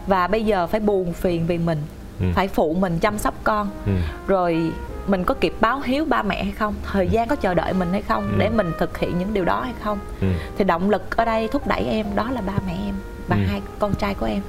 và 0.08 0.27
bây 0.27 0.45
giờ 0.45 0.67
phải 0.67 0.79
buồn 0.79 1.13
phiền 1.13 1.47
vì 1.47 1.58
mình 1.58 1.77
ừ. 2.19 2.25
phải 2.36 2.47
phụ 2.47 2.73
mình 2.73 2.99
chăm 2.99 3.17
sóc 3.17 3.34
con 3.43 3.69
ừ. 3.86 3.91
rồi 4.27 4.71
mình 5.07 5.23
có 5.23 5.33
kịp 5.33 5.53
báo 5.62 5.79
hiếu 5.79 6.05
ba 6.05 6.23
mẹ 6.23 6.43
hay 6.43 6.51
không 6.51 6.73
thời 6.83 7.07
gian 7.07 7.27
có 7.27 7.35
chờ 7.35 7.53
đợi 7.53 7.73
mình 7.73 7.91
hay 7.91 8.01
không 8.01 8.23
ừ. 8.31 8.35
để 8.38 8.49
mình 8.49 8.71
thực 8.79 8.97
hiện 8.97 9.19
những 9.19 9.33
điều 9.33 9.45
đó 9.45 9.62
hay 9.62 9.73
không 9.83 9.99
ừ. 10.21 10.27
thì 10.57 10.63
động 10.63 10.89
lực 10.89 11.17
ở 11.17 11.25
đây 11.25 11.47
thúc 11.47 11.67
đẩy 11.67 11.83
em 11.83 12.05
đó 12.15 12.31
là 12.31 12.41
ba 12.41 12.53
mẹ 12.67 12.77
em 12.85 12.95
và 13.27 13.35
ừ. 13.35 13.41
hai 13.47 13.62
con 13.79 13.95
trai 13.95 14.13
của 14.13 14.25
em 14.25 14.41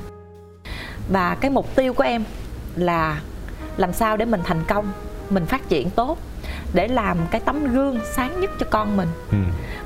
và 1.12 1.34
cái 1.40 1.50
mục 1.50 1.76
tiêu 1.76 1.94
của 1.94 2.04
em 2.04 2.24
là 2.76 3.20
làm 3.76 3.92
sao 3.92 4.16
để 4.16 4.24
mình 4.24 4.40
thành 4.44 4.64
công 4.68 4.92
mình 5.30 5.46
phát 5.46 5.68
triển 5.68 5.90
tốt 5.90 6.18
để 6.74 6.88
làm 6.88 7.16
cái 7.30 7.40
tấm 7.40 7.72
gương 7.72 7.98
sáng 8.12 8.40
nhất 8.40 8.50
cho 8.60 8.66
con 8.70 8.96
mình 8.96 9.08
ừ. 9.30 9.36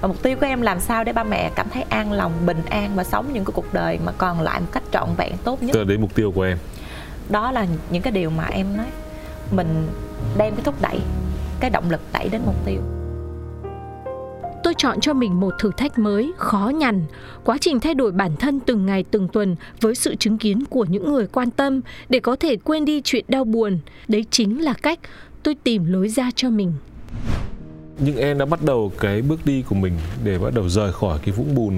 và 0.00 0.08
mục 0.08 0.22
tiêu 0.22 0.36
của 0.40 0.46
em 0.46 0.62
làm 0.62 0.80
sao 0.80 1.04
để 1.04 1.12
ba 1.12 1.24
mẹ 1.24 1.50
cảm 1.54 1.68
thấy 1.68 1.84
an 1.88 2.12
lòng 2.12 2.32
bình 2.46 2.62
an 2.70 2.90
và 2.94 3.04
sống 3.04 3.26
những 3.32 3.44
cái 3.44 3.52
cuộc 3.54 3.74
đời 3.74 3.98
mà 4.04 4.12
còn 4.18 4.40
lại 4.40 4.60
một 4.60 4.66
cách 4.72 4.82
trọn 4.92 5.08
vẹn 5.16 5.32
tốt 5.44 5.62
nhất 5.62 5.86
đến 5.86 6.00
mục 6.00 6.14
tiêu 6.14 6.32
của 6.34 6.42
em 6.42 6.58
đó 7.28 7.52
là 7.52 7.66
những 7.90 8.02
cái 8.02 8.12
điều 8.12 8.30
mà 8.30 8.44
em 8.44 8.76
nói 8.76 8.86
mình 9.50 9.88
đem 10.38 10.54
cái 10.54 10.64
thúc 10.64 10.74
đẩy 10.82 11.00
cái 11.60 11.70
động 11.70 11.90
lực 11.90 12.00
đẩy 12.12 12.28
đến 12.28 12.40
mục 12.46 12.56
tiêu 12.66 12.80
tôi 14.64 14.74
chọn 14.78 15.00
cho 15.00 15.14
mình 15.14 15.40
một 15.40 15.54
thử 15.58 15.70
thách 15.76 15.98
mới, 15.98 16.32
khó 16.36 16.72
nhằn. 16.74 17.02
Quá 17.44 17.58
trình 17.60 17.80
thay 17.80 17.94
đổi 17.94 18.12
bản 18.12 18.36
thân 18.36 18.60
từng 18.60 18.86
ngày 18.86 19.04
từng 19.10 19.28
tuần 19.28 19.56
với 19.80 19.94
sự 19.94 20.16
chứng 20.16 20.38
kiến 20.38 20.64
của 20.70 20.84
những 20.84 21.12
người 21.12 21.26
quan 21.26 21.50
tâm 21.50 21.80
để 22.08 22.20
có 22.20 22.36
thể 22.36 22.56
quên 22.56 22.84
đi 22.84 23.00
chuyện 23.04 23.24
đau 23.28 23.44
buồn. 23.44 23.78
Đấy 24.08 24.24
chính 24.30 24.64
là 24.64 24.72
cách 24.72 24.98
tôi 25.42 25.54
tìm 25.64 25.84
lối 25.84 26.08
ra 26.08 26.30
cho 26.34 26.50
mình. 26.50 26.72
Nhưng 27.98 28.16
em 28.16 28.38
đã 28.38 28.44
bắt 28.44 28.62
đầu 28.62 28.92
cái 29.00 29.22
bước 29.22 29.46
đi 29.46 29.62
của 29.62 29.74
mình 29.74 29.92
để 30.24 30.38
bắt 30.38 30.54
đầu 30.54 30.68
rời 30.68 30.92
khỏi 30.92 31.18
cái 31.24 31.34
vũng 31.34 31.54
bùn 31.54 31.74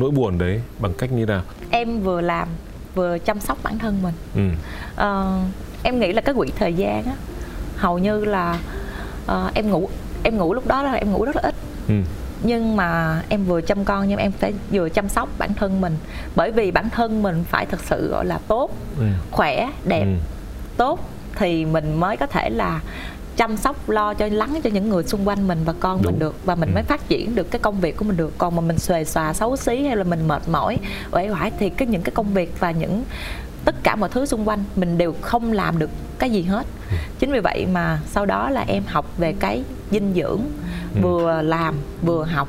nỗi 0.00 0.10
buồn 0.10 0.38
đấy 0.38 0.60
bằng 0.80 0.94
cách 0.98 1.12
như 1.12 1.26
nào? 1.26 1.42
Em 1.70 2.00
vừa 2.00 2.20
làm 2.20 2.48
vừa 2.94 3.18
chăm 3.18 3.40
sóc 3.40 3.58
bản 3.62 3.78
thân 3.78 4.02
mình. 4.02 4.14
Ừ. 4.34 4.56
À, 4.96 5.42
em 5.82 6.00
nghĩ 6.00 6.12
là 6.12 6.20
cái 6.20 6.34
quỹ 6.34 6.48
thời 6.58 6.74
gian 6.74 7.04
á 7.04 7.14
hầu 7.80 7.98
như 7.98 8.24
là 8.24 8.58
uh, 9.26 9.54
em 9.54 9.70
ngủ 9.70 9.88
em 10.22 10.38
ngủ 10.38 10.54
lúc 10.54 10.66
đó 10.66 10.82
là 10.82 10.92
em 10.92 11.12
ngủ 11.12 11.24
rất 11.24 11.36
là 11.36 11.42
ít 11.42 11.54
ừ. 11.88 11.94
nhưng 12.42 12.76
mà 12.76 13.22
em 13.28 13.44
vừa 13.44 13.60
chăm 13.60 13.84
con 13.84 14.08
nhưng 14.08 14.18
em 14.18 14.32
phải 14.32 14.52
vừa 14.70 14.88
chăm 14.88 15.08
sóc 15.08 15.28
bản 15.38 15.54
thân 15.54 15.80
mình 15.80 15.96
bởi 16.36 16.52
vì 16.52 16.70
bản 16.70 16.90
thân 16.90 17.22
mình 17.22 17.44
phải 17.48 17.66
thật 17.66 17.80
sự 17.84 18.08
gọi 18.10 18.24
là 18.24 18.38
tốt 18.48 18.70
ừ. 18.98 19.04
khỏe 19.30 19.70
đẹp 19.84 20.04
ừ. 20.04 20.10
tốt 20.76 21.08
thì 21.36 21.64
mình 21.64 22.00
mới 22.00 22.16
có 22.16 22.26
thể 22.26 22.50
là 22.50 22.80
chăm 23.36 23.56
sóc 23.56 23.88
lo 23.88 24.14
cho 24.14 24.28
lắng 24.32 24.60
cho 24.64 24.70
những 24.70 24.88
người 24.88 25.04
xung 25.04 25.28
quanh 25.28 25.48
mình 25.48 25.58
và 25.64 25.74
con 25.80 26.02
Đúng. 26.02 26.12
mình 26.12 26.18
được 26.18 26.36
và 26.44 26.54
mình 26.54 26.68
ừ. 26.68 26.74
mới 26.74 26.82
phát 26.82 27.08
triển 27.08 27.34
được 27.34 27.50
cái 27.50 27.58
công 27.58 27.80
việc 27.80 27.96
của 27.96 28.04
mình 28.04 28.16
được 28.16 28.38
còn 28.38 28.56
mà 28.56 28.60
mình 28.60 28.78
xuề 28.78 29.04
xòa 29.04 29.32
xấu 29.32 29.56
xí 29.56 29.86
hay 29.86 29.96
là 29.96 30.04
mình 30.04 30.28
mệt 30.28 30.48
mỏi 30.48 30.78
uể 31.12 31.30
oải 31.30 31.50
thì 31.58 31.70
cái 31.70 31.88
những 31.88 32.02
cái 32.02 32.12
công 32.14 32.34
việc 32.34 32.60
và 32.60 32.70
những 32.70 33.04
tất 33.64 33.74
cả 33.82 33.96
mọi 33.96 34.10
thứ 34.12 34.26
xung 34.26 34.48
quanh 34.48 34.64
mình 34.76 34.98
đều 34.98 35.14
không 35.20 35.52
làm 35.52 35.78
được 35.78 35.90
cái 36.18 36.30
gì 36.30 36.42
hết. 36.42 36.66
Ừ. 36.90 36.96
chính 37.18 37.32
vì 37.32 37.40
vậy 37.40 37.66
mà 37.72 38.00
sau 38.06 38.26
đó 38.26 38.50
là 38.50 38.64
em 38.68 38.82
học 38.86 39.18
về 39.18 39.34
cái 39.40 39.62
dinh 39.90 40.12
dưỡng 40.14 40.40
ừ. 40.94 41.00
vừa 41.02 41.42
làm 41.42 41.74
vừa 42.02 42.24
học. 42.24 42.48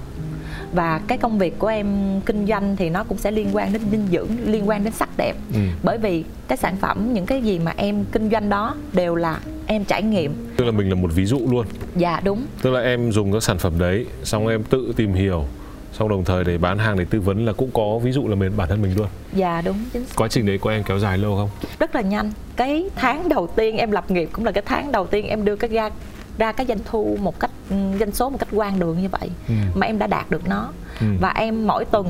Và 0.74 1.02
cái 1.08 1.18
công 1.18 1.40
việc 1.40 1.60
của 1.60 1.68
em 1.68 2.22
kinh 2.26 2.48
doanh 2.48 2.76
thì 2.76 2.90
nó 2.90 3.04
cũng 3.04 3.18
sẽ 3.18 3.32
liên 3.32 3.56
quan 3.56 3.74
đến 3.74 3.82
dinh 3.92 4.08
dưỡng 4.12 4.28
liên 4.46 4.70
quan 4.70 4.84
đến 4.84 4.94
sắc 4.94 5.10
đẹp. 5.18 5.34
Ừ. 5.54 5.60
bởi 5.84 5.98
vì 5.98 6.24
cái 6.48 6.58
sản 6.58 6.78
phẩm 6.82 7.14
những 7.14 7.26
cái 7.26 7.42
gì 7.42 7.60
mà 7.60 7.74
em 7.78 8.06
kinh 8.12 8.30
doanh 8.30 8.50
đó 8.50 8.76
đều 8.94 9.16
là 9.16 9.40
em 9.66 9.86
trải 9.86 10.04
nghiệm. 10.04 10.34
Tức 10.58 10.66
là 10.66 10.72
mình 10.72 10.90
là 10.90 10.96
một 10.96 11.10
ví 11.16 11.26
dụ 11.26 11.40
luôn. 11.52 11.66
Dạ 11.96 12.22
đúng. 12.24 12.46
Tức 12.62 12.70
là 12.72 12.82
em 12.82 13.12
dùng 13.12 13.34
các 13.34 13.44
sản 13.44 13.58
phẩm 13.58 13.74
đấy 13.80 14.06
xong 14.24 14.48
em 14.48 14.64
tự 14.64 14.94
tìm 14.96 15.14
hiểu 15.14 15.46
xong 15.92 16.10
đồng 16.10 16.24
thời 16.24 16.44
để 16.44 16.58
bán 16.58 16.78
hàng 16.78 16.98
để 16.98 17.06
tư 17.06 17.20
vấn 17.20 17.46
là 17.46 17.54
cũng 17.54 17.72
có 17.74 18.00
ví 18.04 18.12
dụ 18.12 18.28
là 18.28 18.36
mình 18.36 18.58
bản 18.58 18.70
thân 18.70 18.82
mình 18.82 18.98
luôn. 18.98 19.08
Dạ 19.34 19.62
đúng 19.66 19.78
chính 19.94 20.06
xác. 20.06 20.16
Quá 20.16 20.28
trình 20.28 20.46
đấy 20.46 20.58
của 20.58 20.70
em 20.70 20.84
kéo 20.84 21.00
dài 21.00 21.18
lâu 21.18 21.36
không? 21.36 21.50
Rất 21.80 21.96
là 21.96 22.02
nhanh. 22.02 22.32
Cái 22.56 22.90
tháng 22.96 23.30
đầu 23.30 23.48
tiên 23.48 23.78
em 23.78 23.92
lập 23.92 24.12
nghiệp 24.12 24.30
cũng 24.34 24.46
là 24.46 24.52
cái 24.52 24.64
tháng 24.66 24.92
đầu 24.92 25.08
tiên 25.08 25.28
em 25.28 25.46
đưa 25.46 25.56
cái 25.56 25.70
ra 25.70 25.90
ra 26.38 26.52
cái 26.52 26.66
doanh 26.68 26.80
thu 26.86 27.18
một 27.22 27.40
cách 27.40 27.52
ừ, 27.70 27.76
doanh 28.00 28.12
số 28.12 28.30
một 28.30 28.38
cách 28.40 28.50
quan 28.52 28.80
đường 28.80 29.02
như 29.02 29.10
vậy 29.10 29.30
ừ. 29.48 29.54
mà 29.76 29.88
em 29.88 30.00
đã 30.00 30.08
đạt 30.08 30.32
được 30.32 30.48
nó. 30.48 30.72
Ừ. 31.00 31.08
và 31.22 31.30
em 31.30 31.68
mỗi 31.68 31.86
tuần 31.86 32.08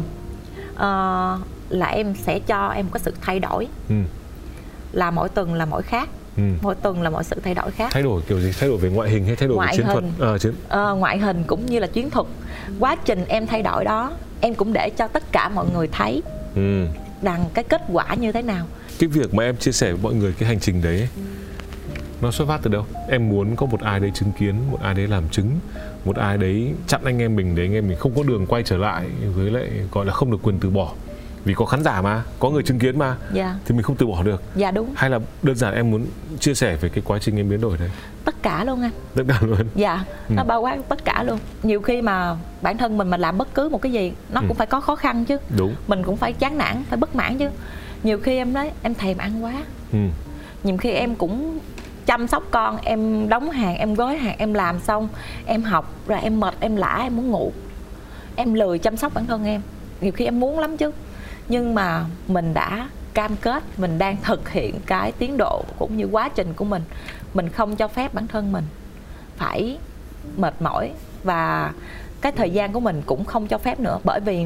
uh, 0.72 0.82
là 1.70 1.88
em 1.92 2.16
sẽ 2.16 2.40
cho 2.40 2.68
em 2.68 2.86
có 2.92 3.00
sự 3.00 3.14
thay 3.22 3.40
đổi. 3.40 3.68
Ừ. 3.90 3.96
là 4.92 5.12
mỗi 5.12 5.30
tuần 5.30 5.54
là 5.54 5.66
mỗi 5.66 5.82
khác 5.82 6.10
ừ. 6.50 6.58
mỗi 6.62 6.76
tuần 6.76 7.02
là 7.02 7.10
mọi 7.10 7.24
sự 7.24 7.36
thay 7.44 7.54
đổi 7.54 7.72
khác. 7.72 7.90
Thay 7.92 8.04
đổi 8.04 8.22
kiểu 8.22 8.40
gì? 8.40 8.52
Thay 8.60 8.70
đổi 8.70 8.78
về 8.78 8.90
ngoại 8.90 9.10
hình 9.10 9.26
hay 9.26 9.36
thay 9.36 9.48
đổi 9.48 9.58
ngoại 9.58 9.74
về 9.74 9.78
chiến 9.78 9.86
hình, 9.86 10.12
thuật 10.18 10.34
à, 10.34 10.38
chiến... 10.38 10.54
À, 10.70 10.90
ngoại 10.90 11.20
hình 11.20 11.44
cũng 11.48 11.66
như 11.66 11.80
là 11.80 11.88
chiến 11.88 12.10
thuật. 12.10 12.28
Quá 12.80 12.96
trình 13.06 13.26
em 13.28 13.48
thay 13.48 13.62
đổi 13.62 13.86
đó 13.86 14.12
em 14.42 14.56
cũng 14.56 14.74
để 14.74 14.90
cho 14.98 15.08
tất 15.08 15.32
cả 15.32 15.50
mọi 15.50 15.66
người 15.74 15.88
thấy 15.92 16.24
ừ. 16.56 16.86
rằng 17.22 17.46
cái 17.54 17.64
kết 17.64 17.82
quả 17.92 18.16
như 18.16 18.32
thế 18.32 18.42
nào. 18.42 18.66
Cái 19.00 19.08
việc 19.08 19.34
mà 19.34 19.44
em 19.44 19.58
chia 19.58 19.72
sẻ 19.72 19.92
với 19.92 20.02
mọi 20.04 20.14
người 20.14 20.34
cái 20.40 20.50
hành 20.50 20.60
trình 20.60 20.82
đấy 20.82 21.08
nó 22.22 22.32
xuất 22.32 22.48
phát 22.48 22.60
từ 22.64 22.72
đâu? 22.72 22.86
Em 23.10 23.30
muốn 23.30 23.56
có 23.56 23.66
một 23.66 23.82
ai 23.82 24.00
đấy 24.00 24.12
chứng 24.14 24.32
kiến 24.40 24.56
một 24.72 24.78
ai 24.82 24.94
đấy 24.94 25.08
làm 25.08 25.30
chứng 25.30 25.60
một 26.06 26.16
ai 26.16 26.38
đấy 26.38 26.74
chặn 26.88 27.02
anh 27.04 27.20
em 27.20 27.36
mình 27.36 27.56
để 27.56 27.64
anh 27.64 27.74
em 27.74 27.88
mình 27.88 27.98
không 27.98 28.16
có 28.16 28.24
đường 28.24 28.46
quay 28.46 28.64
trở 28.64 28.78
lại 28.78 29.06
với 29.36 29.52
lại 29.52 29.70
gọi 29.92 30.06
là 30.06 30.14
không 30.14 30.32
được 30.32 30.38
quyền 30.44 30.60
từ 30.60 30.70
bỏ 30.70 30.94
vì 31.46 31.54
có 31.54 31.66
khán 31.66 31.84
giả 31.84 32.02
mà 32.02 32.24
có 32.40 32.50
người 32.50 32.64
chứng 32.64 32.80
kiến 32.80 33.00
mà. 33.00 33.16
Dạ. 33.34 33.56
thì 33.66 33.76
mình 33.76 33.84
không 33.84 33.96
từ 33.96 34.08
bỏ 34.08 34.24
được. 34.24 34.44
Dạ 34.56 34.72
đúng. 34.72 34.94
Hay 34.96 35.10
là 35.10 35.20
đơn 35.44 35.56
giản 35.56 35.74
em 35.74 35.92
muốn 35.92 36.06
chia 36.40 36.54
sẻ 36.54 36.76
về 36.76 36.90
cái 36.90 37.04
quá 37.06 37.20
trình 37.22 37.38
em 37.38 37.50
biến 37.50 37.62
đổi 37.62 37.78
đấy? 37.78 37.90
Tất 38.26 38.36
cả 38.44 38.64
luôn 38.64 38.82
anh. 38.82 38.92
Tất 39.16 39.24
cả 39.28 39.40
luôn. 39.42 39.60
Dạ 39.76 40.04
ừ. 40.30 40.34
nó 40.36 40.44
bao 40.44 40.62
quát 40.62 40.78
tất 40.90 41.06
cả 41.06 41.24
luôn. 41.24 41.40
Nhiều 41.64 41.82
khi 41.82 42.02
mà 42.02 42.36
bản 42.62 42.78
thân 42.78 42.98
mình 42.98 43.10
mà 43.10 43.18
làm 43.18 43.38
bất 43.38 43.54
cứ 43.54 43.70
một 43.70 43.82
cái 43.82 43.92
gì 43.92 44.14
nó 44.30 44.42
ừ. 44.42 44.46
cũng 44.48 44.58
phải 44.58 44.68
có 44.68 44.82
khó 44.82 44.96
khăn 44.96 45.26
chứ. 45.26 45.38
Đúng. 45.58 45.76
Mình 45.88 46.04
cũng 46.04 46.18
phải 46.18 46.34
chán 46.34 46.58
nản 46.58 46.84
phải 46.90 46.98
bất 46.98 47.16
mãn 47.16 47.38
chứ. 47.38 47.50
Nhiều 48.04 48.20
khi 48.20 48.38
em 48.38 48.54
nói 48.54 48.72
em 48.82 48.96
thèm 48.96 49.18
ăn 49.18 49.44
quá. 49.44 49.54
Ừ. 49.92 50.00
nhiều 50.64 50.78
khi 50.78 50.92
em 50.92 51.16
cũng 51.16 51.60
chăm 52.06 52.28
sóc 52.28 52.44
con 52.52 52.78
em 52.84 53.30
đóng 53.30 53.50
hàng 53.50 53.76
em 53.76 53.94
gói 53.94 54.18
hàng 54.18 54.36
em 54.38 54.54
làm 54.54 54.80
xong 54.80 55.08
em 55.46 55.64
học 55.64 55.94
rồi 56.08 56.20
em 56.22 56.40
mệt 56.40 56.54
em 56.60 56.76
lã 56.76 57.00
em 57.02 57.16
muốn 57.16 57.32
ngủ. 57.32 57.52
Em 58.36 58.54
lười 58.54 58.80
chăm 58.80 58.98
sóc 58.98 59.14
bản 59.14 59.26
thân 59.26 59.46
em. 59.46 59.62
Nhiều 60.02 60.12
khi 60.12 60.26
em 60.26 60.40
muốn 60.40 60.60
lắm 60.60 60.78
chứ 60.78 60.92
nhưng 61.52 61.76
mà 61.76 62.06
mình 62.28 62.54
đã 62.54 62.90
cam 63.14 63.36
kết 63.36 63.64
mình 63.78 63.98
đang 63.98 64.18
thực 64.24 64.50
hiện 64.50 64.76
cái 64.86 65.12
tiến 65.12 65.38
độ 65.38 65.64
cũng 65.80 65.98
như 65.98 66.06
quá 66.12 66.30
trình 66.30 66.54
của 66.54 66.66
mình 66.66 66.82
mình 67.34 67.50
không 67.50 67.76
cho 67.76 67.88
phép 67.88 68.14
bản 68.14 68.28
thân 68.28 68.52
mình 68.52 68.64
phải 69.38 69.78
mệt 70.38 70.62
mỏi 70.62 70.92
và 71.24 71.72
cái 72.22 72.32
thời 72.32 72.50
gian 72.50 72.74
của 72.74 72.80
mình 72.80 73.02
cũng 73.06 73.26
không 73.26 73.48
cho 73.48 73.58
phép 73.58 73.80
nữa 73.80 74.00
bởi 74.04 74.20
vì 74.26 74.46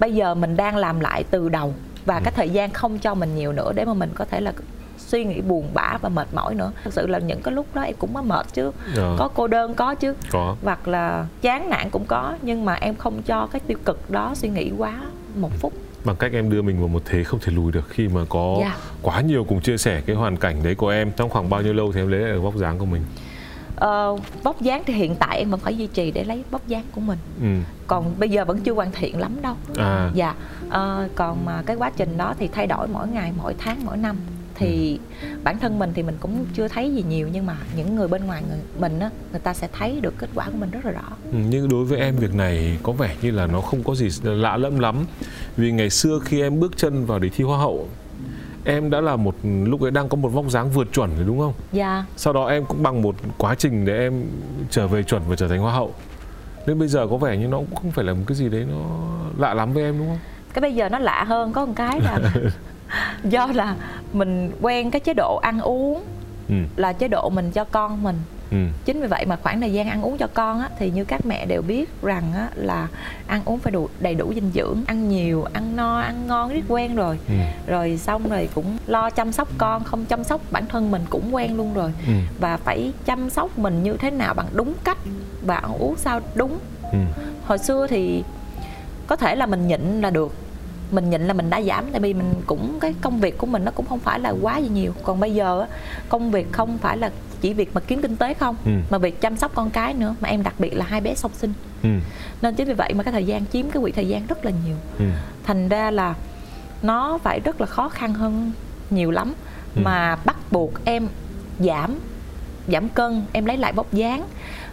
bây 0.00 0.14
giờ 0.14 0.34
mình 0.34 0.56
đang 0.56 0.76
làm 0.76 1.00
lại 1.00 1.24
từ 1.30 1.48
đầu 1.48 1.74
và 2.04 2.14
ừ. 2.16 2.20
cái 2.24 2.32
thời 2.36 2.50
gian 2.50 2.70
không 2.70 2.98
cho 2.98 3.14
mình 3.14 3.36
nhiều 3.36 3.52
nữa 3.52 3.72
để 3.74 3.84
mà 3.84 3.94
mình 3.94 4.10
có 4.14 4.24
thể 4.24 4.40
là 4.40 4.52
suy 4.98 5.24
nghĩ 5.24 5.40
buồn 5.40 5.68
bã 5.74 5.98
và 6.02 6.08
mệt 6.08 6.28
mỏi 6.34 6.54
nữa 6.54 6.72
thật 6.84 6.92
sự 6.92 7.06
là 7.06 7.18
những 7.18 7.42
cái 7.42 7.54
lúc 7.54 7.66
đó 7.74 7.82
em 7.82 7.94
cũng 7.98 8.14
có 8.14 8.22
mệt 8.22 8.46
chứ 8.52 8.70
à. 8.96 9.14
có 9.18 9.28
cô 9.34 9.46
đơn 9.46 9.74
có 9.74 9.94
chứ 9.94 10.14
có. 10.30 10.56
hoặc 10.62 10.88
là 10.88 11.26
chán 11.42 11.70
nản 11.70 11.90
cũng 11.90 12.04
có 12.06 12.34
nhưng 12.42 12.64
mà 12.64 12.74
em 12.74 12.96
không 12.96 13.22
cho 13.22 13.48
cái 13.52 13.60
tiêu 13.66 13.78
cực 13.84 14.10
đó 14.10 14.32
suy 14.34 14.48
nghĩ 14.48 14.72
quá 14.78 15.00
một 15.34 15.50
phút 15.60 15.72
bằng 16.08 16.16
cách 16.16 16.32
em 16.32 16.50
đưa 16.50 16.62
mình 16.62 16.78
vào 16.78 16.88
một 16.88 17.02
thế 17.04 17.24
không 17.24 17.40
thể 17.40 17.52
lùi 17.52 17.72
được 17.72 17.88
khi 17.88 18.08
mà 18.08 18.20
có 18.28 18.56
yeah. 18.60 18.76
Dạ. 18.76 18.82
quá 19.02 19.20
nhiều 19.20 19.44
cùng 19.44 19.60
chia 19.60 19.78
sẻ 19.78 20.00
cái 20.00 20.16
hoàn 20.16 20.36
cảnh 20.36 20.62
đấy 20.62 20.74
của 20.74 20.88
em 20.88 21.12
trong 21.16 21.30
khoảng 21.30 21.50
bao 21.50 21.62
nhiêu 21.62 21.72
lâu 21.72 21.92
thì 21.92 22.00
em 22.00 22.08
lấy 22.08 22.20
lại 22.20 22.32
được 22.32 22.40
vóc 22.40 22.56
dáng 22.56 22.78
của 22.78 22.84
mình 22.84 23.02
uh, 23.84 24.20
vóc 24.42 24.60
dáng 24.60 24.82
thì 24.86 24.94
hiện 24.94 25.14
tại 25.14 25.38
em 25.38 25.50
vẫn 25.50 25.60
phải 25.60 25.76
duy 25.76 25.86
trì 25.86 26.10
để 26.10 26.24
lấy 26.24 26.44
vóc 26.50 26.68
dáng 26.68 26.84
của 26.92 27.00
mình 27.00 27.18
ừ. 27.40 27.46
còn 27.86 28.14
bây 28.18 28.28
giờ 28.28 28.44
vẫn 28.44 28.60
chưa 28.60 28.72
hoàn 28.72 28.92
thiện 28.92 29.20
lắm 29.20 29.42
đâu 29.42 29.54
à. 29.76 30.10
dạ 30.14 30.34
uh, 30.66 30.74
còn 31.14 31.44
mà 31.44 31.62
cái 31.66 31.76
quá 31.76 31.90
trình 31.96 32.16
đó 32.16 32.34
thì 32.38 32.48
thay 32.48 32.66
đổi 32.66 32.88
mỗi 32.88 33.08
ngày 33.08 33.32
mỗi 33.36 33.54
tháng 33.58 33.84
mỗi 33.84 33.96
năm 33.96 34.16
thì 34.58 34.98
ừ. 35.22 35.28
bản 35.44 35.58
thân 35.58 35.78
mình 35.78 35.92
thì 35.94 36.02
mình 36.02 36.16
cũng 36.20 36.46
chưa 36.54 36.68
thấy 36.68 36.94
gì 36.94 37.04
nhiều 37.08 37.28
nhưng 37.32 37.46
mà 37.46 37.56
những 37.76 37.96
người 37.96 38.08
bên 38.08 38.26
ngoài 38.26 38.42
người 38.48 38.58
mình 38.78 39.00
á 39.00 39.10
người 39.30 39.40
ta 39.40 39.54
sẽ 39.54 39.68
thấy 39.72 40.00
được 40.00 40.14
kết 40.18 40.30
quả 40.34 40.46
của 40.46 40.56
mình 40.56 40.70
rất 40.70 40.84
là 40.84 40.90
rõ 40.90 41.08
ừ, 41.32 41.38
nhưng 41.50 41.68
đối 41.68 41.84
với 41.84 41.98
em 41.98 42.16
việc 42.16 42.34
này 42.34 42.78
có 42.82 42.92
vẻ 42.92 43.16
như 43.22 43.30
là 43.30 43.46
nó 43.46 43.60
không 43.60 43.82
có 43.82 43.94
gì 43.94 44.08
lạ 44.22 44.56
lẫm 44.56 44.78
lắm 44.78 45.06
vì 45.56 45.72
ngày 45.72 45.90
xưa 45.90 46.20
khi 46.24 46.40
em 46.40 46.60
bước 46.60 46.76
chân 46.76 47.06
vào 47.06 47.18
để 47.18 47.28
thi 47.28 47.44
hoa 47.44 47.58
hậu 47.58 47.88
em 48.64 48.90
đã 48.90 49.00
là 49.00 49.16
một 49.16 49.34
lúc 49.42 49.82
ấy 49.82 49.90
đang 49.90 50.08
có 50.08 50.16
một 50.16 50.28
vóc 50.28 50.50
dáng 50.50 50.70
vượt 50.70 50.92
chuẩn 50.92 51.16
rồi 51.16 51.24
đúng 51.26 51.38
không? 51.38 51.52
Dạ. 51.72 52.04
Sau 52.16 52.32
đó 52.32 52.46
em 52.46 52.64
cũng 52.64 52.82
bằng 52.82 53.02
một 53.02 53.16
quá 53.38 53.54
trình 53.54 53.84
để 53.84 53.98
em 53.98 54.24
trở 54.70 54.86
về 54.86 55.02
chuẩn 55.02 55.22
và 55.28 55.36
trở 55.36 55.48
thành 55.48 55.60
hoa 55.60 55.72
hậu. 55.72 55.94
Nên 56.66 56.78
bây 56.78 56.88
giờ 56.88 57.06
có 57.10 57.16
vẻ 57.16 57.36
như 57.36 57.46
nó 57.46 57.58
cũng 57.58 57.74
không 57.74 57.90
phải 57.90 58.04
là 58.04 58.14
một 58.14 58.22
cái 58.26 58.36
gì 58.36 58.48
đấy 58.48 58.66
nó 58.70 59.08
lạ 59.38 59.54
lắm 59.54 59.72
với 59.72 59.82
em 59.82 59.98
đúng 59.98 60.08
không? 60.08 60.18
Cái 60.54 60.60
bây 60.60 60.74
giờ 60.74 60.88
nó 60.88 60.98
lạ 60.98 61.24
hơn 61.24 61.52
có 61.52 61.66
một 61.66 61.72
cái 61.76 62.00
là 62.00 62.18
do 63.24 63.46
là 63.54 63.76
mình 64.18 64.52
quen 64.60 64.90
cái 64.90 65.00
chế 65.00 65.14
độ 65.14 65.36
ăn 65.42 65.60
uống 65.60 66.04
ừ. 66.48 66.54
là 66.76 66.92
chế 66.92 67.08
độ 67.08 67.30
mình 67.30 67.50
cho 67.50 67.64
con 67.64 68.02
mình 68.02 68.16
ừ. 68.50 68.56
chính 68.84 69.00
vì 69.00 69.06
vậy 69.06 69.24
mà 69.26 69.36
khoảng 69.42 69.60
thời 69.60 69.72
gian 69.72 69.88
ăn 69.88 70.02
uống 70.02 70.18
cho 70.18 70.26
con 70.34 70.60
á, 70.60 70.68
thì 70.78 70.90
như 70.90 71.04
các 71.04 71.26
mẹ 71.26 71.46
đều 71.46 71.62
biết 71.62 72.02
rằng 72.02 72.32
á, 72.34 72.48
là 72.54 72.88
ăn 73.26 73.42
uống 73.44 73.58
phải 73.58 73.72
đủ 73.72 73.88
đầy 74.00 74.14
đủ 74.14 74.32
dinh 74.34 74.50
dưỡng 74.54 74.82
ăn 74.86 75.08
nhiều 75.08 75.44
ăn 75.52 75.76
no 75.76 76.00
ăn 76.00 76.26
ngon 76.26 76.52
rất 76.52 76.60
quen 76.68 76.96
rồi 76.96 77.18
ừ. 77.28 77.34
rồi 77.66 77.96
xong 77.98 78.28
rồi 78.28 78.48
cũng 78.54 78.78
lo 78.86 79.10
chăm 79.10 79.32
sóc 79.32 79.48
con 79.58 79.84
không 79.84 80.04
chăm 80.04 80.24
sóc 80.24 80.40
bản 80.50 80.66
thân 80.68 80.90
mình 80.90 81.02
cũng 81.10 81.34
quen 81.34 81.56
luôn 81.56 81.74
rồi 81.74 81.92
ừ. 82.06 82.12
và 82.40 82.56
phải 82.56 82.92
chăm 83.04 83.30
sóc 83.30 83.58
mình 83.58 83.82
như 83.82 83.96
thế 83.96 84.10
nào 84.10 84.34
bằng 84.34 84.46
đúng 84.52 84.74
cách 84.84 84.98
và 85.46 85.56
ăn 85.56 85.72
uống 85.78 85.96
sao 85.96 86.20
đúng 86.34 86.58
ừ. 86.92 86.98
hồi 87.46 87.58
xưa 87.58 87.86
thì 87.86 88.22
có 89.06 89.16
thể 89.16 89.34
là 89.34 89.46
mình 89.46 89.68
nhịn 89.68 90.00
là 90.00 90.10
được 90.10 90.34
mình 90.90 91.10
nhịn 91.10 91.22
là 91.22 91.34
mình 91.34 91.50
đã 91.50 91.62
giảm 91.62 91.84
tại 91.92 92.00
vì 92.00 92.14
mình 92.14 92.34
cũng 92.46 92.80
cái 92.80 92.94
công 93.00 93.20
việc 93.20 93.38
của 93.38 93.46
mình 93.46 93.64
nó 93.64 93.70
cũng 93.70 93.86
không 93.86 93.98
phải 93.98 94.20
là 94.20 94.34
quá 94.42 94.58
gì 94.58 94.68
nhiều 94.68 94.92
còn 95.02 95.20
bây 95.20 95.34
giờ 95.34 95.66
công 96.08 96.30
việc 96.30 96.52
không 96.52 96.78
phải 96.78 96.96
là 96.96 97.10
chỉ 97.40 97.52
việc 97.54 97.74
mà 97.74 97.80
kiếm 97.80 98.02
kinh 98.02 98.16
tế 98.16 98.34
không 98.34 98.56
ừ. 98.64 98.70
mà 98.90 98.98
việc 98.98 99.20
chăm 99.20 99.36
sóc 99.36 99.52
con 99.54 99.70
cái 99.70 99.94
nữa 99.94 100.14
mà 100.20 100.28
em 100.28 100.42
đặc 100.42 100.54
biệt 100.58 100.76
là 100.76 100.84
hai 100.88 101.00
bé 101.00 101.14
song 101.14 101.30
sinh 101.34 101.52
ừ. 101.82 101.88
nên 102.42 102.54
chính 102.54 102.68
vì 102.68 102.74
vậy 102.74 102.94
mà 102.94 103.02
cái 103.02 103.12
thời 103.12 103.26
gian 103.26 103.46
chiếm 103.52 103.70
cái 103.70 103.82
quỹ 103.82 103.92
thời 103.92 104.08
gian 104.08 104.26
rất 104.26 104.44
là 104.44 104.50
nhiều 104.66 104.76
ừ. 104.98 105.04
thành 105.44 105.68
ra 105.68 105.90
là 105.90 106.14
nó 106.82 107.18
phải 107.18 107.40
rất 107.40 107.60
là 107.60 107.66
khó 107.66 107.88
khăn 107.88 108.14
hơn 108.14 108.52
nhiều 108.90 109.10
lắm 109.10 109.34
ừ. 109.74 109.80
mà 109.84 110.16
bắt 110.24 110.36
buộc 110.50 110.84
em 110.84 111.08
giảm 111.58 111.98
giảm 112.68 112.88
cân 112.88 113.22
em 113.32 113.44
lấy 113.44 113.56
lại 113.56 113.72
vóc 113.72 113.92
dáng 113.92 114.26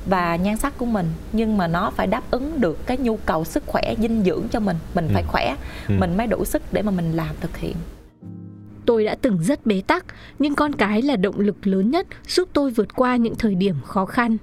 và 0.05 0.35
nhan 0.35 0.57
sắc 0.57 0.77
của 0.77 0.85
mình 0.85 1.05
nhưng 1.31 1.57
mà 1.57 1.67
nó 1.67 1.91
phải 1.95 2.07
đáp 2.07 2.23
ứng 2.31 2.61
được 2.61 2.87
cái 2.87 2.97
nhu 2.97 3.17
cầu 3.17 3.43
sức 3.43 3.63
khỏe 3.65 3.95
dinh 4.01 4.23
dưỡng 4.23 4.47
cho 4.51 4.59
mình. 4.59 4.77
Mình 4.93 5.09
phải 5.13 5.21
ừ. 5.21 5.27
khỏe 5.31 5.55
ừ. 5.87 5.95
mình 5.99 6.17
mới 6.17 6.27
đủ 6.27 6.45
sức 6.45 6.61
để 6.71 6.81
mà 6.81 6.91
mình 6.91 7.11
làm 7.11 7.35
thực 7.41 7.57
hiện. 7.57 7.75
Tôi 8.85 9.05
đã 9.05 9.15
từng 9.21 9.43
rất 9.43 9.65
bế 9.65 9.81
tắc 9.87 10.05
nhưng 10.39 10.55
con 10.55 10.73
cái 10.73 11.01
là 11.01 11.15
động 11.15 11.39
lực 11.39 11.67
lớn 11.67 11.91
nhất 11.91 12.07
giúp 12.27 12.49
tôi 12.53 12.71
vượt 12.71 12.95
qua 12.95 13.15
những 13.15 13.35
thời 13.35 13.55
điểm 13.55 13.75
khó 13.85 14.05
khăn. 14.05 14.37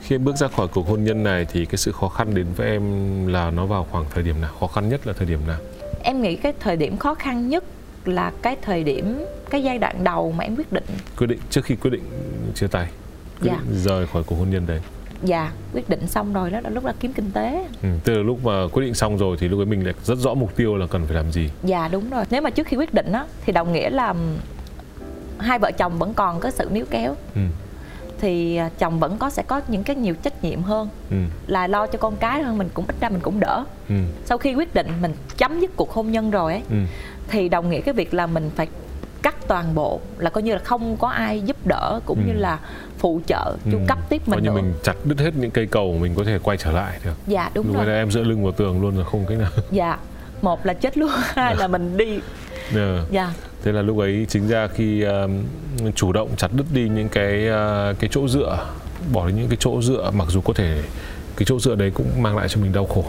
Khi 0.00 0.14
em 0.14 0.24
bước 0.24 0.36
ra 0.36 0.48
khỏi 0.48 0.68
cuộc 0.68 0.88
hôn 0.88 1.04
nhân 1.04 1.22
này 1.22 1.46
thì 1.52 1.64
cái 1.64 1.76
sự 1.76 1.92
khó 1.92 2.08
khăn 2.08 2.34
đến 2.34 2.46
với 2.56 2.70
em 2.70 2.82
là 3.26 3.50
nó 3.50 3.66
vào 3.66 3.86
khoảng 3.90 4.04
thời 4.10 4.22
điểm 4.22 4.40
nào? 4.40 4.52
Khó 4.60 4.66
khăn 4.66 4.88
nhất 4.88 5.06
là 5.06 5.12
thời 5.12 5.26
điểm 5.26 5.40
nào? 5.46 5.58
Em 6.02 6.22
nghĩ 6.22 6.36
cái 6.36 6.52
thời 6.60 6.76
điểm 6.76 6.96
khó 6.96 7.14
khăn 7.14 7.48
nhất 7.48 7.64
là 8.04 8.32
cái 8.42 8.56
thời 8.62 8.84
điểm 8.84 9.24
cái 9.54 9.62
giai 9.62 9.78
đoạn 9.78 10.04
đầu 10.04 10.32
mà 10.32 10.44
em 10.44 10.56
quyết 10.56 10.72
định 10.72 10.84
quyết 11.18 11.26
định 11.26 11.38
trước 11.50 11.64
khi 11.64 11.76
quyết 11.76 11.90
định 11.90 12.02
chia 12.54 12.66
tay 12.66 12.86
quyết 13.40 13.50
dạ. 13.50 13.58
định 13.64 13.78
rời 13.78 14.06
khỏi 14.06 14.22
cuộc 14.26 14.36
hôn 14.36 14.50
nhân 14.50 14.66
đấy 14.66 14.80
dạ 15.22 15.52
quyết 15.72 15.88
định 15.88 16.06
xong 16.06 16.32
rồi 16.32 16.50
đó 16.50 16.60
là 16.60 16.70
lúc 16.70 16.84
đó 16.84 16.92
kiếm 17.00 17.12
kinh 17.12 17.30
tế 17.30 17.66
ừ, 17.82 17.88
từ 18.04 18.22
lúc 18.22 18.44
mà 18.44 18.66
quyết 18.72 18.84
định 18.84 18.94
xong 18.94 19.18
rồi 19.18 19.36
thì 19.40 19.48
lúc 19.48 19.60
ấy 19.60 19.66
mình 19.66 19.84
lại 19.84 19.94
rất 20.04 20.18
rõ 20.18 20.34
mục 20.34 20.56
tiêu 20.56 20.76
là 20.76 20.86
cần 20.86 21.06
phải 21.06 21.16
làm 21.16 21.32
gì 21.32 21.50
dạ 21.62 21.88
đúng 21.88 22.10
rồi 22.10 22.24
nếu 22.30 22.42
mà 22.42 22.50
trước 22.50 22.66
khi 22.66 22.76
quyết 22.76 22.94
định 22.94 23.12
á 23.12 23.26
thì 23.46 23.52
đồng 23.52 23.72
nghĩa 23.72 23.90
là 23.90 24.14
hai 25.38 25.58
vợ 25.58 25.70
chồng 25.70 25.98
vẫn 25.98 26.14
còn 26.14 26.40
có 26.40 26.50
sự 26.50 26.68
níu 26.72 26.84
kéo 26.90 27.16
ừ. 27.34 27.40
thì 28.20 28.56
à, 28.56 28.70
chồng 28.78 29.00
vẫn 29.00 29.18
có 29.18 29.30
sẽ 29.30 29.42
có 29.42 29.60
những 29.68 29.82
cái 29.84 29.96
nhiều 29.96 30.14
trách 30.14 30.44
nhiệm 30.44 30.62
hơn 30.62 30.88
ừ. 31.10 31.16
là 31.46 31.66
lo 31.66 31.86
cho 31.86 31.98
con 31.98 32.16
cái 32.16 32.42
hơn 32.42 32.58
mình 32.58 32.68
cũng 32.74 32.84
ít 32.88 32.96
ra 33.00 33.08
mình 33.08 33.20
cũng 33.20 33.40
đỡ 33.40 33.64
ừ. 33.88 33.94
sau 34.24 34.38
khi 34.38 34.54
quyết 34.54 34.74
định 34.74 34.88
mình 35.02 35.14
chấm 35.36 35.60
dứt 35.60 35.70
cuộc 35.76 35.92
hôn 35.92 36.10
nhân 36.10 36.30
rồi 36.30 36.52
ấy 36.52 36.62
ừ. 36.70 36.76
thì 37.28 37.48
đồng 37.48 37.70
nghĩa 37.70 37.80
cái 37.80 37.94
việc 37.94 38.14
là 38.14 38.26
mình 38.26 38.50
phải 38.56 38.68
cắt 39.24 39.34
toàn 39.48 39.74
bộ 39.74 40.00
là 40.18 40.30
coi 40.30 40.42
như 40.42 40.52
là 40.52 40.58
không 40.58 40.96
có 40.96 41.08
ai 41.08 41.40
giúp 41.40 41.56
đỡ 41.66 42.00
cũng 42.06 42.18
ừ. 42.18 42.24
như 42.26 42.32
là 42.40 42.58
phụ 42.98 43.20
trợ 43.26 43.56
chu 43.72 43.78
ừ. 43.78 43.84
cấp 43.88 43.98
tiếp 44.08 44.22
mình 44.26 44.32
coi 44.32 44.42
như 44.42 44.48
nữa. 44.48 44.54
mình 44.54 44.74
chặt 44.82 44.94
đứt 45.04 45.18
hết 45.18 45.30
những 45.36 45.50
cây 45.50 45.66
cầu 45.66 45.98
mình 46.00 46.14
có 46.14 46.24
thể 46.24 46.38
quay 46.38 46.56
trở 46.56 46.72
lại 46.72 46.98
được 47.04 47.14
dạ 47.26 47.50
đúng 47.54 47.66
Lúc 47.66 47.76
rồi 47.76 47.86
là 47.86 47.94
em 47.94 48.10
dựa 48.10 48.22
lưng 48.22 48.42
vào 48.42 48.52
tường 48.52 48.82
luôn 48.82 48.96
rồi 48.96 49.04
không 49.04 49.26
cái 49.28 49.36
nào 49.36 49.50
dạ 49.70 49.98
một 50.42 50.66
là 50.66 50.74
chết 50.74 50.98
luôn 50.98 51.10
hai 51.22 51.56
là 51.56 51.68
mình 51.68 51.96
đi 51.96 52.20
yeah. 52.74 53.00
dạ 53.10 53.32
thế 53.62 53.72
là 53.72 53.82
lúc 53.82 53.98
ấy 53.98 54.26
chính 54.28 54.48
ra 54.48 54.68
khi 54.68 55.02
um, 55.02 55.44
chủ 55.94 56.12
động 56.12 56.28
chặt 56.36 56.48
đứt 56.52 56.66
đi 56.72 56.88
những 56.88 57.08
cái 57.08 57.48
uh, 57.48 57.98
cái 58.00 58.10
chỗ 58.12 58.28
dựa 58.28 58.66
bỏ 59.12 59.28
đi 59.28 59.34
những 59.34 59.48
cái 59.48 59.56
chỗ 59.60 59.82
dựa 59.82 60.10
mặc 60.14 60.28
dù 60.30 60.40
có 60.40 60.52
thể 60.52 60.82
cái 61.36 61.44
chỗ 61.46 61.60
dựa 61.60 61.74
đấy 61.74 61.90
cũng 61.94 62.22
mang 62.22 62.36
lại 62.36 62.48
cho 62.48 62.60
mình 62.60 62.72
đau 62.72 62.86
khổ 62.86 63.04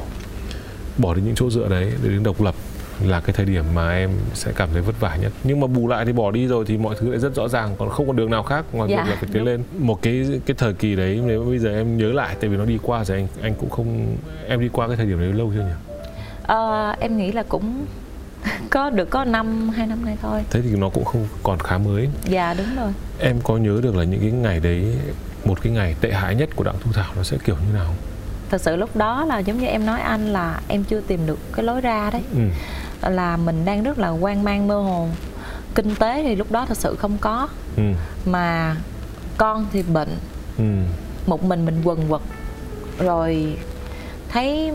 bỏ 0.97 1.13
đi 1.13 1.21
những 1.21 1.35
chỗ 1.35 1.49
dựa 1.49 1.67
đấy 1.69 1.91
để 2.03 2.09
đến 2.09 2.23
độc 2.23 2.41
lập 2.41 2.55
là 3.03 3.19
cái 3.19 3.33
thời 3.33 3.45
điểm 3.45 3.65
mà 3.73 3.91
em 3.91 4.09
sẽ 4.33 4.51
cảm 4.55 4.69
thấy 4.73 4.81
vất 4.81 4.99
vả 4.99 5.15
nhất. 5.15 5.31
Nhưng 5.43 5.59
mà 5.59 5.67
bù 5.67 5.87
lại 5.87 6.05
thì 6.05 6.13
bỏ 6.13 6.31
đi 6.31 6.47
rồi 6.47 6.65
thì 6.67 6.77
mọi 6.77 6.95
thứ 6.99 7.09
lại 7.09 7.19
rất 7.19 7.35
rõ 7.35 7.47
ràng 7.47 7.75
còn 7.77 7.89
không 7.89 8.07
có 8.07 8.13
đường 8.13 8.29
nào 8.29 8.43
khác 8.43 8.65
ngoài 8.71 8.89
dạ, 8.89 9.03
việc 9.03 9.09
là 9.09 9.15
phải 9.15 9.29
tiến 9.33 9.43
lên. 9.43 9.63
Một 9.77 10.01
cái 10.01 10.41
cái 10.45 10.55
thời 10.57 10.73
kỳ 10.73 10.95
đấy 10.95 11.21
nếu 11.25 11.43
bây 11.43 11.59
giờ 11.59 11.69
em 11.69 11.97
nhớ 11.97 12.11
lại 12.11 12.35
tại 12.39 12.49
vì 12.49 12.57
nó 12.57 12.65
đi 12.65 12.79
qua 12.83 13.05
rồi 13.05 13.17
anh 13.17 13.27
anh 13.41 13.53
cũng 13.55 13.69
không 13.69 14.17
em 14.47 14.59
đi 14.61 14.69
qua 14.69 14.87
cái 14.87 14.97
thời 14.97 15.05
điểm 15.05 15.19
đấy 15.19 15.33
lâu 15.33 15.51
chưa 15.55 15.61
nhỉ? 15.61 15.95
À, 16.43 16.91
em 16.99 17.17
nghĩ 17.17 17.31
là 17.31 17.43
cũng 17.43 17.85
có 18.69 18.89
được 18.89 19.09
có 19.09 19.25
năm 19.25 19.69
hai 19.69 19.87
năm 19.87 20.05
nay 20.05 20.17
thôi. 20.21 20.41
Thế 20.49 20.61
thì 20.61 20.75
nó 20.75 20.89
cũng 20.89 21.05
không 21.05 21.27
còn 21.43 21.59
khá 21.59 21.77
mới. 21.77 22.09
Dạ 22.23 22.53
đúng 22.53 22.75
rồi. 22.75 22.91
Em 23.19 23.39
có 23.43 23.57
nhớ 23.57 23.79
được 23.83 23.95
là 23.95 24.03
những 24.03 24.19
cái 24.19 24.31
ngày 24.31 24.59
đấy 24.59 24.95
một 25.45 25.61
cái 25.61 25.73
ngày 25.73 25.95
tệ 26.01 26.11
hại 26.11 26.35
nhất 26.35 26.49
của 26.55 26.63
đặng 26.63 26.75
thu 26.83 26.91
thảo 26.91 27.13
nó 27.17 27.23
sẽ 27.23 27.37
kiểu 27.45 27.55
như 27.55 27.73
nào? 27.73 27.93
Thật 28.49 28.61
sự 28.61 28.75
lúc 28.75 28.95
đó 28.95 29.25
là 29.25 29.39
giống 29.39 29.59
như 29.59 29.67
em 29.67 29.85
nói 29.85 30.01
anh 30.01 30.33
là 30.33 30.61
em 30.67 30.83
chưa 30.83 31.01
tìm 31.01 31.19
được 31.25 31.39
cái 31.53 31.65
lối 31.65 31.81
ra 31.81 32.09
đấy. 32.13 32.21
Ừ 32.33 32.39
là 33.01 33.37
mình 33.37 33.65
đang 33.65 33.83
rất 33.83 33.99
là 33.99 34.09
quan 34.09 34.43
mang 34.43 34.67
mơ 34.67 34.79
hồ 34.79 35.07
kinh 35.75 35.95
tế 35.95 36.23
thì 36.23 36.35
lúc 36.35 36.51
đó 36.51 36.65
thật 36.65 36.77
sự 36.77 36.95
không 36.95 37.17
có 37.21 37.47
ừ. 37.77 37.83
mà 38.25 38.75
con 39.37 39.65
thì 39.71 39.83
bệnh 39.83 40.17
ừ. 40.57 40.63
một 41.27 41.43
mình 41.43 41.65
mình 41.65 41.81
quần 41.83 42.07
quật 42.09 42.21
rồi 42.99 43.57
thấy 44.29 44.71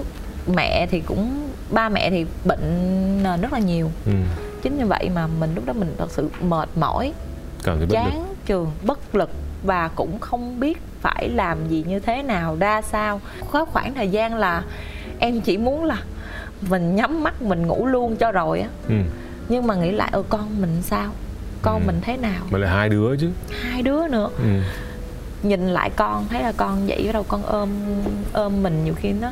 mẹ 0.54 0.86
thì 0.90 1.00
cũng 1.00 1.48
ba 1.70 1.88
mẹ 1.88 2.10
thì 2.10 2.26
bệnh 2.44 3.22
rất 3.42 3.52
là 3.52 3.58
nhiều 3.58 3.90
ừ. 4.06 4.12
chính 4.62 4.78
như 4.78 4.86
vậy 4.86 5.10
mà 5.14 5.26
mình 5.26 5.54
lúc 5.54 5.66
đó 5.66 5.72
mình 5.72 5.94
thật 5.98 6.10
sự 6.10 6.30
mệt 6.40 6.68
mỏi 6.76 7.12
chán 7.90 8.34
trường 8.46 8.70
bất 8.82 9.14
lực 9.14 9.30
và 9.62 9.88
cũng 9.88 10.18
không 10.18 10.60
biết 10.60 10.78
phải 11.00 11.28
làm 11.28 11.68
gì 11.68 11.84
như 11.88 12.00
thế 12.00 12.22
nào 12.22 12.56
ra 12.60 12.82
sao 12.82 13.20
có 13.50 13.64
khoảng 13.64 13.94
thời 13.94 14.08
gian 14.08 14.34
là 14.34 14.62
em 15.18 15.40
chỉ 15.40 15.58
muốn 15.58 15.84
là 15.84 16.02
mình 16.68 16.96
nhắm 16.96 17.22
mắt 17.22 17.42
mình 17.42 17.66
ngủ 17.66 17.86
luôn 17.86 18.16
cho 18.16 18.32
rồi 18.32 18.60
á 18.60 18.68
ừ. 18.88 18.94
nhưng 19.48 19.66
mà 19.66 19.74
nghĩ 19.74 19.90
lại 19.90 20.08
ơ 20.12 20.22
con 20.28 20.60
mình 20.60 20.82
sao 20.82 21.12
con 21.62 21.80
ừ. 21.82 21.86
mình 21.86 22.00
thế 22.02 22.16
nào 22.16 22.42
mà 22.50 22.58
là 22.58 22.70
hai 22.70 22.88
đứa 22.88 23.16
chứ 23.16 23.30
hai 23.50 23.82
đứa 23.82 24.08
nữa 24.08 24.28
ừ. 24.38 24.60
nhìn 25.42 25.68
lại 25.68 25.90
con 25.96 26.26
thấy 26.28 26.42
là 26.42 26.52
con 26.56 26.86
vậy 26.86 27.02
bắt 27.06 27.12
đầu 27.12 27.22
con 27.28 27.42
ôm 27.42 27.68
ôm 28.32 28.62
mình 28.62 28.84
nhiều 28.84 28.94
khi 28.96 29.12
nó 29.12 29.30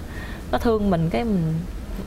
nó 0.52 0.58
thương 0.58 0.90
mình 0.90 1.10
cái 1.10 1.24
mình 1.24 1.54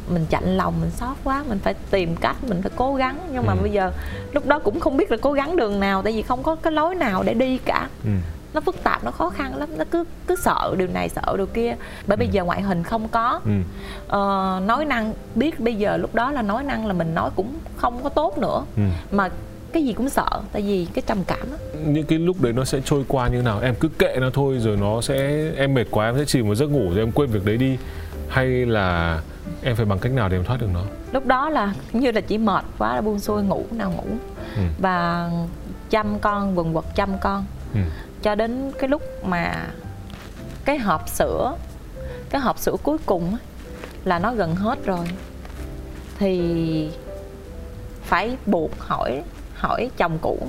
mình 0.09 0.25
chạnh 0.29 0.57
lòng 0.57 0.73
mình 0.81 0.89
xót 0.89 1.17
quá 1.23 1.43
mình 1.49 1.59
phải 1.59 1.73
tìm 1.91 2.15
cách 2.15 2.35
mình 2.47 2.61
phải 2.61 2.71
cố 2.75 2.95
gắng 2.95 3.29
nhưng 3.33 3.45
mà 3.45 3.53
ừ. 3.53 3.57
bây 3.61 3.71
giờ 3.71 3.91
lúc 4.31 4.45
đó 4.45 4.59
cũng 4.59 4.79
không 4.79 4.97
biết 4.97 5.11
là 5.11 5.17
cố 5.21 5.33
gắng 5.33 5.55
đường 5.55 5.79
nào 5.79 6.01
tại 6.01 6.13
vì 6.13 6.21
không 6.21 6.43
có 6.43 6.55
cái 6.55 6.73
lối 6.73 6.95
nào 6.95 7.23
để 7.23 7.33
đi 7.33 7.57
cả 7.57 7.89
ừ 8.03 8.11
nó 8.53 8.61
phức 8.61 8.83
tạp 8.83 9.03
nó 9.03 9.11
khó 9.11 9.29
khăn 9.29 9.55
lắm 9.55 9.69
nó 9.77 9.83
cứ 9.91 10.03
cứ 10.27 10.35
sợ 10.35 10.75
điều 10.77 10.87
này 10.87 11.09
sợ 11.09 11.37
điều 11.37 11.45
kia 11.45 11.75
bởi 12.07 12.15
ừ. 12.17 12.19
bây 12.19 12.27
giờ 12.27 12.43
ngoại 12.43 12.61
hình 12.61 12.83
không 12.83 13.07
có 13.07 13.41
ừ. 13.45 13.51
ờ, 14.07 14.61
nói 14.65 14.85
năng 14.85 15.13
biết 15.35 15.59
bây 15.59 15.75
giờ 15.75 15.97
lúc 15.97 16.15
đó 16.15 16.31
là 16.31 16.41
nói 16.41 16.63
năng 16.63 16.85
là 16.85 16.93
mình 16.93 17.15
nói 17.15 17.29
cũng 17.35 17.53
không 17.75 18.03
có 18.03 18.09
tốt 18.09 18.37
nữa 18.37 18.63
ừ. 18.75 18.83
mà 19.11 19.29
cái 19.73 19.83
gì 19.83 19.93
cũng 19.93 20.09
sợ 20.09 20.41
tại 20.51 20.61
vì 20.61 20.87
cái 20.93 21.03
trầm 21.07 21.23
cảm 21.27 21.51
đó. 21.51 21.57
những 21.85 22.05
cái 22.05 22.19
lúc 22.19 22.41
đấy 22.41 22.53
nó 22.53 22.63
sẽ 22.63 22.81
trôi 22.85 23.05
qua 23.07 23.27
như 23.27 23.41
nào 23.41 23.59
em 23.61 23.75
cứ 23.75 23.87
kệ 23.87 24.17
nó 24.21 24.29
thôi 24.33 24.59
rồi 24.59 24.77
nó 24.77 25.01
sẽ 25.01 25.51
em 25.57 25.73
mệt 25.73 25.85
quá 25.91 26.05
em 26.05 26.17
sẽ 26.17 26.25
chìm 26.25 26.45
vào 26.45 26.55
giấc 26.55 26.67
ngủ 26.67 26.89
rồi 26.89 26.99
em 26.99 27.11
quên 27.11 27.29
việc 27.29 27.45
đấy 27.45 27.57
đi 27.57 27.77
hay 28.29 28.47
là 28.47 29.19
em 29.63 29.75
phải 29.75 29.85
bằng 29.85 29.99
cách 29.99 30.11
nào 30.11 30.29
để 30.29 30.37
em 30.37 30.43
thoát 30.43 30.61
được 30.61 30.67
nó 30.73 30.83
lúc 31.11 31.25
đó 31.25 31.49
là 31.49 31.73
như 31.93 32.11
là 32.11 32.21
chỉ 32.21 32.37
mệt 32.37 32.65
quá 32.77 32.95
là 32.95 33.01
buông 33.01 33.19
xuôi 33.19 33.43
ngủ 33.43 33.65
nào 33.71 33.91
ngủ 33.91 34.05
ừ. 34.55 34.61
và 34.79 35.29
chăm 35.89 36.19
con 36.19 36.57
quần 36.57 36.73
quật 36.73 36.85
chăm 36.95 37.09
con 37.21 37.45
ừ 37.73 37.79
cho 38.21 38.35
đến 38.35 38.71
cái 38.79 38.89
lúc 38.89 39.01
mà 39.25 39.67
cái 40.65 40.77
hộp 40.77 41.09
sữa, 41.09 41.55
cái 42.29 42.41
hộp 42.41 42.59
sữa 42.59 42.75
cuối 42.83 42.97
cùng 43.05 43.37
là 44.03 44.19
nó 44.19 44.33
gần 44.33 44.55
hết 44.55 44.85
rồi. 44.85 45.07
Thì 46.19 46.89
phải 48.03 48.37
buộc 48.45 48.79
hỏi 48.79 49.23
hỏi 49.55 49.89
chồng 49.97 50.17
cũ 50.21 50.47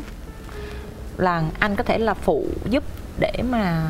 là 1.17 1.43
anh 1.59 1.77
có 1.77 1.85
thể 1.85 1.99
là 1.99 2.15
phụ 2.15 2.45
giúp 2.71 2.85
để 3.19 3.33
mà 3.51 3.89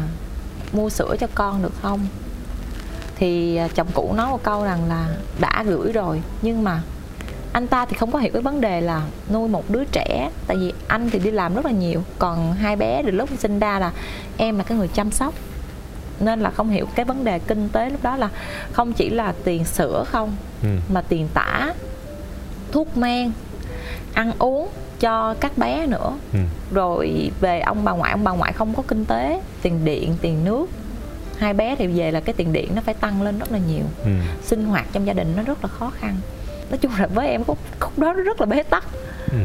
mua 0.72 0.88
sữa 0.88 1.16
cho 1.20 1.26
con 1.34 1.62
được 1.62 1.72
không? 1.82 2.06
Thì 3.16 3.56
à, 3.56 3.68
chồng 3.74 3.88
cũ 3.94 4.14
nói 4.16 4.30
một 4.30 4.42
câu 4.42 4.64
rằng 4.64 4.88
là 4.88 5.08
đã 5.40 5.64
gửi 5.66 5.92
rồi, 5.92 6.22
nhưng 6.42 6.64
mà 6.64 6.82
anh 7.52 7.66
ta 7.66 7.86
thì 7.86 7.96
không 7.96 8.10
có 8.10 8.18
hiểu 8.18 8.30
cái 8.32 8.42
vấn 8.42 8.60
đề 8.60 8.80
là 8.80 9.02
nuôi 9.32 9.48
một 9.48 9.70
đứa 9.70 9.84
trẻ 9.84 10.30
tại 10.46 10.56
vì 10.56 10.72
anh 10.86 11.10
thì 11.10 11.18
đi 11.18 11.30
làm 11.30 11.54
rất 11.54 11.64
là 11.66 11.72
nhiều 11.72 12.02
còn 12.18 12.52
hai 12.52 12.76
bé 12.76 13.02
từ 13.04 13.10
lúc 13.10 13.28
sinh 13.38 13.58
ra 13.58 13.78
là 13.78 13.92
em 14.36 14.58
là 14.58 14.64
cái 14.64 14.78
người 14.78 14.88
chăm 14.88 15.10
sóc 15.10 15.34
nên 16.20 16.40
là 16.40 16.50
không 16.50 16.70
hiểu 16.70 16.86
cái 16.94 17.04
vấn 17.04 17.24
đề 17.24 17.38
kinh 17.38 17.68
tế 17.68 17.90
lúc 17.90 18.02
đó 18.02 18.16
là 18.16 18.28
không 18.72 18.92
chỉ 18.92 19.10
là 19.10 19.34
tiền 19.44 19.64
sữa 19.64 20.04
không 20.06 20.36
ừ. 20.62 20.68
mà 20.92 21.00
tiền 21.00 21.28
tả 21.34 21.74
thuốc 22.72 22.96
men 22.96 23.32
ăn 24.14 24.32
uống 24.38 24.68
cho 25.00 25.34
các 25.34 25.58
bé 25.58 25.86
nữa 25.86 26.18
ừ. 26.32 26.38
rồi 26.72 27.30
về 27.40 27.60
ông 27.60 27.84
bà 27.84 27.92
ngoại 27.92 28.12
ông 28.12 28.24
bà 28.24 28.32
ngoại 28.32 28.52
không 28.52 28.74
có 28.74 28.82
kinh 28.88 29.04
tế 29.04 29.40
tiền 29.62 29.84
điện 29.84 30.16
tiền 30.20 30.44
nước 30.44 30.66
hai 31.38 31.54
bé 31.54 31.76
thì 31.76 31.86
về 31.86 32.10
là 32.10 32.20
cái 32.20 32.34
tiền 32.34 32.52
điện 32.52 32.70
nó 32.74 32.82
phải 32.82 32.94
tăng 32.94 33.22
lên 33.22 33.38
rất 33.38 33.52
là 33.52 33.58
nhiều 33.58 33.84
ừ. 34.04 34.10
sinh 34.42 34.64
hoạt 34.64 34.86
trong 34.92 35.06
gia 35.06 35.12
đình 35.12 35.32
nó 35.36 35.42
rất 35.42 35.64
là 35.64 35.68
khó 35.68 35.90
khăn 35.90 36.16
nói 36.72 36.78
chung 36.78 36.92
là 36.98 37.06
với 37.06 37.28
em 37.28 37.44
khúc 37.44 37.58
khúc 37.80 37.98
đó 37.98 38.12
rất 38.12 38.40
là 38.40 38.46
bế 38.46 38.62
tắc 38.62 38.84
ừ. 39.30 39.38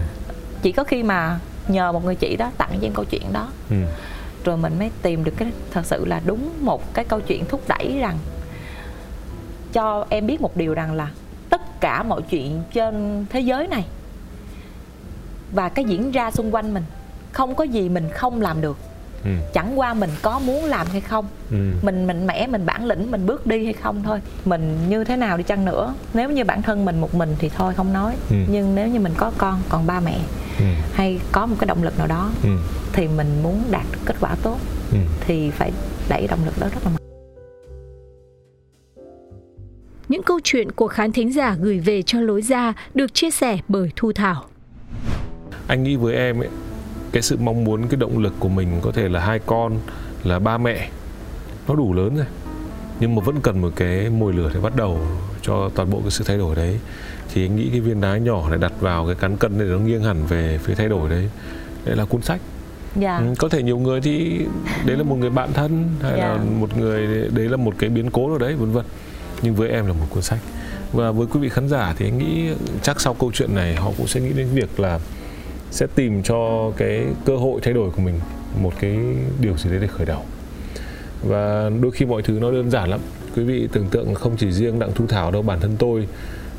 chỉ 0.62 0.72
có 0.72 0.84
khi 0.84 1.04
mà 1.04 1.40
nhờ 1.68 1.92
một 1.92 2.06
người 2.06 2.16
chị 2.16 2.36
đó 2.36 2.52
tặng 2.58 2.70
cho 2.72 2.88
em 2.88 2.94
câu 2.94 3.06
chuyện 3.06 3.34
đó 3.34 3.48
ừ. 3.70 3.76
rồi 4.44 4.58
mình 4.58 4.80
mới 4.80 4.92
tìm 5.02 5.24
được 5.24 5.34
cái 5.38 5.52
thật 5.72 5.86
sự 5.86 6.06
là 6.06 6.22
đúng 6.26 6.50
một 6.66 6.94
cái 6.94 7.06
câu 7.06 7.20
chuyện 7.20 7.46
thúc 7.46 7.62
đẩy 7.68 7.98
rằng 8.00 8.18
cho 9.74 10.06
em 10.10 10.28
biết 10.28 10.42
một 10.42 10.58
điều 10.58 10.74
rằng 10.74 10.94
là 10.94 11.12
tất 11.50 11.82
cả 11.82 12.04
mọi 12.04 12.22
chuyện 12.22 12.64
trên 12.74 13.26
thế 13.30 13.40
giới 13.40 13.68
này 13.68 13.86
và 15.52 15.70
cái 15.70 15.86
diễn 15.86 16.12
ra 16.12 16.32
xung 16.32 16.56
quanh 16.56 16.74
mình 16.74 16.84
không 17.32 17.56
có 17.56 17.64
gì 17.64 17.90
mình 17.90 18.10
không 18.14 18.42
làm 18.42 18.62
được 18.62 18.78
ừ. 19.24 19.30
chẳng 19.54 19.80
qua 19.80 19.94
mình 19.94 20.10
có 20.22 20.40
muốn 20.40 20.66
làm 20.66 20.88
hay 20.92 21.02
không 21.02 21.26
ừ. 21.52 21.72
mình 21.82 22.08
mạnh 22.08 22.28
mẽ 22.28 22.48
mình 22.48 22.66
bản 22.66 22.86
lĩnh 22.86 23.12
mình 23.12 23.26
bước 23.26 23.48
đi 23.48 23.64
hay 23.64 23.74
không 23.74 24.04
thôi 24.04 24.22
mình 24.46 24.90
như 24.90 25.04
thế 25.04 25.18
nào 25.18 25.38
đi 25.38 25.44
chăng 25.44 25.66
nữa 25.66 25.94
nếu 26.14 26.32
như 26.32 26.44
bản 26.44 26.62
thân 26.62 26.86
mình 26.86 27.02
một 27.02 27.16
mình 27.16 27.36
thì 27.40 27.50
thôi 27.50 27.74
không 27.74 27.94
nói 27.94 28.16
ừ. 28.30 28.36
nhưng 28.52 28.76
nếu 28.76 28.88
như 28.88 29.00
mình 29.00 29.14
có 29.18 29.32
con 29.38 29.60
còn 29.70 29.88
ba 29.88 30.00
mẹ 30.00 30.20
ừ. 30.60 30.66
hay 30.94 31.20
có 31.32 31.46
một 31.46 31.56
cái 31.60 31.68
động 31.68 31.84
lực 31.84 31.98
nào 31.98 32.08
đó 32.08 32.32
ừ. 32.44 32.50
thì 32.94 33.08
mình 33.08 33.44
muốn 33.44 33.64
đạt 33.72 33.86
được 33.92 34.00
kết 34.06 34.16
quả 34.20 34.36
tốt 34.44 34.58
ừ. 34.92 34.98
thì 35.20 35.52
phải 35.52 35.72
đẩy 36.10 36.28
động 36.28 36.40
lực 36.46 36.60
đó 36.60 36.68
rất 36.74 36.84
là 36.84 36.90
mạnh 36.90 36.98
những 40.10 40.24
câu 40.24 40.40
chuyện 40.44 40.72
của 40.72 40.88
khán 40.88 41.12
thính 41.12 41.34
giả 41.34 41.56
gửi 41.62 41.80
về 41.80 42.02
cho 42.02 42.22
lối 42.22 42.42
ra 42.42 42.74
được 42.94 43.14
chia 43.14 43.32
sẻ 43.32 43.58
bởi 43.68 43.92
Thu 43.96 44.12
Thảo. 44.14 44.46
Anh 45.68 45.84
nghĩ 45.84 45.96
với 45.96 46.16
em 46.16 46.40
ấy, 46.40 46.50
cái 47.12 47.22
sự 47.22 47.38
mong 47.40 47.64
muốn 47.64 47.88
cái 47.88 47.98
động 47.98 48.18
lực 48.18 48.34
của 48.40 48.50
mình 48.50 48.68
có 48.82 48.92
thể 48.92 49.10
là 49.10 49.20
hai 49.20 49.40
con 49.40 49.80
là 50.24 50.40
ba 50.40 50.58
mẹ 50.58 50.90
nó 51.68 51.76
đủ 51.76 51.94
lớn 51.94 52.16
rồi 52.16 52.26
nhưng 53.00 53.16
mà 53.16 53.22
vẫn 53.22 53.42
cần 53.42 53.62
một 53.62 53.70
cái 53.76 54.10
mồi 54.10 54.34
lửa 54.34 54.52
để 54.54 54.60
bắt 54.60 54.76
đầu 54.76 55.00
cho 55.42 55.70
toàn 55.76 55.90
bộ 55.90 56.00
cái 56.02 56.12
sự 56.12 56.24
thay 56.28 56.38
đổi 56.38 56.56
đấy 56.56 56.80
thì 57.34 57.46
anh 57.46 57.56
nghĩ 57.56 57.70
cái 57.72 57.80
viên 57.80 58.02
đá 58.02 58.18
nhỏ 58.18 58.50
này 58.50 58.60
đặt 58.60 58.74
vào 58.80 59.06
cái 59.06 59.16
cán 59.16 59.38
cân 59.38 59.60
để 59.60 59.66
nó 59.66 59.78
nghiêng 59.80 60.04
hẳn 60.04 60.26
về 60.26 60.60
phía 60.64 60.76
thay 60.76 60.90
đổi 60.90 61.10
đấy 61.10 61.30
đấy 61.86 61.96
là 61.96 62.06
cuốn 62.06 62.22
sách 62.22 62.42
yeah. 63.02 63.22
Dạ. 63.22 63.28
Ừ, 63.28 63.34
có 63.38 63.50
thể 63.50 63.64
nhiều 63.64 63.78
người 63.78 64.02
thì 64.02 64.46
đấy 64.86 64.98
là 64.98 65.04
một 65.04 65.16
người 65.16 65.30
bạn 65.30 65.54
thân 65.54 65.88
hay 66.02 66.12
yeah. 66.12 66.30
là 66.30 66.38
dạ. 66.38 66.44
một 66.60 66.78
người 66.78 67.28
đấy 67.34 67.50
là 67.50 67.58
một 67.58 67.74
cái 67.80 67.90
biến 67.90 68.12
cố 68.12 68.30
nào 68.30 68.38
đấy 68.38 68.56
vân 68.56 68.72
vân 68.72 68.86
nhưng 69.42 69.56
với 69.56 69.70
em 69.70 69.86
là 69.86 69.94
một 69.94 70.06
cuốn 70.10 70.24
sách 70.24 70.40
và 70.94 71.12
với 71.12 71.28
quý 71.28 71.40
vị 71.40 71.50
khán 71.50 71.70
giả 71.70 71.94
thì 71.98 72.08
anh 72.08 72.18
nghĩ 72.18 72.50
chắc 72.82 73.02
sau 73.02 73.14
câu 73.14 73.32
chuyện 73.34 73.56
này 73.56 73.76
họ 73.76 73.92
cũng 73.98 74.08
sẽ 74.08 74.22
nghĩ 74.22 74.34
đến 74.34 74.48
việc 74.54 74.80
là 74.80 75.00
sẽ 75.78 75.88
tìm 75.96 76.24
cho 76.24 76.72
cái 76.78 77.06
cơ 77.26 77.36
hội 77.36 77.60
thay 77.64 77.74
đổi 77.74 77.90
của 77.90 78.02
mình 78.02 78.20
một 78.62 78.74
cái 78.80 78.98
điều 79.42 79.58
gì 79.58 79.70
đấy 79.70 79.80
để 79.82 79.88
khởi 79.88 80.06
đầu. 80.06 80.22
Và 81.24 81.72
đôi 81.82 81.92
khi 81.92 82.06
mọi 82.06 82.22
thứ 82.22 82.40
nó 82.42 82.52
đơn 82.52 82.72
giản 82.72 82.90
lắm. 82.90 83.00
Quý 83.36 83.44
vị 83.44 83.68
tưởng 83.72 83.88
tượng 83.90 84.14
không 84.16 84.38
chỉ 84.38 84.52
riêng 84.52 84.80
đặng 84.80 84.92
thu 84.96 85.08
thảo 85.08 85.32
đâu, 85.32 85.42
bản 85.42 85.60
thân 85.60 85.76
tôi 85.80 86.08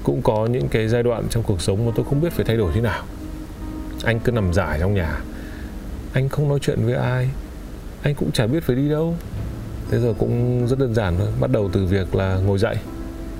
cũng 0.02 0.22
có 0.22 0.46
những 0.46 0.68
cái 0.68 0.88
giai 0.88 1.02
đoạn 1.02 1.24
trong 1.30 1.42
cuộc 1.42 1.60
sống 1.60 1.86
mà 1.86 1.92
tôi 1.96 2.04
không 2.04 2.20
biết 2.20 2.32
phải 2.32 2.44
thay 2.44 2.56
đổi 2.56 2.72
thế 2.74 2.80
nào. 2.80 3.04
Anh 4.04 4.20
cứ 4.20 4.32
nằm 4.32 4.52
giải 4.52 4.78
trong 4.80 4.94
nhà, 4.94 5.20
anh 6.12 6.28
không 6.28 6.48
nói 6.48 6.58
chuyện 6.62 6.78
với 6.84 6.94
ai, 6.94 7.30
anh 8.02 8.14
cũng 8.14 8.32
chả 8.32 8.46
biết 8.46 8.62
phải 8.62 8.76
đi 8.76 8.88
đâu. 8.88 9.16
Thế 9.90 9.98
rồi 9.98 10.14
cũng 10.14 10.66
rất 10.66 10.78
đơn 10.78 10.94
giản 10.94 11.14
thôi, 11.18 11.28
bắt 11.40 11.50
đầu 11.50 11.70
từ 11.72 11.86
việc 11.86 12.14
là 12.14 12.38
ngồi 12.46 12.58
dậy. 12.58 12.76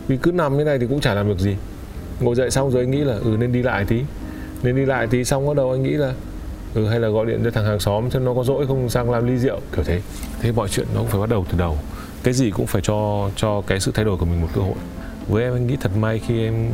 Vì 0.08 0.16
cứ 0.16 0.32
nằm 0.32 0.58
như 0.58 0.64
này 0.64 0.78
thì 0.78 0.86
cũng 0.86 1.00
chả 1.00 1.14
làm 1.14 1.28
được 1.28 1.38
gì. 1.38 1.56
Ngồi 2.20 2.34
dậy 2.34 2.50
xong 2.50 2.70
rồi 2.70 2.82
anh 2.82 2.90
nghĩ 2.90 3.00
là 3.00 3.14
ừ 3.24 3.36
nên 3.38 3.52
đi 3.52 3.62
lại 3.62 3.84
tí 3.84 4.00
nên 4.62 4.76
đi 4.76 4.86
lại 4.86 5.06
thì 5.10 5.24
xong 5.24 5.46
bắt 5.46 5.56
đầu 5.56 5.70
anh 5.70 5.82
nghĩ 5.82 5.90
là 5.90 6.14
ừ 6.74 6.86
hay 6.86 7.00
là 7.00 7.08
gọi 7.08 7.26
điện 7.26 7.40
cho 7.44 7.50
thằng 7.50 7.64
hàng 7.64 7.80
xóm 7.80 8.10
cho 8.10 8.20
nó 8.20 8.34
có 8.34 8.44
dỗi 8.44 8.66
không 8.66 8.90
sang 8.90 9.10
làm 9.10 9.26
ly 9.26 9.38
rượu 9.38 9.60
kiểu 9.74 9.84
thế 9.84 10.00
thế 10.40 10.52
mọi 10.52 10.68
chuyện 10.68 10.86
nó 10.94 11.00
cũng 11.00 11.08
phải 11.08 11.20
bắt 11.20 11.28
đầu 11.28 11.46
từ 11.52 11.58
đầu 11.58 11.78
cái 12.22 12.34
gì 12.34 12.50
cũng 12.50 12.66
phải 12.66 12.82
cho 12.82 13.30
cho 13.36 13.62
cái 13.66 13.80
sự 13.80 13.92
thay 13.94 14.04
đổi 14.04 14.16
của 14.16 14.26
mình 14.26 14.42
một 14.42 14.48
cơ 14.54 14.60
hội 14.60 14.74
với 15.28 15.44
em 15.44 15.54
anh 15.54 15.66
nghĩ 15.66 15.76
thật 15.80 15.90
may 15.96 16.18
khi 16.18 16.44
em 16.44 16.70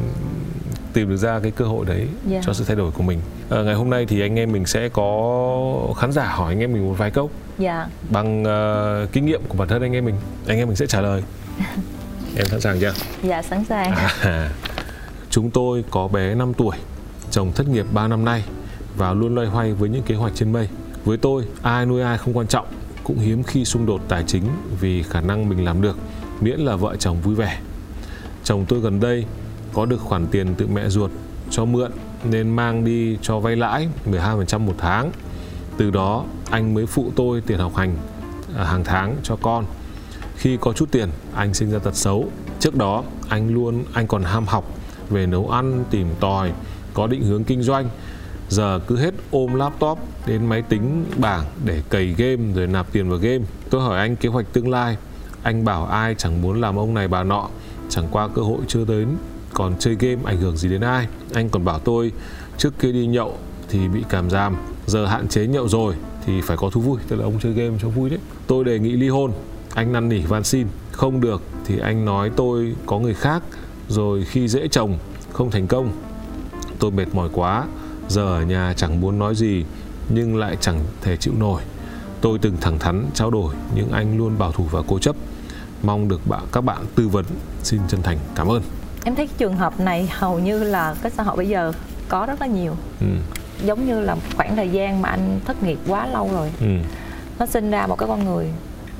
tìm 0.93 1.09
được 1.09 1.16
ra 1.16 1.41
cái 1.41 1.51
cơ 1.51 1.64
hội 1.64 1.87
đấy 1.87 1.99
yeah. 1.99 2.09
Dạ. 2.26 2.41
cho 2.45 2.53
sự 2.53 2.64
thay 2.64 2.76
đổi 2.76 2.91
của 2.91 3.03
mình 3.03 3.20
à, 3.51 3.62
ngày 3.62 3.74
hôm 3.74 3.91
nay 3.91 4.07
thì 4.07 4.20
anh 4.20 4.39
em 4.39 4.53
mình 4.53 4.66
sẽ 4.66 4.89
có 4.89 5.95
khán 5.97 6.12
giả 6.12 6.24
hỏi 6.24 6.53
anh 6.53 6.61
em 6.61 6.72
mình 6.72 6.89
một 6.89 6.95
vài 6.99 7.11
câu 7.11 7.30
yeah. 7.59 7.76
Dạ. 7.76 7.87
bằng 8.11 8.43
uh, 8.43 9.12
kinh 9.12 9.26
nghiệm 9.26 9.41
của 9.49 9.59
bản 9.59 9.68
thân 9.68 9.82
anh 9.82 9.93
em 9.93 10.05
mình 10.05 10.14
anh 10.47 10.59
em 10.59 10.68
mình 10.68 10.76
sẽ 10.76 10.87
trả 10.87 11.01
lời 11.01 11.22
em 12.37 12.47
sẵn 12.47 12.61
sàng 12.61 12.80
chưa 12.80 12.93
dạ 13.22 13.43
sẵn 13.43 13.64
sàng 13.64 13.93
à, 14.20 14.51
chúng 15.30 15.51
tôi 15.51 15.85
có 15.91 16.09
bé 16.09 16.35
5 16.35 16.55
tuổi 16.55 16.76
chồng 17.35 17.53
thất 17.53 17.68
nghiệp 17.68 17.87
3 17.93 18.09
năm 18.09 18.24
nay 18.24 18.45
và 18.97 19.12
luôn 19.12 19.35
loay 19.35 19.47
hoay 19.47 19.72
với 19.72 19.89
những 19.89 20.03
kế 20.03 20.14
hoạch 20.14 20.32
trên 20.35 20.53
mây. 20.53 20.68
Với 21.05 21.16
tôi, 21.16 21.45
ai 21.62 21.87
nuôi 21.87 22.03
ai 22.03 22.18
không 22.18 22.37
quan 22.37 22.47
trọng, 22.47 22.66
cũng 23.05 23.18
hiếm 23.18 23.43
khi 23.43 23.64
xung 23.64 23.87
đột 23.87 24.01
tài 24.09 24.24
chính 24.26 24.43
vì 24.80 25.03
khả 25.03 25.20
năng 25.20 25.49
mình 25.49 25.64
làm 25.64 25.82
được, 25.82 25.97
miễn 26.41 26.61
là 26.61 26.76
vợ 26.76 26.97
chồng 26.97 27.20
vui 27.20 27.35
vẻ. 27.35 27.61
Chồng 28.45 28.64
tôi 28.68 28.80
gần 28.80 29.01
đây 29.01 29.24
có 29.72 29.87
được 29.87 30.01
khoản 30.01 30.26
tiền 30.26 30.55
từ 30.59 30.66
mẹ 30.66 30.89
ruột 30.89 31.11
cho 31.51 31.64
mượn 31.64 31.93
nên 32.24 32.57
mang 32.57 32.85
đi 32.85 33.18
cho 33.22 33.39
vay 33.39 33.57
lãi 33.57 33.89
12% 34.11 34.59
một 34.59 34.74
tháng. 34.78 35.11
Từ 35.76 35.91
đó 35.91 36.24
anh 36.51 36.74
mới 36.74 36.87
phụ 36.87 37.12
tôi 37.16 37.41
tiền 37.41 37.59
học 37.59 37.76
hành 37.76 37.97
à, 38.57 38.64
hàng 38.64 38.85
tháng 38.85 39.16
cho 39.22 39.37
con. 39.37 39.64
Khi 40.37 40.57
có 40.61 40.72
chút 40.72 40.89
tiền, 40.91 41.09
anh 41.35 41.55
sinh 41.55 41.70
ra 41.70 41.78
tật 41.78 41.97
xấu. 41.97 42.28
Trước 42.61 42.76
đó, 42.76 43.05
anh 43.28 43.55
luôn 43.55 43.85
anh 43.93 44.07
còn 44.07 44.22
ham 44.22 44.47
học 44.47 44.64
về 45.11 45.26
nấu 45.26 45.51
ăn, 45.51 45.85
tìm 45.91 46.07
tòi 46.20 46.53
có 46.95 47.07
định 47.07 47.22
hướng 47.22 47.45
kinh 47.45 47.62
doanh. 47.62 47.88
Giờ 48.49 48.80
cứ 48.86 48.97
hết 48.97 49.14
ôm 49.30 49.55
laptop 49.55 49.99
đến 50.26 50.47
máy 50.47 50.62
tính 50.62 51.05
bảng 51.16 51.45
để 51.64 51.82
cày 51.90 52.14
game 52.18 52.53
rồi 52.55 52.66
nạp 52.66 52.92
tiền 52.92 53.09
vào 53.09 53.18
game. 53.18 53.45
Tôi 53.70 53.82
hỏi 53.82 53.99
anh 53.99 54.16
kế 54.16 54.28
hoạch 54.28 54.53
tương 54.53 54.70
lai. 54.70 54.97
Anh 55.42 55.64
bảo 55.64 55.86
ai 55.86 56.14
chẳng 56.18 56.42
muốn 56.42 56.61
làm 56.61 56.76
ông 56.76 56.95
này 56.95 57.09
bà 57.09 57.24
nọ. 57.24 57.49
Chẳng 57.88 58.09
qua 58.11 58.28
cơ 58.28 58.42
hội 58.42 58.59
chưa 58.68 58.84
đến, 58.84 59.09
còn 59.53 59.74
chơi 59.78 59.97
game 60.01 60.18
ảnh 60.24 60.36
hưởng 60.36 60.57
gì 60.57 60.68
đến 60.68 60.80
ai? 60.80 61.07
Anh 61.32 61.49
còn 61.49 61.64
bảo 61.64 61.78
tôi, 61.78 62.12
trước 62.59 62.78
kia 62.78 62.92
đi 62.92 63.07
nhậu 63.07 63.38
thì 63.68 63.88
bị 63.88 64.05
cảm 64.09 64.30
giam 64.30 64.57
giờ 64.86 65.07
hạn 65.07 65.28
chế 65.28 65.47
nhậu 65.47 65.68
rồi 65.68 65.95
thì 66.26 66.40
phải 66.40 66.57
có 66.57 66.70
thú 66.70 66.80
vui. 66.80 66.99
Tức 67.09 67.16
là 67.16 67.24
ông 67.24 67.38
chơi 67.42 67.53
game 67.53 67.76
cho 67.82 67.88
vui 67.88 68.11
đấy. 68.11 68.18
Tôi 68.47 68.64
đề 68.64 68.78
nghị 68.78 68.92
ly 68.92 69.09
hôn. 69.09 69.32
Anh 69.74 69.92
năn 69.92 70.09
nỉ 70.09 70.18
van 70.18 70.45
xin. 70.45 70.66
Không 70.92 71.20
được 71.20 71.42
thì 71.64 71.78
anh 71.78 72.05
nói 72.05 72.30
tôi 72.36 72.74
có 72.86 72.99
người 72.99 73.14
khác, 73.14 73.42
rồi 73.88 74.24
khi 74.24 74.49
dễ 74.49 74.68
chồng, 74.68 74.99
không 75.32 75.51
thành 75.51 75.66
công 75.66 75.92
tôi 76.79 76.91
mệt 76.91 77.14
mỏi 77.14 77.29
quá 77.33 77.64
giờ 78.09 78.27
ở 78.27 78.43
nhà 78.43 78.75
chẳng 78.77 79.01
muốn 79.01 79.18
nói 79.18 79.35
gì 79.35 79.64
nhưng 80.09 80.37
lại 80.37 80.57
chẳng 80.61 80.81
thể 81.03 81.16
chịu 81.16 81.35
nổi. 81.39 81.62
Tôi 82.20 82.39
từng 82.39 82.57
thẳng 82.61 82.79
thắn 82.79 83.07
trao 83.14 83.31
đổi 83.31 83.55
nhưng 83.75 83.91
anh 83.91 84.16
luôn 84.18 84.39
bảo 84.39 84.53
thủ 84.53 84.64
và 84.70 84.83
cố 84.89 84.99
chấp. 84.99 85.16
Mong 85.83 86.09
được 86.09 86.27
bạn 86.27 86.43
các 86.53 86.61
bạn 86.61 86.85
tư 86.95 87.09
vấn. 87.09 87.25
Xin 87.62 87.81
chân 87.89 88.03
thành 88.03 88.18
cảm 88.35 88.49
ơn. 88.49 88.62
Em 89.05 89.14
thấy 89.14 89.29
trường 89.39 89.57
hợp 89.57 89.81
này 89.81 90.09
hầu 90.12 90.39
như 90.39 90.64
là 90.64 90.95
cái 91.03 91.12
xã 91.16 91.22
hội 91.22 91.37
bây 91.37 91.49
giờ 91.49 91.72
có 92.09 92.27
rất 92.27 92.41
là 92.41 92.47
nhiều. 92.47 92.77
Ừ. 93.01 93.07
giống 93.64 93.87
như 93.87 94.01
là 94.01 94.16
khoảng 94.37 94.57
thời 94.57 94.68
gian 94.68 95.03
mà 95.03 95.09
anh 95.09 95.41
thất 95.45 95.62
nghiệp 95.62 95.79
quá 95.89 96.07
lâu 96.07 96.31
rồi. 96.33 96.53
Ừ. 96.61 96.66
nó 97.39 97.47
sinh 97.47 97.70
ra 97.70 97.87
một 97.87 97.99
cái 97.99 98.09
con 98.09 98.25
người 98.25 98.47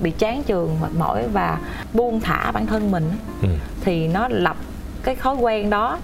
bị 0.03 0.11
chán 0.11 0.43
trường 0.43 0.81
mệt 0.81 0.95
mỏi 0.99 1.29
và 1.29 1.59
buông 1.95 2.21
thả 2.21 2.53
bản 2.53 2.67
thân 2.67 2.91
mình 2.91 3.11
ừ. 3.43 3.49
thì 3.81 4.09
nó 4.09 4.29
lập 4.29 4.57
cái 5.03 5.17
thói 5.17 5.35
quen 5.35 5.71
đó 5.71 5.99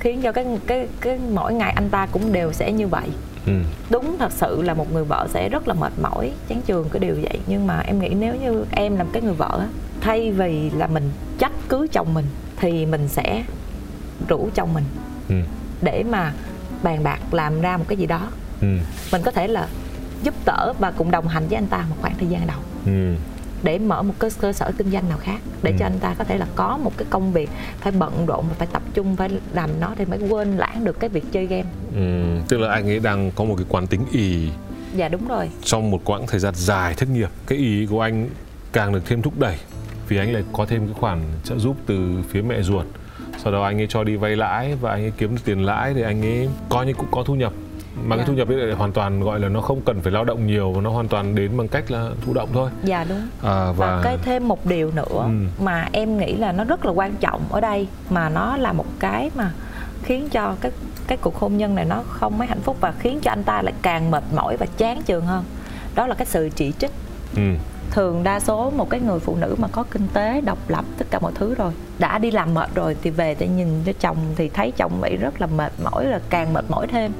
khiến 0.00 0.22
cho 0.22 0.32
cái 0.32 0.46
cái 0.66 0.88
cái 1.00 1.18
mỗi 1.32 1.54
ngày 1.54 1.72
anh 1.72 1.88
ta 1.90 2.06
cũng 2.06 2.32
đều 2.32 2.52
sẽ 2.52 2.72
như 2.72 2.88
vậy 2.88 3.08
ừ. 3.46 3.52
đúng 3.90 4.16
thật 4.18 4.32
sự 4.32 4.62
là 4.62 4.74
một 4.74 4.92
người 4.92 5.04
vợ 5.04 5.28
sẽ 5.34 5.48
rất 5.48 5.68
là 5.68 5.74
mệt 5.74 5.92
mỏi 6.02 6.32
chán 6.48 6.60
trường 6.66 6.88
cái 6.88 7.00
điều 7.00 7.14
vậy 7.14 7.40
nhưng 7.46 7.66
mà 7.66 7.80
em 7.80 7.98
nghĩ 7.98 8.08
nếu 8.08 8.34
như 8.34 8.64
em 8.70 8.96
làm 8.96 9.06
cái 9.12 9.22
người 9.22 9.34
vợ 9.34 9.66
thay 10.00 10.32
vì 10.32 10.70
là 10.70 10.86
mình 10.86 11.10
trách 11.38 11.52
cứ 11.68 11.86
chồng 11.92 12.14
mình 12.14 12.26
thì 12.56 12.86
mình 12.86 13.08
sẽ 13.08 13.44
rủ 14.28 14.48
chồng 14.54 14.74
mình 14.74 14.84
ừ. 15.28 15.34
để 15.82 16.04
mà 16.10 16.32
bàn 16.82 17.02
bạc 17.04 17.34
làm 17.34 17.60
ra 17.60 17.76
một 17.76 17.84
cái 17.88 17.98
gì 17.98 18.06
đó 18.06 18.28
ừ. 18.60 18.68
mình 19.12 19.22
có 19.24 19.30
thể 19.30 19.48
là 19.48 19.68
giúp 20.22 20.34
đỡ 20.44 20.72
và 20.78 20.90
cùng 20.90 21.10
đồng 21.10 21.28
hành 21.28 21.48
với 21.48 21.56
anh 21.56 21.66
ta 21.66 21.84
một 21.90 21.96
khoảng 22.00 22.14
thời 22.18 22.28
gian 22.28 22.46
đầu 22.46 22.58
ừ 22.86 23.14
để 23.62 23.78
mở 23.78 24.02
một 24.02 24.14
cái 24.20 24.30
cơ 24.40 24.52
sở 24.52 24.72
kinh 24.78 24.90
doanh 24.90 25.08
nào 25.08 25.18
khác 25.18 25.40
để 25.62 25.70
ừ. 25.70 25.76
cho 25.78 25.86
anh 25.86 25.98
ta 25.98 26.14
có 26.18 26.24
thể 26.24 26.38
là 26.38 26.46
có 26.54 26.76
một 26.76 26.92
cái 26.96 27.06
công 27.10 27.32
việc 27.32 27.50
phải 27.80 27.92
bận 27.92 28.26
rộn 28.26 28.44
và 28.48 28.54
phải 28.58 28.68
tập 28.72 28.82
trung 28.94 29.16
phải 29.16 29.30
làm 29.52 29.70
nó 29.80 29.94
thì 29.98 30.04
mới 30.04 30.18
quên 30.28 30.56
lãng 30.56 30.84
được 30.84 31.00
cái 31.00 31.10
việc 31.10 31.24
chơi 31.32 31.46
game. 31.46 31.64
Ừ, 31.94 32.38
tức 32.48 32.58
là 32.58 32.70
anh 32.70 32.88
ấy 32.88 32.98
đang 32.98 33.30
có 33.30 33.44
một 33.44 33.54
cái 33.56 33.66
quán 33.68 33.86
tính 33.86 34.04
ỉ 34.12 34.48
dạ 34.94 35.08
đúng 35.08 35.28
rồi. 35.28 35.50
trong 35.64 35.90
một 35.90 36.00
quãng 36.04 36.26
thời 36.26 36.40
gian 36.40 36.54
dài 36.54 36.94
thất 36.94 37.08
nghiệp. 37.08 37.28
Cái 37.46 37.58
ý 37.58 37.86
của 37.86 38.00
anh 38.00 38.28
càng 38.72 38.92
được 38.92 39.02
thêm 39.06 39.22
thúc 39.22 39.38
đẩy 39.38 39.56
vì 40.08 40.16
anh 40.16 40.32
lại 40.32 40.42
có 40.52 40.66
thêm 40.66 40.86
cái 40.86 40.94
khoản 40.94 41.20
trợ 41.44 41.58
giúp 41.58 41.76
từ 41.86 42.22
phía 42.28 42.42
mẹ 42.42 42.62
ruột. 42.62 42.86
Sau 43.42 43.52
đó 43.52 43.62
anh 43.64 43.80
ấy 43.80 43.86
cho 43.90 44.04
đi 44.04 44.16
vay 44.16 44.36
lãi 44.36 44.74
và 44.80 44.90
anh 44.90 45.02
ấy 45.02 45.12
kiếm 45.18 45.34
được 45.34 45.40
tiền 45.44 45.64
lãi 45.64 45.94
thì 45.94 46.02
anh 46.02 46.22
ấy 46.22 46.48
coi 46.68 46.86
như 46.86 46.92
cũng 46.92 47.08
có 47.10 47.22
thu 47.26 47.34
nhập 47.34 47.52
mà 48.04 48.16
dạ. 48.16 48.20
cái 48.20 48.26
thu 48.26 48.32
nhập 48.32 48.48
lại 48.48 48.72
hoàn 48.72 48.92
toàn 48.92 49.20
gọi 49.20 49.40
là 49.40 49.48
nó 49.48 49.60
không 49.60 49.80
cần 49.80 50.00
phải 50.00 50.12
lao 50.12 50.24
động 50.24 50.46
nhiều 50.46 50.72
và 50.72 50.80
nó 50.80 50.90
hoàn 50.90 51.08
toàn 51.08 51.34
đến 51.34 51.56
bằng 51.56 51.68
cách 51.68 51.90
là 51.90 52.10
thụ 52.26 52.34
động 52.34 52.48
thôi. 52.52 52.70
Dạ 52.84 53.04
đúng. 53.08 53.20
À, 53.42 53.72
và... 53.72 53.72
và 53.72 54.00
cái 54.04 54.18
thêm 54.22 54.48
một 54.48 54.66
điều 54.66 54.90
nữa 54.90 55.04
ừ. 55.12 55.28
mà 55.62 55.88
em 55.92 56.18
nghĩ 56.18 56.36
là 56.36 56.52
nó 56.52 56.64
rất 56.64 56.84
là 56.84 56.92
quan 56.92 57.14
trọng 57.20 57.42
ở 57.50 57.60
đây 57.60 57.88
mà 58.10 58.28
nó 58.28 58.56
là 58.56 58.72
một 58.72 58.86
cái 58.98 59.30
mà 59.34 59.52
khiến 60.02 60.28
cho 60.28 60.56
cái 60.60 60.72
cái 61.06 61.18
cuộc 61.18 61.36
hôn 61.36 61.56
nhân 61.56 61.74
này 61.74 61.84
nó 61.84 62.02
không 62.08 62.38
mấy 62.38 62.48
hạnh 62.48 62.60
phúc 62.60 62.76
và 62.80 62.92
khiến 62.98 63.20
cho 63.22 63.30
anh 63.30 63.44
ta 63.44 63.62
lại 63.62 63.74
càng 63.82 64.10
mệt 64.10 64.24
mỏi 64.34 64.56
và 64.56 64.66
chán 64.76 65.02
chường 65.06 65.26
hơn. 65.26 65.44
Đó 65.94 66.06
là 66.06 66.14
cái 66.14 66.26
sự 66.26 66.50
chỉ 66.56 66.72
trích. 66.78 66.92
Ừ 67.36 67.42
thường 67.90 68.24
đa 68.24 68.40
số 68.40 68.70
một 68.70 68.90
cái 68.90 69.00
người 69.00 69.18
phụ 69.18 69.36
nữ 69.36 69.54
mà 69.58 69.68
có 69.68 69.84
kinh 69.90 70.08
tế 70.12 70.40
độc 70.40 70.58
lập 70.70 70.84
tất 70.98 71.06
cả 71.10 71.18
mọi 71.18 71.32
thứ 71.34 71.54
rồi 71.54 71.72
đã 71.98 72.18
đi 72.18 72.30
làm 72.30 72.54
mệt 72.54 72.74
rồi 72.74 72.96
thì 73.02 73.10
về 73.10 73.36
để 73.38 73.48
nhìn 73.48 73.68
cho 73.86 73.92
chồng 74.00 74.16
thì 74.36 74.48
thấy 74.48 74.72
chồng 74.76 75.00
bị 75.00 75.16
rất 75.16 75.40
là 75.40 75.46
mệt 75.46 75.72
mỏi 75.84 76.06
là 76.06 76.20
càng 76.30 76.52
mệt 76.52 76.64
mỏi 76.68 76.86
thêm 76.86 77.12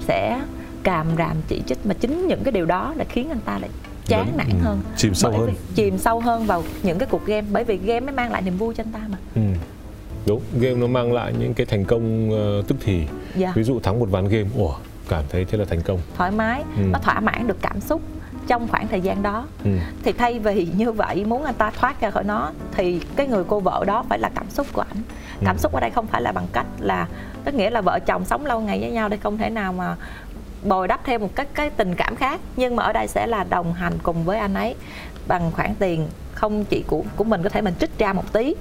sẽ 0.00 0.40
càm 0.82 1.06
ràm 1.18 1.36
chỉ 1.48 1.62
trích 1.66 1.86
mà 1.86 1.94
chính 1.94 2.26
những 2.26 2.44
cái 2.44 2.52
điều 2.52 2.66
đó 2.66 2.94
đã 2.96 3.04
khiến 3.08 3.28
anh 3.30 3.40
ta 3.40 3.58
lại 3.58 3.70
chán 4.06 4.32
nản 4.36 4.48
ừ. 4.50 4.56
hơn 4.62 4.80
chìm 4.96 5.14
sâu 5.14 5.30
bởi 5.30 5.40
hơn 5.40 5.54
chìm 5.74 5.98
sâu 5.98 6.20
hơn 6.20 6.46
vào 6.46 6.62
những 6.82 6.98
cái 6.98 7.08
cuộc 7.10 7.26
game 7.26 7.46
bởi 7.52 7.64
vì 7.64 7.76
game 7.76 8.00
mới 8.00 8.12
mang 8.12 8.32
lại 8.32 8.42
niềm 8.42 8.56
vui 8.56 8.74
cho 8.74 8.82
anh 8.82 8.92
ta 8.92 9.00
mà 9.08 9.18
ừ. 9.34 9.40
đúng 10.26 10.40
game 10.60 10.74
nó 10.74 10.86
mang 10.86 11.12
lại 11.12 11.34
những 11.38 11.54
cái 11.54 11.66
thành 11.66 11.84
công 11.84 12.30
uh, 12.30 12.68
tức 12.68 12.76
thì 12.80 13.06
dạ. 13.36 13.52
ví 13.54 13.62
dụ 13.62 13.80
thắng 13.80 14.00
một 14.00 14.10
ván 14.10 14.28
game 14.28 14.48
ủa 14.56 14.74
cảm 15.08 15.24
thấy 15.28 15.44
thế 15.44 15.58
là 15.58 15.64
thành 15.64 15.82
công 15.82 15.98
thoải 16.16 16.30
mái 16.30 16.62
ừ. 16.76 16.82
nó 16.92 16.98
thỏa 16.98 17.20
mãn 17.20 17.46
được 17.46 17.58
cảm 17.62 17.80
xúc 17.80 18.00
trong 18.46 18.68
khoảng 18.68 18.88
thời 18.88 19.00
gian 19.00 19.22
đó 19.22 19.46
ừ. 19.64 19.70
thì 20.02 20.12
thay 20.12 20.38
vì 20.38 20.68
như 20.76 20.92
vậy 20.92 21.24
muốn 21.24 21.44
anh 21.44 21.54
ta 21.54 21.70
thoát 21.70 22.00
ra 22.00 22.10
khỏi 22.10 22.24
nó 22.24 22.50
thì 22.72 23.00
cái 23.16 23.26
người 23.26 23.44
cô 23.48 23.60
vợ 23.60 23.84
đó 23.86 24.04
phải 24.08 24.18
là 24.18 24.30
cảm 24.34 24.50
xúc 24.50 24.66
của 24.72 24.80
ảnh 24.80 25.02
cảm 25.44 25.56
ừ. 25.56 25.60
xúc 25.60 25.72
ở 25.72 25.80
đây 25.80 25.90
không 25.90 26.06
phải 26.06 26.22
là 26.22 26.32
bằng 26.32 26.46
cách 26.52 26.66
là 26.78 27.06
tức 27.44 27.54
nghĩa 27.54 27.70
là 27.70 27.80
vợ 27.80 27.98
chồng 28.06 28.24
sống 28.24 28.46
lâu 28.46 28.60
ngày 28.60 28.80
với 28.80 28.90
nhau 28.90 29.08
đây 29.08 29.18
không 29.22 29.38
thể 29.38 29.50
nào 29.50 29.72
mà 29.72 29.96
bồi 30.64 30.88
đắp 30.88 31.04
thêm 31.04 31.20
một 31.20 31.30
cái 31.34 31.46
cái 31.54 31.70
tình 31.70 31.94
cảm 31.94 32.16
khác 32.16 32.40
nhưng 32.56 32.76
mà 32.76 32.82
ở 32.82 32.92
đây 32.92 33.08
sẽ 33.08 33.26
là 33.26 33.44
đồng 33.44 33.72
hành 33.72 33.92
cùng 34.02 34.24
với 34.24 34.38
anh 34.38 34.54
ấy 34.54 34.74
bằng 35.28 35.50
khoản 35.52 35.74
tiền 35.74 36.08
không 36.34 36.64
chỉ 36.64 36.84
của 36.86 37.02
của 37.16 37.24
mình 37.24 37.42
có 37.42 37.48
thể 37.48 37.60
mình 37.60 37.74
trích 37.80 37.98
ra 37.98 38.12
một 38.12 38.32
tí 38.32 38.54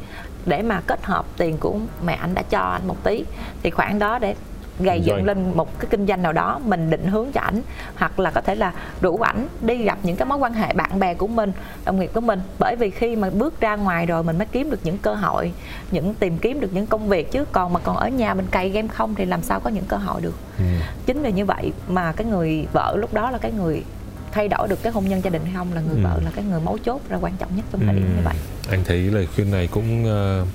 để 0.45 0.61
mà 0.61 0.81
kết 0.87 1.05
hợp 1.05 1.25
tiền 1.37 1.57
của 1.57 1.79
mẹ 2.05 2.13
anh 2.13 2.33
đã 2.33 2.41
cho 2.41 2.59
anh 2.59 2.87
một 2.87 3.03
tí 3.03 3.25
thì 3.63 3.69
khoản 3.69 3.99
đó 3.99 4.19
để 4.19 4.35
gây 4.79 5.01
dựng 5.01 5.25
lên 5.25 5.51
một 5.55 5.79
cái 5.79 5.87
kinh 5.89 6.07
doanh 6.07 6.21
nào 6.21 6.33
đó 6.33 6.59
mình 6.65 6.89
định 6.89 7.07
hướng 7.07 7.31
cho 7.31 7.41
ảnh 7.41 7.61
hoặc 7.95 8.19
là 8.19 8.31
có 8.31 8.41
thể 8.41 8.55
là 8.55 8.73
đủ 9.01 9.17
ảnh 9.17 9.47
đi 9.61 9.77
gặp 9.77 9.97
những 10.03 10.15
cái 10.15 10.25
mối 10.25 10.37
quan 10.37 10.53
hệ 10.53 10.73
bạn 10.73 10.99
bè 10.99 11.13
của 11.13 11.27
mình 11.27 11.51
đồng 11.85 11.99
nghiệp 11.99 12.11
của 12.13 12.21
mình. 12.21 12.39
Bởi 12.59 12.75
vì 12.79 12.89
khi 12.89 13.15
mà 13.15 13.29
bước 13.29 13.61
ra 13.61 13.75
ngoài 13.75 14.05
rồi 14.05 14.23
mình 14.23 14.37
mới 14.37 14.47
kiếm 14.51 14.69
được 14.69 14.79
những 14.83 14.97
cơ 14.97 15.13
hội 15.13 15.51
những 15.91 16.13
tìm 16.13 16.37
kiếm 16.37 16.59
được 16.59 16.73
những 16.73 16.87
công 16.87 17.09
việc. 17.09 17.31
Chứ 17.31 17.45
còn 17.51 17.73
mà 17.73 17.79
còn 17.79 17.97
ở 17.97 18.09
nhà 18.09 18.33
mình 18.33 18.45
cày 18.51 18.69
game 18.69 18.87
không 18.87 19.15
thì 19.15 19.25
làm 19.25 19.41
sao 19.41 19.59
có 19.59 19.69
những 19.69 19.85
cơ 19.85 19.97
hội 19.97 20.21
được. 20.21 20.35
Ừ. 20.57 20.63
chính 21.05 21.21
vì 21.21 21.31
như 21.31 21.45
vậy 21.45 21.71
mà 21.87 22.11
cái 22.11 22.27
người 22.27 22.67
vợ 22.73 22.95
lúc 22.97 23.13
đó 23.13 23.31
là 23.31 23.37
cái 23.37 23.51
người 23.51 23.83
thay 24.31 24.47
đổi 24.47 24.67
được 24.67 24.83
cái 24.83 24.91
hôn 24.91 25.05
nhân 25.09 25.21
gia 25.23 25.29
đình 25.29 25.41
hay 25.45 25.53
không 25.55 25.73
là 25.73 25.81
người 25.81 25.95
ừ. 25.95 26.03
vợ 26.03 26.19
là 26.25 26.31
cái 26.35 26.45
người 26.45 26.59
mấu 26.59 26.77
chốt 26.77 27.01
ra 27.09 27.17
quan 27.21 27.33
trọng 27.39 27.55
nhất 27.55 27.65
trong 27.71 27.81
thời 27.85 27.95
điểm 27.95 28.15
như 28.15 28.21
vậy. 28.25 28.35
Anh 28.69 28.83
thấy 28.85 28.97
lời 28.97 29.27
khuyên 29.35 29.51
này 29.51 29.67
cũng 29.71 30.03
uh, 30.03 30.47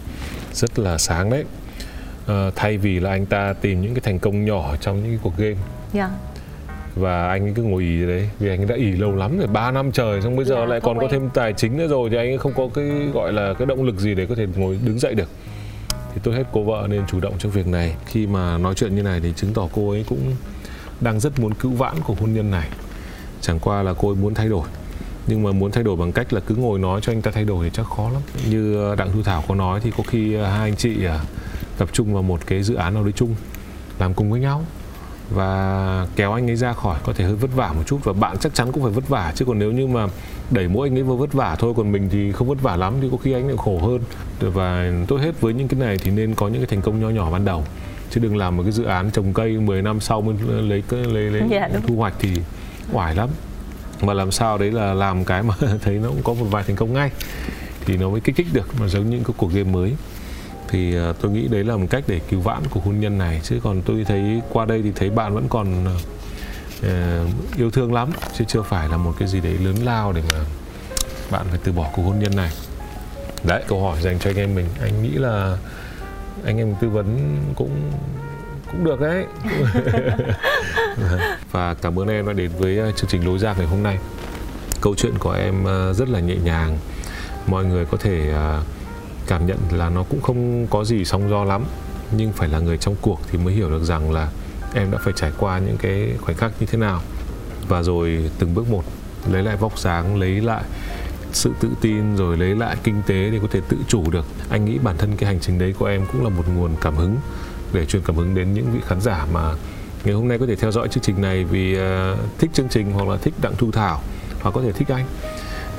rất 0.52 0.78
là 0.78 0.98
sáng 0.98 1.30
đấy 1.30 1.44
uh, 2.30 2.56
thay 2.56 2.78
vì 2.78 3.00
là 3.00 3.10
anh 3.10 3.26
ta 3.26 3.54
tìm 3.60 3.82
những 3.82 3.94
cái 3.94 4.00
thành 4.00 4.18
công 4.18 4.44
nhỏ 4.44 4.76
trong 4.80 4.96
những 4.96 5.10
cái 5.12 5.18
cuộc 5.22 5.36
game. 5.36 5.48
Yeah. 5.48 5.56
Dạ. 5.92 6.10
và 6.94 7.28
anh 7.28 7.42
ấy 7.42 7.52
cứ 7.56 7.62
ngồi 7.62 7.82
ỉ 7.82 8.06
đấy 8.06 8.30
vì 8.38 8.48
anh 8.48 8.60
ấy 8.60 8.66
đã 8.66 8.74
ỉ 8.74 8.92
lâu 8.92 9.14
lắm 9.14 9.38
rồi 9.38 9.46
3 9.46 9.70
năm 9.70 9.92
trời 9.92 10.22
xong 10.22 10.36
bây 10.36 10.44
giờ 10.44 10.54
yeah, 10.54 10.68
dạ, 10.68 10.70
lại 10.70 10.80
còn 10.80 10.98
có 10.98 11.08
thêm 11.10 11.30
tài 11.34 11.52
chính 11.52 11.76
nữa 11.76 11.86
rồi 11.86 12.10
thì 12.10 12.16
anh 12.16 12.28
ấy 12.28 12.38
không 12.38 12.52
có 12.56 12.68
cái 12.74 12.86
gọi 13.14 13.32
là 13.32 13.54
cái 13.54 13.66
động 13.66 13.82
lực 13.82 13.98
gì 13.98 14.14
để 14.14 14.26
có 14.26 14.34
thể 14.34 14.46
ngồi 14.56 14.78
đứng 14.84 14.98
dậy 14.98 15.14
được. 15.14 15.28
Thì 16.14 16.20
tôi 16.22 16.34
hết 16.34 16.44
cô 16.52 16.62
vợ 16.62 16.86
nên 16.90 17.06
chủ 17.06 17.20
động 17.20 17.34
trong 17.38 17.52
việc 17.52 17.66
này. 17.66 17.94
Khi 18.06 18.26
mà 18.26 18.58
nói 18.58 18.74
chuyện 18.74 18.96
như 18.96 19.02
này 19.02 19.20
thì 19.20 19.32
chứng 19.36 19.54
tỏ 19.54 19.68
cô 19.72 19.90
ấy 19.90 20.04
cũng 20.08 20.36
đang 21.00 21.20
rất 21.20 21.40
muốn 21.40 21.54
cứu 21.54 21.72
vãn 21.72 21.94
cuộc 22.06 22.20
hôn 22.20 22.34
nhân 22.34 22.50
này. 22.50 22.68
Chẳng 23.40 23.58
qua 23.58 23.82
là 23.82 23.94
cô 23.98 24.08
ấy 24.08 24.16
muốn 24.16 24.34
thay 24.34 24.48
đổi. 24.48 24.68
Nhưng 25.26 25.42
mà 25.42 25.52
muốn 25.52 25.70
thay 25.70 25.84
đổi 25.84 25.96
bằng 25.96 26.12
cách 26.12 26.32
là 26.32 26.40
cứ 26.40 26.54
ngồi 26.54 26.78
nói 26.78 27.00
cho 27.00 27.12
anh 27.12 27.22
ta 27.22 27.30
thay 27.30 27.44
đổi 27.44 27.64
thì 27.64 27.70
chắc 27.74 27.86
khó 27.86 28.10
lắm. 28.10 28.22
Như 28.50 28.94
đặng 28.98 29.12
thu 29.12 29.22
thảo 29.22 29.44
có 29.48 29.54
nói 29.54 29.80
thì 29.82 29.90
có 29.96 30.04
khi 30.06 30.36
hai 30.36 30.70
anh 30.70 30.76
chị 30.76 31.04
à, 31.04 31.20
tập 31.80 31.88
trung 31.92 32.14
vào 32.14 32.22
một 32.22 32.46
cái 32.46 32.62
dự 32.62 32.74
án 32.74 32.94
nào 32.94 33.04
đấy 33.04 33.12
chung 33.16 33.34
làm 33.98 34.14
cùng 34.14 34.30
với 34.30 34.40
nhau 34.40 34.64
và 35.30 36.06
kéo 36.16 36.32
anh 36.32 36.50
ấy 36.50 36.56
ra 36.56 36.72
khỏi 36.72 36.98
có 37.04 37.12
thể 37.12 37.24
hơi 37.24 37.34
vất 37.34 37.50
vả 37.54 37.72
một 37.72 37.82
chút 37.86 37.98
và 38.04 38.12
bạn 38.12 38.36
chắc 38.40 38.54
chắn 38.54 38.72
cũng 38.72 38.82
phải 38.82 38.92
vất 38.92 39.08
vả. 39.08 39.32
Chứ 39.36 39.44
còn 39.44 39.58
nếu 39.58 39.72
như 39.72 39.86
mà 39.86 40.06
đẩy 40.50 40.68
mỗi 40.68 40.88
anh 40.88 40.96
ấy 40.98 41.02
vào 41.02 41.16
vất 41.16 41.32
vả 41.32 41.56
thôi 41.58 41.74
còn 41.76 41.92
mình 41.92 42.08
thì 42.12 42.32
không 42.32 42.48
vất 42.48 42.62
vả 42.62 42.76
lắm 42.76 42.94
thì 43.02 43.08
có 43.10 43.16
khi 43.16 43.32
anh 43.32 43.46
lại 43.46 43.56
khổ 43.58 43.78
hơn. 43.78 44.00
Và 44.52 44.92
tốt 45.08 45.16
hết 45.16 45.40
với 45.40 45.54
những 45.54 45.68
cái 45.68 45.80
này 45.80 45.98
thì 45.98 46.10
nên 46.10 46.34
có 46.34 46.48
những 46.48 46.56
cái 46.56 46.66
thành 46.66 46.82
công 46.82 47.00
nho 47.00 47.08
nhỏ 47.08 47.30
ban 47.30 47.44
đầu. 47.44 47.64
Chứ 48.10 48.20
đừng 48.20 48.36
làm 48.36 48.56
một 48.56 48.62
cái 48.62 48.72
dự 48.72 48.84
án 48.84 49.10
trồng 49.10 49.32
cây 49.32 49.52
10 49.52 49.82
năm 49.82 50.00
sau 50.00 50.20
mới 50.20 50.34
lấy 50.48 50.82
lấy 50.90 51.30
lấy 51.30 51.42
dạ, 51.50 51.68
thu 51.86 51.96
hoạch 51.96 52.14
thì 52.18 52.30
oải 52.92 53.14
lắm. 53.14 53.28
Mà 54.02 54.14
làm 54.14 54.30
sao 54.30 54.58
đấy 54.58 54.72
là 54.72 54.94
làm 54.94 55.24
cái 55.24 55.42
mà 55.42 55.54
thấy 55.82 55.94
nó 55.94 56.08
cũng 56.08 56.22
có 56.24 56.34
một 56.34 56.46
vài 56.50 56.64
thành 56.66 56.76
công 56.76 56.92
ngay 56.92 57.10
thì 57.86 57.96
nó 57.96 58.10
mới 58.10 58.20
kích 58.20 58.36
thích 58.36 58.46
được 58.52 58.68
mà 58.80 58.88
giống 58.88 59.10
những 59.10 59.24
cái 59.24 59.34
cuộc 59.36 59.52
game 59.52 59.70
mới 59.70 59.94
thì 60.70 60.98
uh, 61.10 61.16
tôi 61.20 61.30
nghĩ 61.30 61.48
đấy 61.48 61.64
là 61.64 61.76
một 61.76 61.86
cách 61.90 62.04
để 62.06 62.20
cứu 62.28 62.40
vãn 62.40 62.62
cuộc 62.70 62.84
hôn 62.84 63.00
nhân 63.00 63.18
này. 63.18 63.40
Chứ 63.42 63.60
còn 63.62 63.82
tôi 63.82 64.04
thấy 64.08 64.42
qua 64.48 64.64
đây 64.64 64.82
thì 64.82 64.92
thấy 64.96 65.10
bạn 65.10 65.34
vẫn 65.34 65.48
còn 65.48 65.86
uh, 66.80 67.56
yêu 67.56 67.70
thương 67.70 67.92
lắm 67.92 68.10
chứ 68.38 68.44
chưa 68.48 68.62
phải 68.62 68.88
là 68.88 68.96
một 68.96 69.14
cái 69.18 69.28
gì 69.28 69.40
đấy 69.40 69.58
lớn 69.58 69.76
lao 69.84 70.12
để 70.12 70.22
mà 70.32 70.38
bạn 71.30 71.46
phải 71.50 71.58
từ 71.64 71.72
bỏ 71.72 71.90
cuộc 71.92 72.02
hôn 72.02 72.18
nhân 72.18 72.36
này. 72.36 72.50
Đấy. 73.44 73.62
Câu 73.68 73.82
hỏi 73.82 74.00
dành 74.00 74.18
cho 74.18 74.30
anh 74.30 74.36
em 74.36 74.54
mình 74.54 74.66
anh 74.80 75.02
nghĩ 75.02 75.10
là 75.10 75.56
anh 76.44 76.58
em 76.58 76.74
tư 76.80 76.88
vấn 76.88 77.38
cũng 77.56 77.92
cũng 78.70 78.84
được 78.84 79.00
đấy. 79.00 79.26
Và 81.50 81.74
cảm 81.74 81.98
ơn 81.98 82.08
em 82.08 82.26
đã 82.26 82.32
đến 82.32 82.50
với 82.58 82.92
chương 82.96 83.10
trình 83.10 83.26
lối 83.26 83.38
ra 83.38 83.54
ngày 83.58 83.66
hôm 83.66 83.82
nay. 83.82 83.98
Câu 84.80 84.94
chuyện 84.94 85.18
của 85.18 85.32
em 85.32 85.64
rất 85.94 86.08
là 86.08 86.20
nhẹ 86.20 86.36
nhàng. 86.44 86.78
Mọi 87.46 87.64
người 87.64 87.84
có 87.84 87.96
thể 87.96 88.32
uh, 88.34 88.66
cảm 89.30 89.46
nhận 89.46 89.58
là 89.72 89.88
nó 89.88 90.02
cũng 90.02 90.20
không 90.20 90.66
có 90.70 90.84
gì 90.84 91.04
sóng 91.04 91.30
gió 91.30 91.44
lắm 91.44 91.64
nhưng 92.16 92.32
phải 92.32 92.48
là 92.48 92.58
người 92.58 92.78
trong 92.78 92.96
cuộc 93.00 93.20
thì 93.30 93.38
mới 93.38 93.54
hiểu 93.54 93.70
được 93.70 93.84
rằng 93.84 94.12
là 94.12 94.28
em 94.74 94.90
đã 94.90 94.98
phải 95.04 95.12
trải 95.16 95.32
qua 95.38 95.58
những 95.58 95.76
cái 95.76 96.10
khoảnh 96.20 96.36
khắc 96.36 96.52
như 96.60 96.66
thế 96.66 96.78
nào. 96.78 97.00
Và 97.68 97.82
rồi 97.82 98.30
từng 98.38 98.54
bước 98.54 98.68
một 98.70 98.82
lấy 99.30 99.42
lại 99.42 99.56
vóc 99.56 99.78
dáng 99.78 100.20
lấy 100.20 100.40
lại 100.40 100.62
sự 101.32 101.50
tự 101.60 101.68
tin 101.80 102.16
rồi 102.16 102.36
lấy 102.36 102.56
lại 102.56 102.76
kinh 102.82 103.02
tế 103.06 103.30
để 103.30 103.38
có 103.42 103.48
thể 103.50 103.60
tự 103.68 103.76
chủ 103.88 104.10
được. 104.10 104.26
Anh 104.48 104.64
nghĩ 104.64 104.78
bản 104.78 104.96
thân 104.98 105.16
cái 105.16 105.26
hành 105.26 105.40
trình 105.40 105.58
đấy 105.58 105.74
của 105.78 105.86
em 105.86 106.06
cũng 106.12 106.24
là 106.24 106.28
một 106.28 106.44
nguồn 106.54 106.70
cảm 106.80 106.96
hứng 106.96 107.16
để 107.72 107.86
truyền 107.86 108.02
cảm 108.02 108.16
hứng 108.16 108.34
đến 108.34 108.54
những 108.54 108.72
vị 108.72 108.80
khán 108.86 109.00
giả 109.00 109.26
mà 109.32 109.54
ngày 110.04 110.14
hôm 110.14 110.28
nay 110.28 110.38
có 110.38 110.46
thể 110.46 110.56
theo 110.56 110.72
dõi 110.72 110.88
chương 110.88 111.02
trình 111.02 111.22
này 111.22 111.44
vì 111.44 111.78
uh, 111.78 112.18
thích 112.38 112.50
chương 112.54 112.68
trình 112.68 112.92
hoặc 112.92 113.08
là 113.08 113.16
thích 113.16 113.34
đặng 113.42 113.54
thu 113.58 113.70
thảo 113.70 114.00
hoặc 114.40 114.50
có 114.50 114.62
thể 114.62 114.72
thích 114.72 114.88
anh 114.88 115.06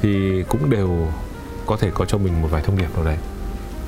thì 0.01 0.43
cũng 0.47 0.69
đều 0.69 1.07
có 1.65 1.77
thể 1.77 1.91
có 1.93 2.05
cho 2.05 2.17
mình 2.17 2.41
một 2.41 2.47
vài 2.51 2.63
thông 2.63 2.77
điệp 2.77 2.95
nào 2.95 3.05
đấy 3.05 3.17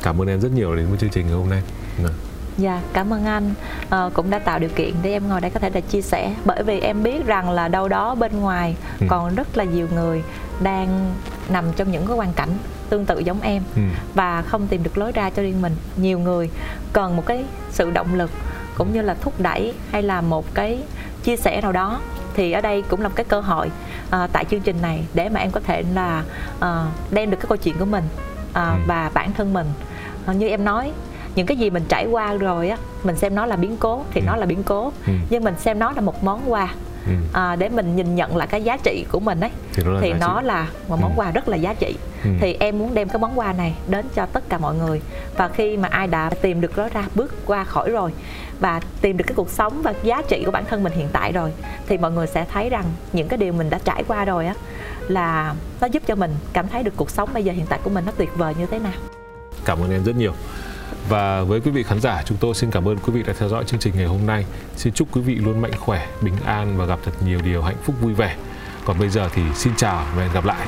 cảm 0.04 0.22
ơn 0.22 0.28
em 0.28 0.42
rất 0.42 0.52
nhiều 0.52 0.76
đến 0.76 0.86
với 0.90 0.98
chương 0.98 1.10
trình 1.10 1.26
ngày 1.28 1.36
hôm 1.36 1.50
nay 1.50 1.62
dạ, 2.04 2.10
dạ 2.58 2.82
cảm 2.94 3.14
ơn 3.14 3.26
anh 3.26 3.54
à, 3.90 4.10
cũng 4.14 4.30
đã 4.30 4.40
tạo 4.40 4.60
điều 4.60 4.70
kiện 4.70 4.94
để 5.04 5.12
em 5.12 5.28
ngồi 5.28 5.42
đây 5.42 5.52
có 5.52 5.60
thể 5.60 5.70
là 5.70 5.80
chia 5.80 6.02
sẻ 6.02 6.36
bởi 6.46 6.64
vì 6.64 6.80
em 6.80 7.04
biết 7.04 7.26
rằng 7.26 7.52
là 7.52 7.68
đâu 7.68 7.88
đó 7.88 8.16
bên 8.16 8.40
ngoài 8.40 8.76
ừ. 9.00 9.06
còn 9.10 9.36
rất 9.36 9.58
là 9.58 9.64
nhiều 9.64 9.88
người 9.94 10.24
đang 10.64 11.14
nằm 11.50 11.66
trong 11.76 11.92
những 11.92 12.08
cái 12.08 12.18
hoàn 12.18 12.34
cảnh 12.34 12.50
tương 12.90 13.06
tự 13.06 13.20
giống 13.20 13.42
em 13.42 13.64
ừ. 13.76 13.82
và 14.14 14.42
không 14.42 14.68
tìm 14.68 14.84
được 14.84 14.98
lối 14.98 15.12
ra 15.12 15.30
cho 15.30 15.44
riêng 15.44 15.62
mình 15.62 15.76
nhiều 15.98 16.20
người 16.20 16.50
cần 16.94 17.16
một 17.16 17.26
cái 17.26 17.46
sự 17.72 17.92
động 17.92 18.16
lực 18.16 18.32
cũng 18.78 18.94
như 18.94 19.02
là 19.02 19.14
thúc 19.14 19.34
đẩy 19.40 19.74
hay 19.92 20.04
là 20.04 20.22
một 20.22 20.54
cái 20.54 20.84
chia 21.24 21.36
sẻ 21.36 21.62
nào 21.62 21.72
đó 21.72 22.00
thì 22.34 22.52
ở 22.52 22.62
đây 22.62 22.82
cũng 22.82 23.02
là 23.02 23.08
một 23.08 23.16
cái 23.16 23.26
cơ 23.26 23.40
hội 23.40 23.68
uh, 24.08 24.30
tại 24.34 24.46
chương 24.52 24.62
trình 24.62 24.82
này 24.82 25.04
để 25.14 25.30
mà 25.30 25.40
em 25.40 25.52
có 25.52 25.60
thể 25.60 25.84
là 25.94 26.24
uh, 26.58 26.66
đem 27.12 27.30
được 27.30 27.38
cái 27.38 27.46
câu 27.50 27.58
chuyện 27.58 27.76
của 27.80 27.86
mình 27.86 28.04
uh, 28.50 28.56
ừ. 28.56 28.62
và 28.88 29.12
bản 29.14 29.34
thân 29.34 29.54
mình 29.54 29.68
như 30.32 30.48
em 30.48 30.66
nói 30.66 30.92
những 31.36 31.46
cái 31.46 31.58
gì 31.58 31.70
mình 31.70 31.84
trải 31.90 32.06
qua 32.06 32.34
rồi 32.34 32.70
á 32.70 32.78
mình 33.04 33.16
xem 33.16 33.36
nó 33.36 33.46
là 33.46 33.56
biến 33.56 33.78
cố 33.80 34.04
thì 34.12 34.22
ừ. 34.22 34.26
nó 34.26 34.36
là 34.36 34.46
biến 34.46 34.64
cố 34.64 34.92
ừ. 35.08 35.14
nhưng 35.30 35.44
mình 35.44 35.56
xem 35.58 35.80
nó 35.80 35.92
là 35.92 36.02
một 36.02 36.24
món 36.24 36.52
quà 36.52 36.74
ừ. 37.06 37.12
à, 37.34 37.56
để 37.56 37.70
mình 37.70 37.96
nhìn 37.96 38.16
nhận 38.16 38.38
lại 38.38 38.48
cái 38.48 38.64
giá 38.64 38.78
trị 38.78 39.06
của 39.12 39.20
mình 39.20 39.40
ấy 39.40 39.52
thì 39.74 39.84
nó 39.84 39.92
là, 39.94 40.00
thì 40.02 40.14
nó 40.14 40.42
là 40.42 40.68
một 40.88 40.98
món 41.02 41.12
ừ. 41.12 41.16
quà 41.16 41.32
rất 41.32 41.50
là 41.50 41.58
giá 41.58 41.74
trị 41.74 41.96
ừ. 42.24 42.30
thì 42.40 42.58
em 42.60 42.80
muốn 42.80 42.94
đem 42.94 43.10
cái 43.10 43.20
món 43.20 43.40
quà 43.40 43.54
này 43.54 43.74
đến 43.88 44.06
cho 44.16 44.26
tất 44.26 44.50
cả 44.50 44.58
mọi 44.58 44.76
người 44.76 45.02
và 45.38 45.48
khi 45.48 45.78
mà 45.78 45.88
ai 45.88 46.08
đã 46.08 46.30
tìm 46.42 46.62
được 46.62 46.78
nó 46.78 46.90
ra 46.94 47.04
bước 47.16 47.36
qua 47.46 47.64
khỏi 47.64 47.90
rồi 47.90 48.12
và 48.60 48.82
tìm 49.02 49.18
được 49.18 49.26
cái 49.28 49.36
cuộc 49.36 49.50
sống 49.50 49.82
và 49.84 49.94
giá 50.04 50.22
trị 50.28 50.44
của 50.46 50.52
bản 50.52 50.66
thân 50.66 50.84
mình 50.84 50.94
hiện 50.94 51.08
tại 51.14 51.32
rồi 51.32 51.52
thì 51.88 51.98
mọi 51.98 52.12
người 52.12 52.28
sẽ 52.28 52.46
thấy 52.52 52.70
rằng 52.70 52.86
những 53.14 53.28
cái 53.28 53.38
điều 53.38 53.54
mình 53.54 53.70
đã 53.70 53.80
trải 53.84 54.04
qua 54.08 54.26
rồi 54.26 54.46
á 54.48 54.54
là 55.08 55.56
nó 55.82 55.88
giúp 55.88 56.04
cho 56.08 56.16
mình 56.16 56.36
cảm 56.54 56.68
thấy 56.68 56.84
được 56.84 56.94
cuộc 56.96 57.10
sống 57.10 57.30
bây 57.34 57.44
giờ 57.44 57.54
hiện 57.54 57.66
tại 57.70 57.80
của 57.84 57.90
mình 57.90 58.06
nó 58.06 58.12
tuyệt 58.18 58.30
vời 58.38 58.56
như 58.60 58.66
thế 58.66 58.80
nào 58.80 58.94
cảm 59.66 59.82
ơn 59.82 59.92
em 59.92 60.04
rất 60.04 60.16
nhiều 60.16 60.34
và 61.10 61.44
với 61.44 61.62
quý 61.62 61.72
vị 61.72 61.84
khán 61.84 62.00
giả, 62.00 62.24
chúng 62.26 62.38
tôi 62.38 62.56
xin 62.56 62.72
cảm 62.72 62.88
ơn 62.88 62.98
quý 62.98 63.14
vị 63.14 63.24
đã 63.24 63.34
theo 63.40 63.50
dõi 63.50 63.64
chương 63.66 63.80
trình 63.80 63.94
ngày 63.96 64.06
hôm 64.06 64.26
nay. 64.26 64.46
Xin 64.76 64.94
chúc 64.94 65.08
quý 65.12 65.22
vị 65.22 65.36
luôn 65.36 65.62
mạnh 65.62 65.72
khỏe, 65.80 66.08
bình 66.22 66.36
an 66.46 66.78
và 66.78 66.86
gặp 66.86 67.00
thật 67.04 67.12
nhiều 67.26 67.40
điều 67.42 67.62
hạnh 67.62 67.78
phúc 67.84 67.96
vui 68.02 68.14
vẻ. 68.14 68.36
Còn 68.86 69.00
bây 69.00 69.10
giờ 69.10 69.30
thì 69.34 69.42
xin 69.56 69.74
chào 69.78 70.06
và 70.16 70.24
hẹn 70.24 70.34
gặp 70.34 70.46
lại. 70.46 70.68